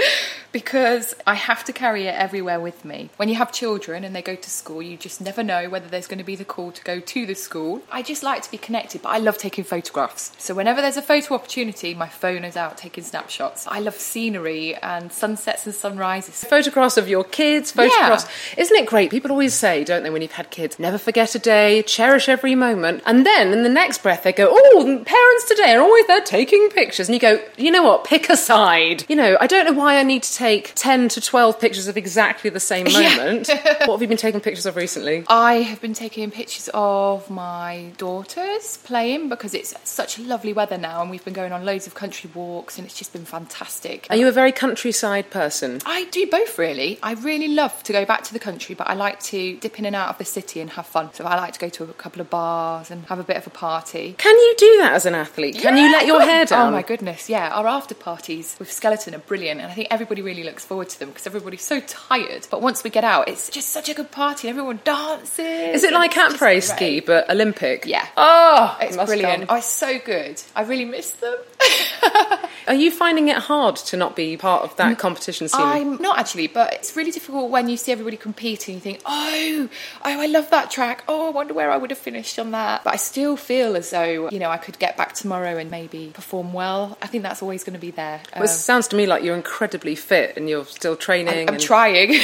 because 0.51 1.15
I 1.25 1.35
have 1.35 1.63
to 1.65 1.73
carry 1.73 2.07
it 2.07 2.15
everywhere 2.15 2.59
with 2.59 2.83
me. 2.83 3.09
When 3.17 3.29
you 3.29 3.35
have 3.35 3.51
children 3.51 4.03
and 4.03 4.15
they 4.15 4.21
go 4.21 4.35
to 4.35 4.49
school, 4.49 4.81
you 4.81 4.97
just 4.97 5.21
never 5.21 5.43
know 5.43 5.69
whether 5.69 5.87
there's 5.87 6.07
going 6.07 6.17
to 6.19 6.23
be 6.23 6.35
the 6.35 6.45
call 6.45 6.71
to 6.71 6.83
go 6.83 6.99
to 6.99 7.25
the 7.25 7.35
school. 7.35 7.81
I 7.91 8.01
just 8.01 8.23
like 8.23 8.41
to 8.43 8.51
be 8.51 8.57
connected, 8.57 9.01
but 9.01 9.09
I 9.09 9.17
love 9.17 9.37
taking 9.37 9.63
photographs. 9.63 10.33
So 10.37 10.53
whenever 10.53 10.81
there's 10.81 10.97
a 10.97 11.01
photo 11.01 11.35
opportunity, 11.35 11.93
my 11.93 12.07
phone 12.07 12.43
is 12.43 12.57
out 12.57 12.77
taking 12.77 13.03
snapshots. 13.03 13.67
I 13.67 13.79
love 13.79 13.95
scenery 13.95 14.75
and 14.75 15.11
sunsets 15.11 15.65
and 15.65 15.73
sunrises. 15.73 16.43
Photographs 16.43 16.97
of 16.97 17.07
your 17.07 17.23
kids, 17.23 17.71
photographs. 17.71 18.27
Isn't 18.57 18.77
it 18.77 18.87
great? 18.87 19.11
People 19.11 19.31
always 19.31 19.53
say, 19.53 19.83
don't 19.83 20.03
they, 20.03 20.09
when 20.09 20.21
you've 20.21 20.31
had 20.33 20.49
kids, 20.49 20.79
never 20.79 20.97
forget 20.97 21.35
a 21.35 21.39
day, 21.39 21.81
cherish 21.83 22.27
every 22.27 22.55
moment. 22.55 23.03
And 23.05 23.25
then 23.25 23.53
in 23.53 23.63
the 23.63 23.69
next 23.69 24.03
breath, 24.03 24.23
they 24.23 24.33
go, 24.33 24.49
oh, 24.51 25.03
parents 25.05 25.45
today 25.47 25.73
are 25.73 25.81
always 25.81 26.07
there 26.07 26.21
taking 26.21 26.69
pictures. 26.69 27.07
And 27.07 27.13
you 27.13 27.19
go, 27.19 27.41
you 27.57 27.71
know 27.71 27.83
what, 27.83 28.03
pick 28.03 28.29
a 28.29 28.37
side. 28.37 29.05
You 29.07 29.15
know, 29.15 29.37
I 29.39 29.47
don't 29.47 29.65
know 29.65 29.73
why 29.73 29.97
I 29.97 30.03
need 30.03 30.23
to 30.23 30.33
take 30.41 30.71
10 30.73 31.09
to 31.09 31.21
12 31.21 31.59
pictures 31.59 31.87
of 31.87 31.97
exactly 31.97 32.49
the 32.49 32.59
same 32.59 32.91
moment. 32.91 33.47
what 33.85 33.91
have 33.91 34.01
you 34.01 34.07
been 34.07 34.17
taking 34.17 34.41
pictures 34.41 34.65
of 34.65 34.75
recently? 34.75 35.23
I 35.27 35.55
have 35.61 35.79
been 35.79 35.93
taking 35.93 36.31
pictures 36.31 36.67
of 36.73 37.29
my 37.29 37.91
daughters 37.97 38.77
playing 38.77 39.29
because 39.29 39.53
it's 39.53 39.75
such 39.83 40.17
lovely 40.17 40.51
weather 40.51 40.79
now 40.79 41.01
and 41.01 41.11
we've 41.11 41.23
been 41.23 41.35
going 41.35 41.51
on 41.51 41.63
loads 41.63 41.85
of 41.85 41.93
country 41.93 42.29
walks 42.33 42.79
and 42.79 42.87
it's 42.87 42.97
just 42.97 43.13
been 43.13 43.25
fantastic. 43.25 44.07
Are 44.09 44.15
you 44.15 44.27
a 44.27 44.31
very 44.31 44.51
countryside 44.51 45.29
person? 45.29 45.79
I 45.85 46.05
do 46.05 46.25
both 46.25 46.57
really. 46.57 46.97
I 47.03 47.13
really 47.13 47.49
love 47.49 47.83
to 47.83 47.93
go 47.93 48.03
back 48.03 48.23
to 48.23 48.33
the 48.33 48.39
country, 48.39 48.73
but 48.73 48.87
I 48.87 48.95
like 48.95 49.19
to 49.31 49.57
dip 49.57 49.77
in 49.77 49.85
and 49.85 49.95
out 49.95 50.09
of 50.09 50.17
the 50.17 50.25
city 50.25 50.59
and 50.59 50.71
have 50.71 50.87
fun. 50.87 51.13
So 51.13 51.23
I 51.25 51.35
like 51.35 51.53
to 51.53 51.59
go 51.59 51.69
to 51.69 51.83
a 51.83 51.93
couple 51.93 52.19
of 52.19 52.31
bars 52.31 52.89
and 52.89 53.05
have 53.05 53.19
a 53.19 53.23
bit 53.23 53.37
of 53.37 53.45
a 53.45 53.51
party. 53.51 54.15
Can 54.17 54.35
you 54.35 54.55
do 54.57 54.77
that 54.77 54.93
as 54.93 55.05
an 55.05 55.13
athlete? 55.13 55.59
Can 55.59 55.77
you 55.77 55.91
let 55.91 56.07
your 56.07 56.21
hair 56.21 56.41
oh, 56.43 56.45
down? 56.45 56.67
Oh 56.69 56.71
my 56.71 56.81
goodness, 56.81 57.29
yeah. 57.29 57.49
Our 57.49 57.67
after 57.67 57.93
parties 57.93 58.55
with 58.57 58.71
Skeleton 58.71 59.13
are 59.13 59.19
brilliant, 59.19 59.61
and 59.61 59.71
I 59.71 59.75
think 59.75 59.89
everybody 59.91 60.23
really 60.23 60.30
looks 60.33 60.63
forward 60.65 60.89
to 60.89 60.99
them 60.99 61.09
because 61.09 61.27
everybody's 61.27 61.61
so 61.61 61.79
tired. 61.81 62.47
But 62.49 62.61
once 62.61 62.83
we 62.83 62.89
get 62.89 63.03
out, 63.03 63.27
it's 63.27 63.49
just 63.49 63.69
such 63.69 63.89
a 63.89 63.93
good 63.93 64.11
party, 64.11 64.47
and 64.47 64.57
everyone 64.57 64.79
dances. 64.83 65.39
Is 65.39 65.83
it 65.83 65.93
like 65.93 66.13
après 66.13 66.61
ski 66.63 66.99
but 66.99 67.29
Olympic? 67.29 67.85
Yeah. 67.85 68.05
Oh, 68.17 68.77
It's 68.81 68.95
must 68.95 69.07
brilliant. 69.07 69.47
go. 69.47 69.53
Oh, 69.53 69.57
it's 69.57 69.67
so 69.67 69.99
good. 69.99 70.41
I 70.55 70.61
really 70.63 70.85
miss 70.85 71.11
them. 71.11 71.35
Are 72.67 72.73
you 72.75 72.91
finding 72.91 73.27
it 73.27 73.37
hard 73.37 73.75
to 73.77 73.97
not 73.97 74.15
be 74.15 74.37
part 74.37 74.63
of 74.63 74.75
that 74.77 74.97
competition 74.99 75.47
scene? 75.47 75.61
I'm 75.61 76.01
not 76.01 76.19
actually, 76.19 76.47
but 76.47 76.73
it's 76.73 76.95
really 76.95 77.11
difficult 77.11 77.49
when 77.49 77.67
you 77.69 77.75
see 77.77 77.91
everybody 77.91 78.17
competing. 78.17 78.75
You 78.75 78.81
think, 78.81 79.01
oh, 79.05 79.69
oh, 79.71 80.21
I 80.21 80.27
love 80.27 80.49
that 80.51 80.69
track. 80.71 81.03
Oh, 81.07 81.27
I 81.27 81.29
wonder 81.31 81.53
where 81.53 81.71
I 81.71 81.77
would 81.77 81.89
have 81.89 81.97
finished 81.99 82.37
on 82.39 82.51
that. 82.51 82.83
But 82.83 82.93
I 82.93 82.97
still 82.97 83.35
feel 83.35 83.75
as 83.75 83.89
though 83.89 84.29
you 84.29 84.39
know 84.39 84.49
I 84.49 84.57
could 84.57 84.77
get 84.79 84.95
back 84.95 85.13
tomorrow 85.13 85.57
and 85.57 85.71
maybe 85.71 86.11
perform 86.13 86.53
well. 86.53 86.97
I 87.01 87.07
think 87.07 87.23
that's 87.23 87.41
always 87.41 87.63
going 87.63 87.73
to 87.73 87.79
be 87.79 87.91
there. 87.91 88.21
Well, 88.35 88.43
it 88.43 88.49
Um, 88.49 88.55
sounds 88.55 88.87
to 88.89 88.95
me 88.95 89.05
like 89.07 89.23
you're 89.23 89.35
incredibly 89.35 89.95
fit 89.95 90.20
and 90.35 90.49
you're 90.49 90.65
still 90.65 90.95
training. 90.95 91.47
I'm 91.47 91.55
and- 91.55 91.63
trying. 91.63 92.09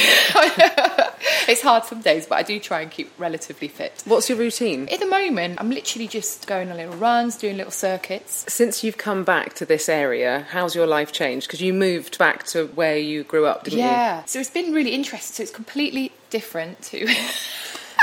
it's 1.48 1.62
hard 1.62 1.84
some 1.84 2.00
days, 2.00 2.26
but 2.26 2.38
I 2.38 2.42
do 2.42 2.58
try 2.60 2.80
and 2.80 2.90
keep 2.90 3.10
relatively 3.18 3.68
fit. 3.68 4.02
What's 4.04 4.28
your 4.28 4.38
routine? 4.38 4.88
At 4.88 5.00
the 5.00 5.06
moment, 5.06 5.60
I'm 5.60 5.70
literally 5.70 6.08
just 6.08 6.46
going 6.46 6.70
on 6.70 6.76
little 6.76 6.94
runs, 6.94 7.36
doing 7.36 7.56
little 7.56 7.72
circuits. 7.72 8.44
Since 8.48 8.84
you've 8.84 8.98
come 8.98 9.24
back 9.24 9.54
to 9.54 9.66
this 9.66 9.88
area, 9.88 10.46
how's 10.50 10.74
your 10.74 10.86
life 10.86 11.12
changed? 11.12 11.46
Because 11.46 11.60
you 11.60 11.72
moved 11.72 12.18
back 12.18 12.44
to 12.48 12.66
where 12.68 12.98
you 12.98 13.24
grew 13.24 13.46
up, 13.46 13.64
didn't 13.64 13.78
you? 13.80 13.84
Yeah. 13.84 14.24
So 14.24 14.40
it's 14.40 14.50
been 14.50 14.72
really 14.72 14.90
interesting. 14.90 15.34
So 15.34 15.42
it's 15.42 15.52
completely 15.52 16.12
different 16.30 16.82
to. 16.82 17.08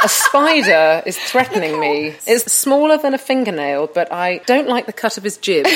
A 0.03 0.09
spider 0.09 1.01
is 1.05 1.17
threatening 1.17 1.79
me. 1.79 2.15
It's 2.27 2.51
smaller 2.51 2.97
than 2.97 3.13
a 3.13 3.17
fingernail, 3.17 3.87
but 3.93 4.11
I 4.11 4.37
don't 4.45 4.67
like 4.67 4.85
the 4.85 4.93
cut 4.93 5.17
of 5.17 5.23
his 5.23 5.37
jib. 5.37 5.65
Do 5.65 5.71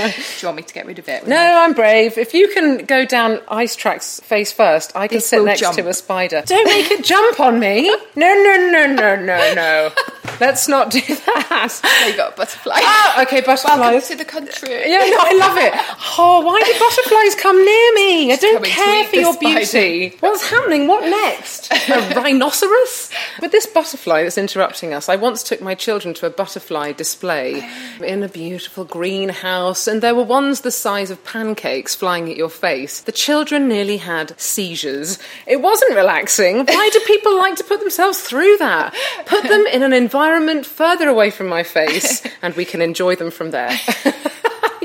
you 0.00 0.44
want 0.44 0.56
me 0.56 0.62
to 0.62 0.74
get 0.74 0.86
rid 0.86 0.98
of 0.98 1.08
it? 1.08 1.26
No, 1.26 1.36
I'm 1.36 1.72
brave. 1.72 2.16
If 2.18 2.34
you 2.34 2.48
can 2.48 2.84
go 2.84 3.04
down 3.04 3.40
ice 3.48 3.74
tracks 3.76 4.20
face 4.20 4.52
first, 4.52 4.92
I 4.94 5.08
can 5.08 5.16
This 5.16 5.28
sit 5.28 5.42
next 5.42 5.60
jump. 5.60 5.76
to 5.78 5.88
a 5.88 5.94
spider. 5.94 6.42
Don't 6.46 6.66
make 6.66 6.90
it 6.90 7.04
jump 7.04 7.40
on 7.40 7.58
me. 7.58 7.94
No, 8.18 8.34
no, 8.34 8.70
no, 8.72 8.86
no, 8.86 9.14
no, 9.14 9.54
no. 9.54 9.90
Let's 10.40 10.66
not 10.66 10.90
do 10.90 11.00
that. 11.00 11.80
you 12.08 12.16
got 12.16 12.32
a 12.34 12.36
butterfly. 12.36 12.72
Ah, 12.76 13.22
okay, 13.22 13.40
butterflies. 13.42 13.78
Welcome 13.78 14.08
to 14.08 14.16
the 14.16 14.24
country. 14.24 14.70
Yeah, 14.70 14.98
no, 14.98 15.18
I 15.20 15.36
love 15.38 15.56
it. 15.56 15.72
Oh, 16.18 16.40
why 16.44 16.60
do 16.60 16.72
butterflies 16.80 17.34
come 17.40 17.56
near 17.64 17.94
me? 17.94 18.32
I 18.32 18.36
don't 18.36 18.64
care 18.64 19.04
for 19.04 19.16
your 19.16 19.32
spider. 19.34 19.58
beauty. 19.60 20.16
What's 20.18 20.50
happening? 20.50 20.88
What 20.88 21.08
next? 21.08 21.72
A 21.72 22.14
rhinoceros? 22.20 22.97
With 23.40 23.52
this 23.52 23.66
butterfly 23.66 24.22
that's 24.22 24.38
interrupting 24.38 24.92
us, 24.92 25.08
I 25.08 25.16
once 25.16 25.42
took 25.42 25.60
my 25.60 25.74
children 25.74 26.14
to 26.14 26.26
a 26.26 26.30
butterfly 26.30 26.92
display 26.92 27.62
oh. 27.62 28.04
in 28.04 28.22
a 28.22 28.28
beautiful 28.28 28.84
greenhouse, 28.84 29.86
and 29.86 30.02
there 30.02 30.14
were 30.14 30.24
ones 30.24 30.60
the 30.60 30.70
size 30.70 31.10
of 31.10 31.24
pancakes 31.24 31.94
flying 31.94 32.30
at 32.30 32.36
your 32.36 32.50
face. 32.50 33.00
The 33.00 33.12
children 33.12 33.68
nearly 33.68 33.98
had 33.98 34.38
seizures. 34.40 35.18
It 35.46 35.60
wasn't 35.60 35.94
relaxing. 35.94 36.64
Why 36.66 36.90
do 36.92 37.00
people 37.00 37.36
like 37.36 37.56
to 37.56 37.64
put 37.64 37.80
themselves 37.80 38.20
through 38.20 38.56
that? 38.58 38.94
Put 39.26 39.44
them 39.44 39.66
in 39.66 39.82
an 39.82 39.92
environment 39.92 40.66
further 40.66 41.08
away 41.08 41.30
from 41.30 41.46
my 41.46 41.62
face, 41.62 42.26
and 42.42 42.54
we 42.54 42.64
can 42.64 42.82
enjoy 42.82 43.16
them 43.16 43.30
from 43.30 43.50
there. 43.50 43.78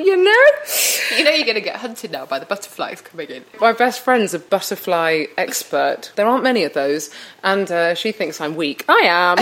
you 0.04 0.24
know? 0.24 1.18
You 1.18 1.24
know 1.24 1.32
you're 1.32 1.46
going 1.46 1.56
to 1.56 1.62
get 1.62 1.78
hunted 1.78 2.12
now 2.12 2.26
by 2.26 2.40
the 2.40 2.46
butterflies 2.46 3.02
coming 3.02 3.30
in. 3.30 3.46
My 3.60 3.74
best 3.74 4.02
friend's 4.02 4.34
a 4.34 4.40
butterfly 4.40 5.26
expert. 5.38 6.12
There 6.16 6.28
aren't 6.28 6.44
many 6.44 6.64
of 6.64 6.74
those, 6.74 7.10
and 7.44 7.70
uh, 7.72 7.96
she 7.96 8.12
thinks 8.12 8.42
I'm 8.42 8.56
weak. 8.56 8.86
I 8.88 9.02
am. 9.06 9.38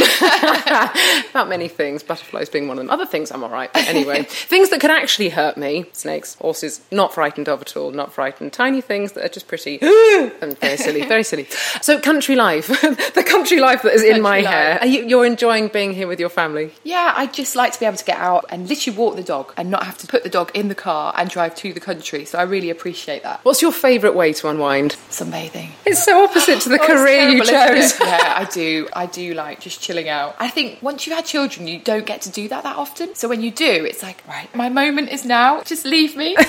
About 1.32 1.50
many 1.50 1.68
things, 1.68 2.04
butterflies 2.04 2.50
being 2.50 2.68
one 2.68 2.78
of 2.78 2.86
them. 2.86 2.92
Other 2.92 3.06
things, 3.06 3.32
I'm 3.32 3.44
all 3.44 3.50
right. 3.50 3.72
But 3.72 3.88
anyway, 3.88 4.24
things 4.24 4.70
that 4.70 4.82
could 4.82 4.92
actually 4.92 5.30
hurt 5.30 5.58
me 5.58 5.86
snakes, 5.94 6.36
horses, 6.36 6.82
not 6.92 7.14
frightened 7.14 7.48
of 7.48 7.62
at 7.62 7.78
all, 7.78 7.92
not 7.92 8.14
frightened. 8.14 8.54
Tiny 8.54 8.82
things 8.82 9.14
that 9.14 9.26
are 9.26 9.30
just 9.30 9.48
pretty 9.48 9.80
and 9.82 10.58
very 10.60 10.78
silly, 10.78 11.06
very 11.06 11.24
silly. 11.24 11.48
So, 11.82 12.00
country 12.00 12.36
life, 12.36 12.68
the 13.14 13.26
country 13.26 13.60
life 13.60 13.84
that 13.84 13.94
is 13.94 14.04
in 14.04 14.22
my 14.22 14.42
Country 14.42 14.52
hair. 14.52 14.80
Are 14.82 14.88
you, 14.88 15.06
you're 15.06 15.26
enjoying 15.26 15.68
being 15.68 15.94
here 15.94 16.08
with 16.08 16.20
your 16.20 16.30
family? 16.30 16.74
Yeah, 16.84 17.14
I 17.16 17.28
just 17.28 17.56
like 17.56 17.74
to 17.74 17.80
be 17.80 17.86
able 17.86 17.98
to 17.98 18.06
get 18.06 18.18
out 18.18 18.46
and 18.50 18.68
literally 18.68 18.98
walk 18.98 19.16
the 19.16 19.24
dog 19.24 19.54
and 19.58 19.70
not 19.70 19.84
have 19.84 19.98
to 20.00 20.08
put 20.08 20.24
the 20.24 20.30
dog 20.30 20.51
in 20.54 20.68
the 20.68 20.76
car 20.76 21.14
and 21.18 21.30
drive 21.30 21.56
to 21.56 21.74
the 21.74 21.80
country. 21.80 22.26
So 22.26 22.38
I 22.38 22.44
really 22.44 22.70
appreciate 22.70 23.24
that. 23.24 23.40
What's 23.44 23.62
your 23.62 23.72
favourite 23.72 24.16
way 24.16 24.34
to 24.34 24.48
unwind? 24.50 24.96
Sunbathing. 25.10 25.70
It's 25.86 26.04
so 26.04 26.24
opposite 26.24 26.62
to 26.62 26.70
the 26.70 26.80
Oh, 26.82 26.86
career 26.88 27.30
you 27.30 27.40
chose. 27.44 28.00
yeah, 28.00 28.34
I 28.38 28.48
do. 28.52 28.88
I 28.94 29.06
do 29.06 29.34
like 29.34 29.60
just 29.60 29.82
chilling 29.82 30.10
out. 30.10 30.36
I 30.40 30.50
think 30.50 30.82
once 30.82 31.06
you've 31.06 31.16
had 31.16 31.26
children, 31.26 31.68
you 31.68 31.80
don't 31.80 32.06
get 32.06 32.22
to 32.24 32.30
do 32.30 32.48
that 32.50 32.64
that 32.64 32.76
often. 32.76 33.16
So 33.16 33.28
when 33.28 33.42
you 33.42 33.52
do, 33.52 33.86
it's 33.86 34.02
like, 34.04 34.22
right, 34.28 34.54
my 34.56 34.70
moment 34.70 35.10
is 35.10 35.26
now. 35.26 35.62
Just 35.64 35.86
leave 35.86 36.16
me. 36.16 36.36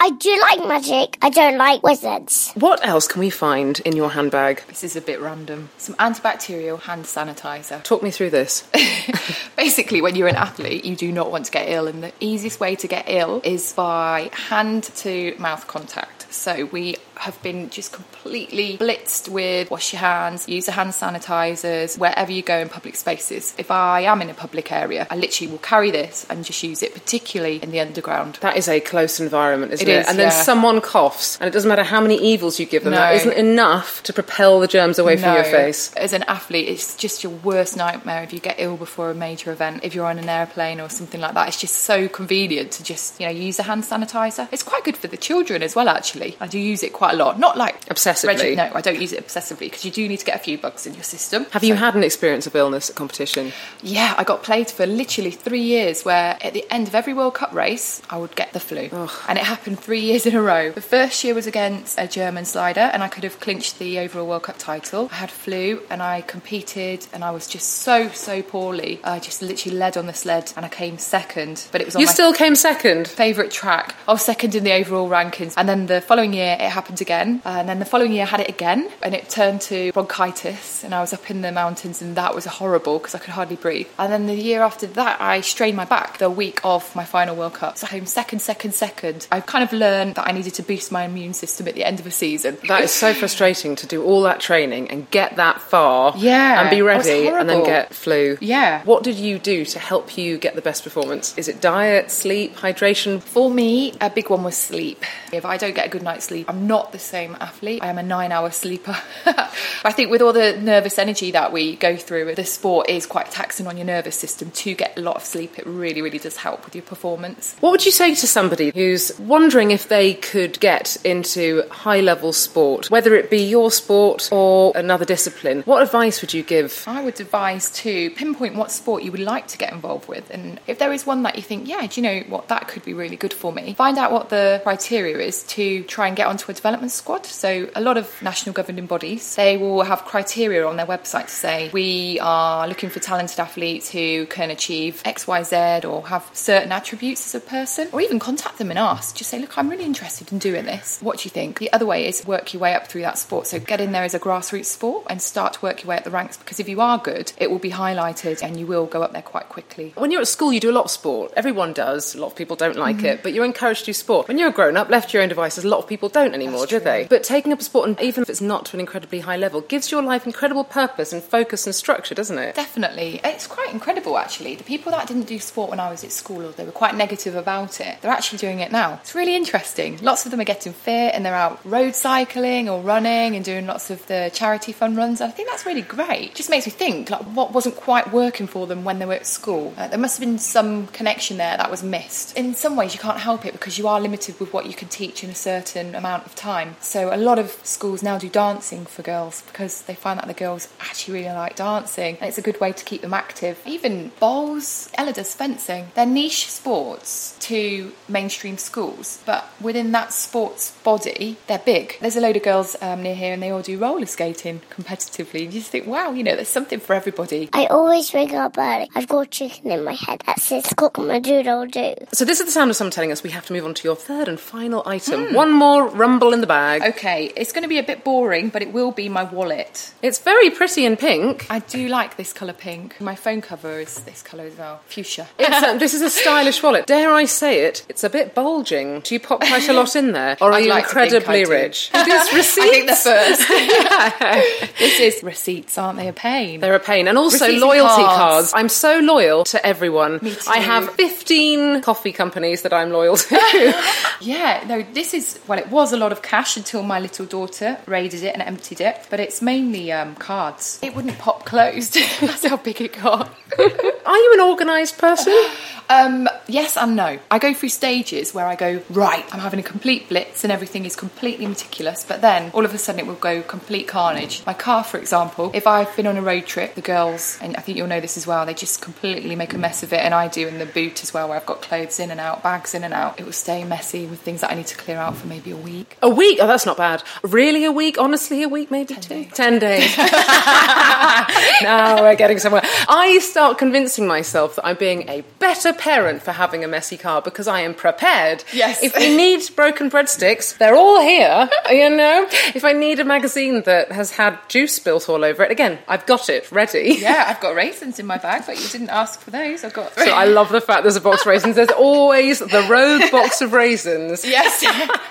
I 0.00 0.10
do 0.10 0.38
like 0.40 0.68
magic. 0.68 1.18
I 1.22 1.30
don't 1.30 1.58
like 1.58 1.82
wizards. 1.82 2.52
What 2.54 2.86
else 2.86 3.08
can 3.08 3.20
we 3.20 3.30
find 3.30 3.80
in 3.80 3.96
your 3.96 4.10
handbag? 4.10 4.62
this 4.68 4.84
is 4.84 4.96
a 4.96 5.00
bit 5.00 5.20
random. 5.20 5.70
Some 5.78 5.94
antibacterial 5.96 6.80
hand 6.80 7.04
sanitizer. 7.04 7.82
Talk 7.82 8.02
me 8.02 8.10
through 8.10 8.30
this. 8.30 8.68
Basically, 9.56 10.00
when 10.00 10.14
you're 10.16 10.28
an 10.28 10.36
athlete, 10.36 10.84
you 10.84 10.96
do 10.96 11.10
not 11.12 11.30
want 11.30 11.46
to 11.46 11.50
get 11.52 11.68
ill, 11.68 11.88
and 11.88 12.02
the 12.02 12.12
easiest 12.20 12.60
way 12.60 12.76
to 12.76 12.86
get 12.86 13.04
ill 13.08 13.40
is 13.44 13.72
by 13.72 14.30
hand 14.32 14.84
to 14.84 15.34
mouth 15.38 15.66
contact. 15.66 16.17
So 16.30 16.66
we 16.66 16.96
have 17.16 17.40
been 17.42 17.68
just 17.70 17.92
completely 17.92 18.78
blitzed 18.78 19.28
with 19.28 19.70
wash 19.70 19.92
your 19.92 20.00
hands, 20.00 20.48
use 20.48 20.66
the 20.66 20.72
hand 20.72 20.90
sanitizers 20.90 21.98
wherever 21.98 22.30
you 22.30 22.42
go 22.42 22.58
in 22.58 22.68
public 22.68 22.94
spaces. 22.96 23.54
If 23.58 23.70
I 23.70 24.02
am 24.02 24.22
in 24.22 24.30
a 24.30 24.34
public 24.34 24.70
area, 24.70 25.06
I 25.10 25.16
literally 25.16 25.50
will 25.50 25.58
carry 25.58 25.90
this 25.90 26.26
and 26.30 26.44
just 26.44 26.62
use 26.62 26.82
it, 26.82 26.94
particularly 26.94 27.60
in 27.62 27.70
the 27.70 27.80
underground. 27.80 28.38
That 28.40 28.56
is 28.56 28.68
a 28.68 28.80
close 28.80 29.20
environment, 29.20 29.72
isn't 29.72 29.88
It 29.88 29.90
it? 29.92 30.00
is, 30.00 30.08
and 30.08 30.18
then 30.18 30.28
yeah. 30.28 30.42
someone 30.42 30.80
coughs, 30.80 31.38
and 31.40 31.48
it 31.48 31.52
doesn't 31.52 31.68
matter 31.68 31.82
how 31.82 32.00
many 32.00 32.16
evils 32.18 32.60
you 32.60 32.66
give 32.66 32.84
them, 32.84 32.92
that 32.92 33.10
No. 33.10 33.16
isn't 33.16 33.32
enough 33.32 34.02
to 34.04 34.12
propel 34.12 34.60
the 34.60 34.68
germs 34.68 34.98
away 34.98 35.16
from 35.16 35.34
your 35.34 35.44
face. 35.44 35.92
As 35.94 36.12
an 36.12 36.22
athlete, 36.24 36.68
it's 36.68 36.94
just 36.96 37.24
your 37.24 37.32
worst 37.32 37.76
nightmare 37.76 38.22
if 38.22 38.32
you 38.32 38.38
get 38.38 38.56
ill 38.58 38.76
before 38.76 39.10
a 39.10 39.14
major 39.14 39.50
event. 39.50 39.80
If 39.82 39.94
you're 39.94 40.06
on 40.06 40.18
an 40.18 40.28
airplane 40.28 40.80
or 40.80 40.88
something 40.88 41.20
like 41.20 41.34
that, 41.34 41.48
it's 41.48 41.60
just 41.60 41.74
so 41.76 42.06
convenient 42.08 42.70
to 42.72 42.84
just 42.84 43.18
you 43.20 43.26
know 43.26 43.32
use 43.32 43.58
a 43.58 43.64
hand 43.64 43.84
sanitizer. 43.84 44.46
It's 44.52 44.62
quite 44.62 44.84
good 44.84 44.96
for 44.96 45.08
the 45.08 45.16
children 45.16 45.62
as 45.62 45.74
well. 45.74 45.88
Actually, 45.88 46.27
I 46.40 46.46
do 46.46 46.58
use 46.58 46.82
it 46.82 46.92
quite 46.92 47.14
a 47.14 47.16
lot. 47.16 47.38
Not 47.38 47.56
like 47.56 47.84
Obsessively. 47.86 48.56
no, 48.56 48.70
I 48.74 48.80
don't 48.80 49.00
use 49.00 49.12
it 49.12 49.26
obsessively 49.26 49.60
because 49.70 49.84
you 49.84 49.90
do 49.90 50.06
need 50.08 50.18
to 50.18 50.24
get 50.24 50.36
a 50.36 50.38
few 50.38 50.58
bugs 50.58 50.86
in 50.86 50.94
your 50.94 51.02
system. 51.04 51.46
Have 51.50 51.64
you 51.64 51.74
So- 51.74 51.78
had 51.80 51.94
an 51.94 52.02
experience 52.04 52.46
of 52.46 52.54
illness 52.56 52.90
at 52.90 52.96
competition? 52.96 53.52
Yeah, 53.82 54.14
I 54.16 54.24
got 54.24 54.42
played 54.42 54.70
for 54.70 54.86
literally 54.86 55.30
three 55.30 55.60
years 55.62 56.04
where 56.04 56.36
at 56.40 56.52
the 56.52 56.64
end 56.70 56.88
of 56.88 56.94
every 56.94 57.14
World 57.14 57.34
Cup 57.34 57.52
race, 57.54 58.02
I 58.10 58.16
would 58.18 58.34
get 58.36 58.52
the 58.52 58.60
flu. 58.60 58.88
And 59.28 59.38
it 59.38 59.44
happened 59.44 59.80
three 59.80 60.00
years 60.00 60.26
in 60.26 60.34
a 60.34 60.42
row. 60.42 60.70
The 60.72 60.80
first 60.80 61.22
year 61.24 61.34
was 61.34 61.46
against 61.46 61.98
a 61.98 62.06
German 62.06 62.44
slider 62.44 62.90
and 62.92 63.02
I 63.02 63.08
could 63.08 63.24
have 63.24 63.40
clinched 63.40 63.78
the 63.78 63.98
overall 63.98 64.26
World 64.26 64.42
Cup 64.44 64.58
title. 64.58 65.08
I 65.12 65.16
had 65.16 65.30
flu 65.30 65.82
and 65.90 66.02
I 66.02 66.22
competed 66.22 67.06
and 67.12 67.24
I 67.24 67.30
was 67.30 67.46
just 67.46 67.68
so, 67.82 68.08
so 68.10 68.42
poorly. 68.42 69.00
I 69.04 69.18
just 69.18 69.42
literally 69.42 69.76
led 69.76 69.96
on 69.96 70.06
the 70.06 70.14
sled 70.14 70.52
and 70.56 70.64
I 70.64 70.68
came 70.68 70.98
second. 70.98 71.64
But 71.72 71.80
it 71.80 71.84
was 71.86 71.94
on 71.96 72.00
You 72.00 72.06
still 72.06 72.32
came 72.32 72.54
second. 72.54 73.08
favourite 73.08 73.50
track. 73.50 73.94
I 74.06 74.12
was 74.12 74.22
second 74.22 74.54
in 74.54 74.64
the 74.64 74.72
overall 74.72 75.08
rankings. 75.08 75.54
And 75.56 75.68
then 75.68 75.86
the 75.86 76.00
following 76.08 76.32
year, 76.32 76.56
it 76.58 76.70
happened 76.70 77.00
again. 77.00 77.42
And 77.44 77.68
then 77.68 77.78
the 77.78 77.84
following 77.84 78.12
year, 78.12 78.22
I 78.22 78.26
had 78.26 78.40
it 78.40 78.48
again. 78.48 78.90
And 79.02 79.14
it 79.14 79.28
turned 79.28 79.60
to 79.62 79.92
bronchitis. 79.92 80.82
And 80.82 80.94
I 80.94 81.00
was 81.00 81.12
up 81.12 81.30
in 81.30 81.42
the 81.42 81.52
mountains, 81.52 82.00
and 82.02 82.16
that 82.16 82.34
was 82.34 82.46
horrible 82.46 82.98
because 82.98 83.14
I 83.14 83.18
could 83.18 83.34
hardly 83.34 83.56
breathe. 83.56 83.88
And 83.98 84.10
then 84.12 84.26
the 84.26 84.34
year 84.34 84.62
after 84.62 84.86
that, 84.86 85.20
I 85.20 85.42
strained 85.42 85.76
my 85.76 85.84
back 85.84 86.18
the 86.18 86.30
week 86.30 86.60
of 86.64 86.96
my 86.96 87.04
final 87.04 87.36
World 87.36 87.54
Cup. 87.54 87.76
So 87.76 87.86
I 87.86 87.90
came 87.90 88.06
second, 88.06 88.40
second, 88.40 88.72
second. 88.72 89.28
I 89.30 89.40
kind 89.40 89.62
of 89.62 89.72
learned 89.72 90.14
that 90.14 90.26
I 90.26 90.32
needed 90.32 90.54
to 90.54 90.62
boost 90.62 90.90
my 90.90 91.04
immune 91.04 91.34
system 91.34 91.68
at 91.68 91.74
the 91.74 91.84
end 91.84 92.00
of 92.00 92.06
a 92.06 92.10
season. 92.10 92.56
That 92.66 92.82
is 92.82 92.90
so 92.90 93.12
frustrating 93.12 93.76
to 93.76 93.86
do 93.86 94.02
all 94.02 94.22
that 94.22 94.40
training 94.40 94.90
and 94.90 95.10
get 95.10 95.36
that 95.36 95.60
far 95.60 96.14
Yeah, 96.16 96.62
and 96.62 96.70
be 96.70 96.80
ready 96.80 97.28
and 97.28 97.48
then 97.48 97.64
get 97.64 97.92
flu. 97.92 98.38
Yeah. 98.40 98.82
What 98.84 99.02
did 99.02 99.16
you 99.16 99.38
do 99.38 99.66
to 99.66 99.78
help 99.78 100.16
you 100.16 100.38
get 100.38 100.54
the 100.54 100.62
best 100.62 100.84
performance? 100.84 101.36
Is 101.36 101.48
it 101.48 101.60
diet, 101.60 102.10
sleep, 102.10 102.56
hydration? 102.56 103.20
For 103.20 103.50
me, 103.50 103.92
a 104.00 104.08
big 104.08 104.30
one 104.30 104.42
was 104.42 104.56
sleep. 104.56 105.04
If 105.32 105.44
I 105.44 105.58
don't 105.58 105.74
get 105.74 105.86
a 105.86 105.90
good 105.90 105.97
good 105.98 106.04
night's 106.04 106.26
sleep. 106.26 106.48
I'm 106.48 106.66
not 106.66 106.92
the 106.92 106.98
same 106.98 107.36
athlete. 107.40 107.82
I 107.82 107.88
am 107.88 107.98
a 107.98 108.02
nine 108.02 108.30
hour 108.30 108.50
sleeper. 108.50 108.96
I 109.26 109.92
think 109.92 110.10
with 110.10 110.22
all 110.22 110.32
the 110.32 110.56
nervous 110.56 110.98
energy 110.98 111.32
that 111.32 111.52
we 111.52 111.74
go 111.76 111.96
through, 111.96 112.36
the 112.36 112.44
sport 112.44 112.88
is 112.88 113.04
quite 113.04 113.30
taxing 113.30 113.66
on 113.66 113.76
your 113.76 113.86
nervous 113.86 114.16
system. 114.16 114.50
To 114.52 114.74
get 114.74 114.96
a 114.96 115.00
lot 115.00 115.16
of 115.16 115.24
sleep, 115.24 115.58
it 115.58 115.66
really, 115.66 116.00
really 116.00 116.18
does 116.18 116.36
help 116.36 116.64
with 116.64 116.74
your 116.74 116.84
performance. 116.84 117.56
What 117.60 117.70
would 117.72 117.84
you 117.84 117.90
say 117.90 118.14
to 118.14 118.26
somebody 118.26 118.70
who's 118.72 119.18
wondering 119.18 119.72
if 119.72 119.88
they 119.88 120.14
could 120.14 120.60
get 120.60 120.96
into 121.04 121.64
high 121.70 122.00
level 122.00 122.32
sport, 122.32 122.90
whether 122.90 123.14
it 123.14 123.28
be 123.28 123.42
your 123.42 123.70
sport 123.72 124.28
or 124.30 124.72
another 124.76 125.04
discipline? 125.04 125.62
What 125.62 125.82
advice 125.82 126.20
would 126.20 126.32
you 126.32 126.44
give? 126.44 126.84
I 126.86 127.02
would 127.02 127.20
advise 127.20 127.72
to 127.82 128.10
pinpoint 128.10 128.54
what 128.54 128.70
sport 128.70 129.02
you 129.02 129.10
would 129.10 129.20
like 129.20 129.48
to 129.48 129.58
get 129.58 129.72
involved 129.72 130.08
with. 130.08 130.30
And 130.30 130.60
if 130.68 130.78
there 130.78 130.92
is 130.92 131.04
one 131.04 131.24
that 131.24 131.34
you 131.34 131.42
think, 131.42 131.66
yeah, 131.66 131.84
do 131.86 132.00
you 132.00 132.06
know 132.06 132.20
what, 132.28 132.48
that 132.48 132.68
could 132.68 132.84
be 132.84 132.94
really 132.94 133.16
good 133.16 133.32
for 133.32 133.52
me, 133.52 133.74
find 133.74 133.98
out 133.98 134.12
what 134.12 134.28
the 134.28 134.60
criteria 134.62 135.18
is 135.18 135.42
to 135.42 135.82
try 135.88 136.06
and 136.06 136.16
get 136.16 136.26
onto 136.26 136.50
a 136.50 136.54
development 136.54 136.92
squad. 136.92 137.26
So 137.26 137.68
a 137.74 137.80
lot 137.80 137.96
of 137.96 138.10
national 138.22 138.52
governing 138.52 138.86
bodies, 138.86 139.34
they 139.36 139.56
will 139.56 139.82
have 139.82 140.04
criteria 140.04 140.66
on 140.66 140.76
their 140.76 140.86
website 140.86 141.24
to 141.24 141.30
say, 141.30 141.70
we 141.72 142.18
are 142.20 142.68
looking 142.68 142.90
for 142.90 143.00
talented 143.00 143.40
athletes 143.40 143.90
who 143.90 144.26
can 144.26 144.50
achieve 144.50 145.02
X, 145.04 145.26
Y, 145.26 145.42
Z 145.42 145.86
or 145.86 146.06
have 146.08 146.28
certain 146.32 146.72
attributes 146.72 147.26
as 147.26 147.42
a 147.42 147.44
person, 147.44 147.88
or 147.92 148.00
even 148.00 148.18
contact 148.18 148.58
them 148.58 148.70
and 148.70 148.78
ask, 148.78 149.16
just 149.16 149.30
say, 149.30 149.38
look, 149.38 149.56
I'm 149.58 149.68
really 149.68 149.84
interested 149.84 150.32
in 150.32 150.38
doing 150.38 150.66
this. 150.66 150.98
What 151.00 151.18
do 151.18 151.24
you 151.24 151.30
think? 151.30 151.58
The 151.58 151.72
other 151.72 151.86
way 151.86 152.06
is 152.06 152.26
work 152.26 152.52
your 152.52 152.60
way 152.60 152.74
up 152.74 152.86
through 152.86 153.02
that 153.02 153.18
sport. 153.18 153.46
So 153.46 153.58
get 153.58 153.80
in 153.80 153.92
there 153.92 154.04
as 154.04 154.14
a 154.14 154.20
grassroots 154.20 154.66
sport 154.66 155.06
and 155.08 155.20
start 155.20 155.54
to 155.54 155.62
work 155.62 155.82
your 155.82 155.90
way 155.90 155.96
up 155.96 156.04
the 156.04 156.10
ranks 156.10 156.36
because 156.36 156.60
if 156.60 156.68
you 156.68 156.80
are 156.80 156.98
good, 156.98 157.32
it 157.38 157.50
will 157.50 157.58
be 157.58 157.70
highlighted 157.70 158.42
and 158.42 158.58
you 158.58 158.66
will 158.66 158.86
go 158.86 159.02
up 159.02 159.12
there 159.12 159.22
quite 159.22 159.48
quickly. 159.48 159.92
When 159.96 160.10
you're 160.10 160.20
at 160.20 160.28
school, 160.28 160.52
you 160.52 160.60
do 160.60 160.70
a 160.70 160.72
lot 160.72 160.84
of 160.84 160.90
sport. 160.90 161.32
Everyone 161.36 161.72
does. 161.72 162.14
A 162.14 162.20
lot 162.20 162.28
of 162.28 162.36
people 162.36 162.56
don't 162.56 162.76
like 162.76 162.98
mm-hmm. 162.98 163.06
it, 163.06 163.22
but 163.22 163.32
you're 163.32 163.44
encouraged 163.44 163.80
to 163.80 163.86
do 163.86 163.92
sport. 163.92 164.28
When 164.28 164.38
you're 164.38 164.48
a 164.48 164.52
grown 164.52 164.76
up, 164.76 164.90
left 164.90 165.10
to 165.10 165.16
your 165.16 165.22
own 165.22 165.28
devices, 165.28 165.64
a 165.64 165.68
lot 165.68 165.77
of 165.78 165.88
people 165.88 166.08
don't 166.08 166.34
anymore, 166.34 166.66
do 166.66 166.80
they? 166.80 167.06
But 167.08 167.24
taking 167.24 167.52
up 167.52 167.60
a 167.60 167.64
sport, 167.64 167.88
and 167.88 168.00
even 168.00 168.22
if 168.22 168.30
it's 168.30 168.40
not 168.40 168.66
to 168.66 168.76
an 168.76 168.80
incredibly 168.80 169.20
high 169.20 169.36
level, 169.36 169.60
gives 169.60 169.90
your 169.90 170.02
life 170.02 170.26
incredible 170.26 170.64
purpose 170.64 171.12
and 171.12 171.22
focus 171.22 171.66
and 171.66 171.74
structure, 171.74 172.14
doesn't 172.14 172.38
it? 172.38 172.54
Definitely. 172.54 173.20
It's 173.24 173.46
quite 173.46 173.72
incredible 173.72 174.18
actually. 174.18 174.54
The 174.54 174.64
people 174.64 174.92
that 174.92 175.06
didn't 175.06 175.24
do 175.26 175.38
sport 175.38 175.70
when 175.70 175.80
I 175.80 175.90
was 175.90 176.04
at 176.04 176.12
school 176.12 176.44
or 176.44 176.52
they 176.52 176.64
were 176.64 176.72
quite 176.72 176.96
negative 176.96 177.34
about 177.34 177.80
it, 177.80 178.00
they're 178.00 178.10
actually 178.10 178.38
doing 178.38 178.60
it 178.60 178.72
now. 178.72 178.94
It's 178.94 179.14
really 179.14 179.36
interesting. 179.36 179.98
Lots 180.02 180.24
of 180.24 180.30
them 180.30 180.40
are 180.40 180.44
getting 180.44 180.72
fit 180.72 181.14
and 181.14 181.24
they're 181.24 181.34
out 181.34 181.60
road 181.64 181.94
cycling 181.94 182.68
or 182.68 182.80
running 182.80 183.36
and 183.36 183.44
doing 183.44 183.66
lots 183.66 183.90
of 183.90 184.06
the 184.06 184.30
charity 184.32 184.72
fun 184.72 184.96
runs. 184.96 185.20
I 185.20 185.28
think 185.28 185.48
that's 185.48 185.66
really 185.66 185.82
great. 185.82 186.30
It 186.30 186.34
just 186.34 186.50
makes 186.50 186.66
me 186.66 186.72
think 186.72 187.10
like 187.10 187.22
what 187.22 187.52
wasn't 187.52 187.76
quite 187.76 188.12
working 188.12 188.46
for 188.46 188.66
them 188.66 188.84
when 188.84 188.98
they 188.98 189.06
were 189.06 189.14
at 189.14 189.26
school. 189.26 189.74
Uh, 189.76 189.88
there 189.88 189.98
must 189.98 190.18
have 190.18 190.26
been 190.26 190.38
some 190.38 190.86
connection 190.88 191.36
there 191.36 191.56
that 191.56 191.70
was 191.70 191.82
missed. 191.82 192.36
In 192.36 192.54
some 192.54 192.76
ways 192.76 192.94
you 192.94 193.00
can't 193.00 193.18
help 193.18 193.44
it 193.46 193.52
because 193.52 193.78
you 193.78 193.86
are 193.88 194.00
limited 194.00 194.38
with 194.40 194.52
what 194.52 194.66
you 194.66 194.74
can 194.74 194.88
teach 194.88 195.22
in 195.22 195.30
a 195.30 195.34
certain 195.34 195.67
amount 195.76 196.26
of 196.26 196.34
time. 196.34 196.76
So 196.80 197.14
a 197.14 197.16
lot 197.16 197.38
of 197.38 197.50
schools 197.62 198.02
now 198.02 198.18
do 198.18 198.28
dancing 198.28 198.86
for 198.86 199.02
girls 199.02 199.42
because 199.42 199.82
they 199.82 199.94
find 199.94 200.18
that 200.18 200.26
the 200.26 200.34
girls 200.34 200.68
actually 200.80 201.20
really 201.20 201.34
like 201.34 201.56
dancing 201.56 202.16
and 202.20 202.28
it's 202.28 202.38
a 202.38 202.42
good 202.42 202.60
way 202.60 202.72
to 202.72 202.84
keep 202.84 203.02
them 203.02 203.14
active. 203.14 203.60
Even 203.66 204.12
bowls, 204.20 204.90
Ella 204.94 205.12
does 205.12 205.34
fencing. 205.34 205.88
They're 205.94 206.06
niche 206.06 206.50
sports 206.50 207.36
to 207.40 207.92
mainstream 208.08 208.58
schools, 208.58 209.22
but 209.26 209.48
within 209.60 209.92
that 209.92 210.12
sports 210.12 210.70
body, 210.82 211.36
they're 211.46 211.58
big. 211.58 211.96
There's 212.00 212.16
a 212.16 212.20
load 212.20 212.36
of 212.36 212.42
girls 212.42 212.76
um, 212.80 213.02
near 213.02 213.14
here 213.14 213.32
and 213.32 213.42
they 213.42 213.50
all 213.50 213.62
do 213.62 213.78
roller 213.78 214.06
skating 214.06 214.60
competitively. 214.70 215.42
You 215.42 215.48
just 215.48 215.70
think, 215.70 215.86
wow, 215.86 216.10
you 216.12 216.22
know, 216.22 216.36
there's 216.36 216.48
something 216.48 216.80
for 216.80 216.94
everybody. 216.94 217.48
I 217.52 217.66
always 217.66 218.12
wake 218.12 218.32
up 218.32 218.56
early. 218.58 218.88
I've 218.94 219.08
got 219.08 219.30
chicken 219.30 219.70
in 219.70 219.84
my 219.84 219.92
head 219.92 220.22
that 220.26 220.40
says 220.40 220.72
cook 220.76 220.98
my 220.98 221.18
doodle 221.18 221.66
do. 221.66 221.94
So 222.12 222.24
this 222.24 222.40
is 222.40 222.46
the 222.46 222.52
sound 222.52 222.70
of 222.70 222.76
someone 222.76 222.92
telling 222.92 223.12
us 223.12 223.22
we 223.22 223.30
have 223.30 223.46
to 223.46 223.52
move 223.52 223.64
on 223.64 223.74
to 223.74 223.84
your 223.84 223.96
third 223.96 224.28
and 224.28 224.38
final 224.38 224.82
item. 224.86 225.34
One 225.34 225.52
more 225.58 225.86
rumble 225.88 226.32
in 226.32 226.40
the 226.40 226.46
bag. 226.46 226.82
Okay, 226.82 227.32
it's 227.36 227.52
going 227.52 227.62
to 227.62 227.68
be 227.68 227.78
a 227.78 227.82
bit 227.82 228.04
boring, 228.04 228.48
but 228.48 228.62
it 228.62 228.72
will 228.72 228.92
be 228.92 229.08
my 229.08 229.24
wallet. 229.24 229.92
It's 230.02 230.18
very 230.18 230.50
pretty 230.50 230.84
in 230.84 230.96
pink. 230.96 231.46
I 231.50 231.58
do 231.60 231.88
like 231.88 232.16
this 232.16 232.32
colour 232.32 232.52
pink. 232.52 233.00
My 233.00 233.14
phone 233.14 233.40
cover 233.40 233.80
is 233.80 234.00
this 234.00 234.22
colour 234.22 234.44
as 234.44 234.56
well, 234.56 234.80
fuchsia. 234.86 235.26
It's 235.38 235.66
a, 235.66 235.78
this 235.78 235.94
is 235.94 236.02
a 236.02 236.10
stylish 236.10 236.62
wallet. 236.62 236.86
Dare 236.86 237.12
I 237.12 237.24
say 237.24 237.64
it? 237.66 237.84
It's 237.88 238.04
a 238.04 238.10
bit 238.10 238.34
bulging. 238.34 239.00
Do 239.00 239.14
you 239.14 239.20
pop 239.20 239.40
quite 239.40 239.68
a 239.68 239.72
lot 239.72 239.96
in 239.96 240.12
there, 240.12 240.36
or 240.40 240.52
are 240.52 240.60
you 240.60 240.68
like 240.68 240.84
incredibly 240.84 241.44
rich? 241.44 241.90
It 241.94 242.06
is 242.06 242.32
receipts. 242.34 242.58
I 242.58 242.70
think 242.70 242.86
they're 242.86 242.96
first. 242.96 244.68
this 244.78 245.00
is 245.00 245.22
receipts, 245.22 245.78
aren't 245.78 245.98
they? 245.98 246.08
A 246.08 246.12
pain. 246.12 246.60
They're 246.60 246.74
a 246.74 246.80
pain. 246.80 247.08
And 247.08 247.18
also 247.18 247.46
Receipts 247.46 247.62
loyalty 247.62 248.02
cards. 248.02 248.18
cards. 248.18 248.52
I'm 248.54 248.68
so 248.68 248.98
loyal 249.00 249.44
to 249.44 249.64
everyone. 249.66 250.20
Me 250.22 250.34
too. 250.34 250.50
I 250.50 250.58
have 250.58 250.90
15 250.90 251.82
coffee 251.82 252.12
companies 252.12 252.62
that 252.62 252.72
I'm 252.72 252.90
loyal 252.90 253.16
to. 253.16 253.74
Yeah, 254.20 254.64
no, 254.66 254.82
this 254.94 255.14
is, 255.14 255.38
well, 255.48 255.58
it 255.58 255.70
was 255.70 255.92
a 255.92 255.96
lot 255.96 256.12
of 256.12 256.22
cash 256.22 256.56
until 256.56 256.82
my 256.82 257.00
little 257.00 257.26
daughter 257.26 257.78
raided 257.86 258.22
it 258.22 258.34
and 258.34 258.42
emptied 258.42 258.80
it, 258.80 259.06
but 259.10 259.18
it's 259.18 259.40
mainly 259.40 259.90
um, 259.90 260.14
cards. 260.16 260.78
It 260.82 260.94
wouldn't 260.94 261.18
pop 261.18 261.46
closed. 261.46 261.94
That's 262.20 262.46
how 262.46 262.58
big 262.58 262.80
it 262.82 262.92
got. 262.92 263.28
Are 263.58 264.16
you 264.16 264.34
an 264.34 264.40
organised 264.40 264.98
person? 264.98 265.32
Um, 265.90 266.28
yes 266.46 266.76
and 266.76 266.96
no. 266.96 267.18
I 267.30 267.38
go 267.38 267.54
through 267.54 267.70
stages 267.70 268.34
where 268.34 268.46
I 268.46 268.56
go, 268.56 268.82
right, 268.90 269.24
I'm 269.32 269.40
having 269.40 269.58
a 269.58 269.62
complete 269.62 270.08
blitz 270.08 270.44
and 270.44 270.52
everything 270.52 270.84
is 270.84 270.94
completely 270.94 271.46
meticulous, 271.46 272.04
but 272.04 272.20
then 272.20 272.50
all 272.52 272.64
of 272.64 272.74
a 272.74 272.78
sudden 272.78 273.00
it 273.00 273.06
will 273.06 273.14
go 273.14 273.40
complete 273.42 273.88
carnage. 273.88 274.44
My 274.44 274.52
car, 274.52 274.84
for 274.84 274.98
example, 274.98 275.50
if 275.54 275.66
I've 275.66 275.94
been 275.96 276.06
on 276.06 276.18
a 276.18 276.22
road 276.22 276.44
trip, 276.44 276.74
the 276.74 276.82
girls, 276.82 277.38
and 277.40 277.56
I 277.56 277.60
think 277.60 277.78
you'll 277.78 277.86
know 277.86 278.00
this 278.00 278.18
as 278.18 278.26
well, 278.26 278.44
they 278.44 278.52
just 278.54 278.82
completely 278.82 279.34
make 279.34 279.54
a 279.54 279.58
mess 279.58 279.82
of 279.82 279.92
it, 279.94 280.00
and 280.00 280.12
I 280.12 280.28
do 280.28 280.46
in 280.46 280.58
the 280.58 280.66
boot 280.66 281.02
as 281.02 281.14
well, 281.14 281.28
where 281.28 281.38
I've 281.38 281.46
got 281.46 281.62
clothes 281.62 281.98
in 281.98 282.10
and 282.10 282.20
out, 282.20 282.42
bags 282.42 282.74
in 282.74 282.84
and 282.84 282.92
out. 282.92 283.18
It 283.18 283.24
will 283.24 283.32
stay 283.32 283.64
messy 283.64 284.04
with 284.06 284.20
things 284.20 284.42
that 284.42 284.50
I 284.50 284.54
need 284.54 284.66
to 284.66 284.76
clear 284.76 284.98
out 284.98 285.16
for 285.16 285.26
maybe 285.38 285.50
a 285.52 285.56
week. 285.56 285.96
A 286.02 286.08
week? 286.08 286.38
Oh, 286.40 286.46
that's 286.46 286.66
not 286.66 286.76
bad. 286.76 287.02
Really, 287.22 287.64
a 287.64 287.72
week? 287.72 287.96
Honestly, 287.98 288.42
a 288.42 288.48
week, 288.48 288.70
maybe 288.70 288.94
two? 288.94 289.08
days. 289.08 289.32
Ten 289.32 289.58
days. 289.58 289.96
now 291.62 292.02
we're 292.02 292.16
getting 292.16 292.38
somewhere. 292.38 292.62
I 292.88 293.18
start 293.22 293.58
convincing 293.58 294.06
myself 294.06 294.56
that 294.56 294.66
I'm 294.66 294.76
being 294.76 295.08
a 295.08 295.22
better 295.38 295.72
parent 295.72 296.22
for 296.22 296.32
having 296.32 296.64
a 296.64 296.68
messy 296.68 296.96
car 296.96 297.22
because 297.22 297.46
I 297.46 297.60
am 297.60 297.74
prepared. 297.74 298.42
Yes. 298.52 298.82
If 298.82 298.96
we 298.96 299.16
need 299.16 299.42
broken 299.54 299.90
breadsticks, 299.90 300.58
they're 300.58 300.74
all 300.74 301.00
here, 301.00 301.48
you 301.70 301.90
know? 301.90 302.26
If 302.54 302.64
I 302.64 302.72
need 302.72 302.98
a 302.98 303.04
magazine 303.04 303.62
that 303.62 303.92
has 303.92 304.10
had 304.12 304.38
juice 304.48 304.74
spilt 304.74 305.08
all 305.08 305.24
over 305.24 305.44
it, 305.44 305.52
again, 305.52 305.78
I've 305.86 306.06
got 306.06 306.28
it 306.28 306.50
ready. 306.50 306.96
Yeah, 306.98 307.26
I've 307.28 307.40
got 307.40 307.54
raisins 307.54 308.00
in 308.00 308.06
my 308.06 308.18
bag, 308.18 308.42
but 308.46 308.60
you 308.60 308.68
didn't 308.68 308.90
ask 308.90 309.20
for 309.20 309.30
those. 309.30 309.62
I've 309.62 309.72
got. 309.72 309.94
So 309.94 310.10
I 310.10 310.24
love 310.24 310.50
the 310.50 310.60
fact 310.60 310.82
there's 310.82 310.96
a 310.96 311.00
box 311.00 311.20
of 311.20 311.26
raisins. 311.28 311.54
There's 311.54 311.70
always 311.70 312.40
the 312.40 312.66
rogue 312.68 313.10
box 313.12 313.40
of 313.40 313.52
raisins. 313.52 314.24
yes. 314.24 314.64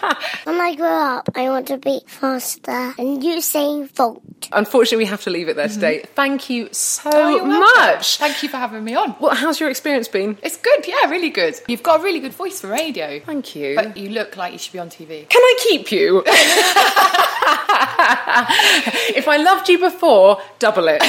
When 0.43 0.60
I 0.62 0.76
grow 0.76 0.88
up, 0.88 1.30
I 1.36 1.50
want 1.50 1.67
to 1.67 1.78
be 1.78 2.02
faster 2.08 2.72
and 2.98 3.22
Usain 3.22 3.93
Bolt. 3.96 4.22
Unfortunately, 4.52 4.98
we 4.98 5.06
have 5.06 5.22
to 5.24 5.30
leave 5.30 5.50
it 5.50 5.56
there 5.56 5.67
today. 5.67 6.00
Mm-hmm. 6.00 6.13
Thank 6.13 6.50
you 6.50 6.70
so 6.72 7.10
Oh, 7.13 7.46
much. 7.46 8.17
Thank 8.17 8.43
you 8.43 8.50
for 8.50 8.58
having 8.58 8.84
me 8.84 8.96
on. 8.96 9.15
Well, 9.20 9.36
how's 9.36 9.60
your 9.60 9.70
experience 9.70 10.08
been? 10.08 10.38
It's 10.41 10.58
good, 10.58 10.88
yeah, 10.88 11.10
really 11.10 11.30
good. 11.30 11.56
You've 11.67 11.84
got 11.84 12.00
a 12.00 12.04
really 12.04 12.20
good 12.20 12.34
voice 12.34 12.62
for 12.62 12.67
radio. 12.67 13.20
Thank 13.20 13.56
you. 13.56 13.76
But 13.76 13.98
you 13.98 14.10
look 14.10 14.38
like 14.38 14.54
you 14.54 14.60
should 14.60 14.74
be 14.74 14.80
on 14.80 14.89
TV. 14.89 15.28
Can 15.28 15.41
I 15.41 15.56
keep 15.63 15.91
you? 15.91 16.24
if 19.15 19.28
I 19.28 19.38
loved 19.38 19.70
you 19.70 19.80
before, 19.80 20.41
double 20.60 20.86
it. 20.89 21.02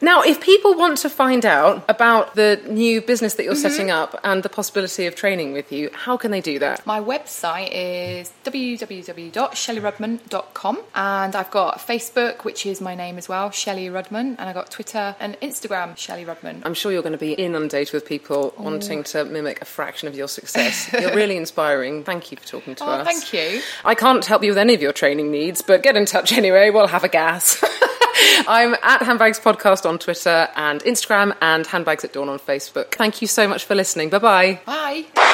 Now, 0.00 0.22
if 0.22 0.40
people 0.40 0.74
want 0.74 0.98
to 0.98 1.10
find 1.10 1.44
out 1.46 1.84
about 1.88 2.34
the 2.34 2.60
new 2.68 3.00
business 3.00 3.34
that 3.34 3.44
you're 3.44 3.54
mm-hmm. 3.54 3.62
setting 3.62 3.90
up 3.90 4.18
and 4.24 4.42
the 4.42 4.48
possibility 4.48 5.06
of 5.06 5.14
training 5.14 5.52
with 5.52 5.70
you, 5.72 5.90
how 5.92 6.16
can 6.16 6.30
they 6.30 6.40
do 6.40 6.58
that? 6.58 6.86
My 6.86 7.00
website 7.00 7.68
is 7.72 8.32
www.shelleyrudman.com 8.44 10.78
and 10.94 11.36
I've 11.36 11.50
got 11.50 11.78
Facebook, 11.78 12.44
which 12.44 12.66
is 12.66 12.80
my 12.80 12.94
name 12.94 13.18
as 13.18 13.28
well, 13.28 13.50
Shelley 13.50 13.88
Rudman, 13.88 14.36
and 14.38 14.40
I've 14.40 14.54
got 14.54 14.70
Twitter 14.70 15.16
and 15.20 15.38
Instagram, 15.40 15.96
Shelley 15.96 16.24
Rudman. 16.24 16.62
I'm 16.64 16.74
sure 16.74 16.92
you're 16.92 17.02
going 17.02 17.12
to 17.12 17.18
be 17.18 17.32
inundated 17.32 17.94
with 17.94 18.06
people 18.06 18.54
wanting 18.58 19.04
to 19.04 19.24
mimic 19.24 19.62
a 19.62 19.64
fraction 19.64 20.08
of 20.08 20.14
your 20.14 20.28
success. 20.28 20.92
You're 20.92 21.14
really 21.14 21.36
inspiring. 21.36 22.04
Thank 22.04 22.30
you 22.30 22.38
for 22.38 22.46
talking 22.46 22.74
to 22.76 22.84
Oh, 22.84 22.88
us. 22.88 23.06
thank 23.06 23.32
you. 23.32 23.60
I 23.84 23.94
can't 23.94 24.24
help 24.24 24.42
you 24.42 24.50
with 24.50 24.58
any 24.58 24.74
of 24.74 24.82
your 24.82 24.92
training 24.92 25.30
needs, 25.30 25.62
but 25.62 25.82
get 25.82 25.96
in 25.96 26.06
touch 26.06 26.32
anyway. 26.32 26.70
We'll 26.70 26.86
have 26.86 27.04
a 27.04 27.08
gas. 27.08 27.62
I'm 28.16 28.74
at 28.82 29.02
Handbags 29.02 29.40
Podcast 29.40 29.88
on 29.88 29.98
Twitter 29.98 30.48
and 30.56 30.80
Instagram 30.82 31.36
and 31.40 31.66
Handbags 31.66 32.04
at 32.04 32.12
Dawn 32.12 32.28
on 32.28 32.38
Facebook. 32.38 32.94
Thank 32.94 33.20
you 33.20 33.28
so 33.28 33.48
much 33.48 33.64
for 33.64 33.74
listening. 33.74 34.10
Bye 34.10 34.18
bye. 34.18 34.60
Bye. 34.66 35.04
Mommy! 35.14 35.24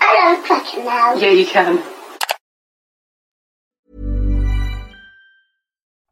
I 0.00 0.34
love 0.34 0.44
clucking 0.44 0.84
now. 0.84 1.14
Yeah, 1.14 1.30
you 1.30 1.46
can. 1.46 1.82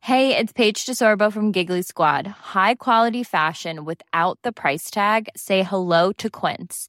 Hey, 0.01 0.37
it's 0.37 0.53
Paige 0.53 0.87
DeSorbo 0.87 1.33
from 1.33 1.51
Giggly 1.51 1.83
Squad. 1.83 2.29
High 2.29 2.77
quality 2.77 3.25
fashion 3.25 3.85
without 3.85 4.39
the 4.43 4.53
price 4.53 4.89
tag. 4.89 5.29
Say 5.37 5.65
hello 5.65 6.13
to 6.13 6.31
Quince. 6.31 6.89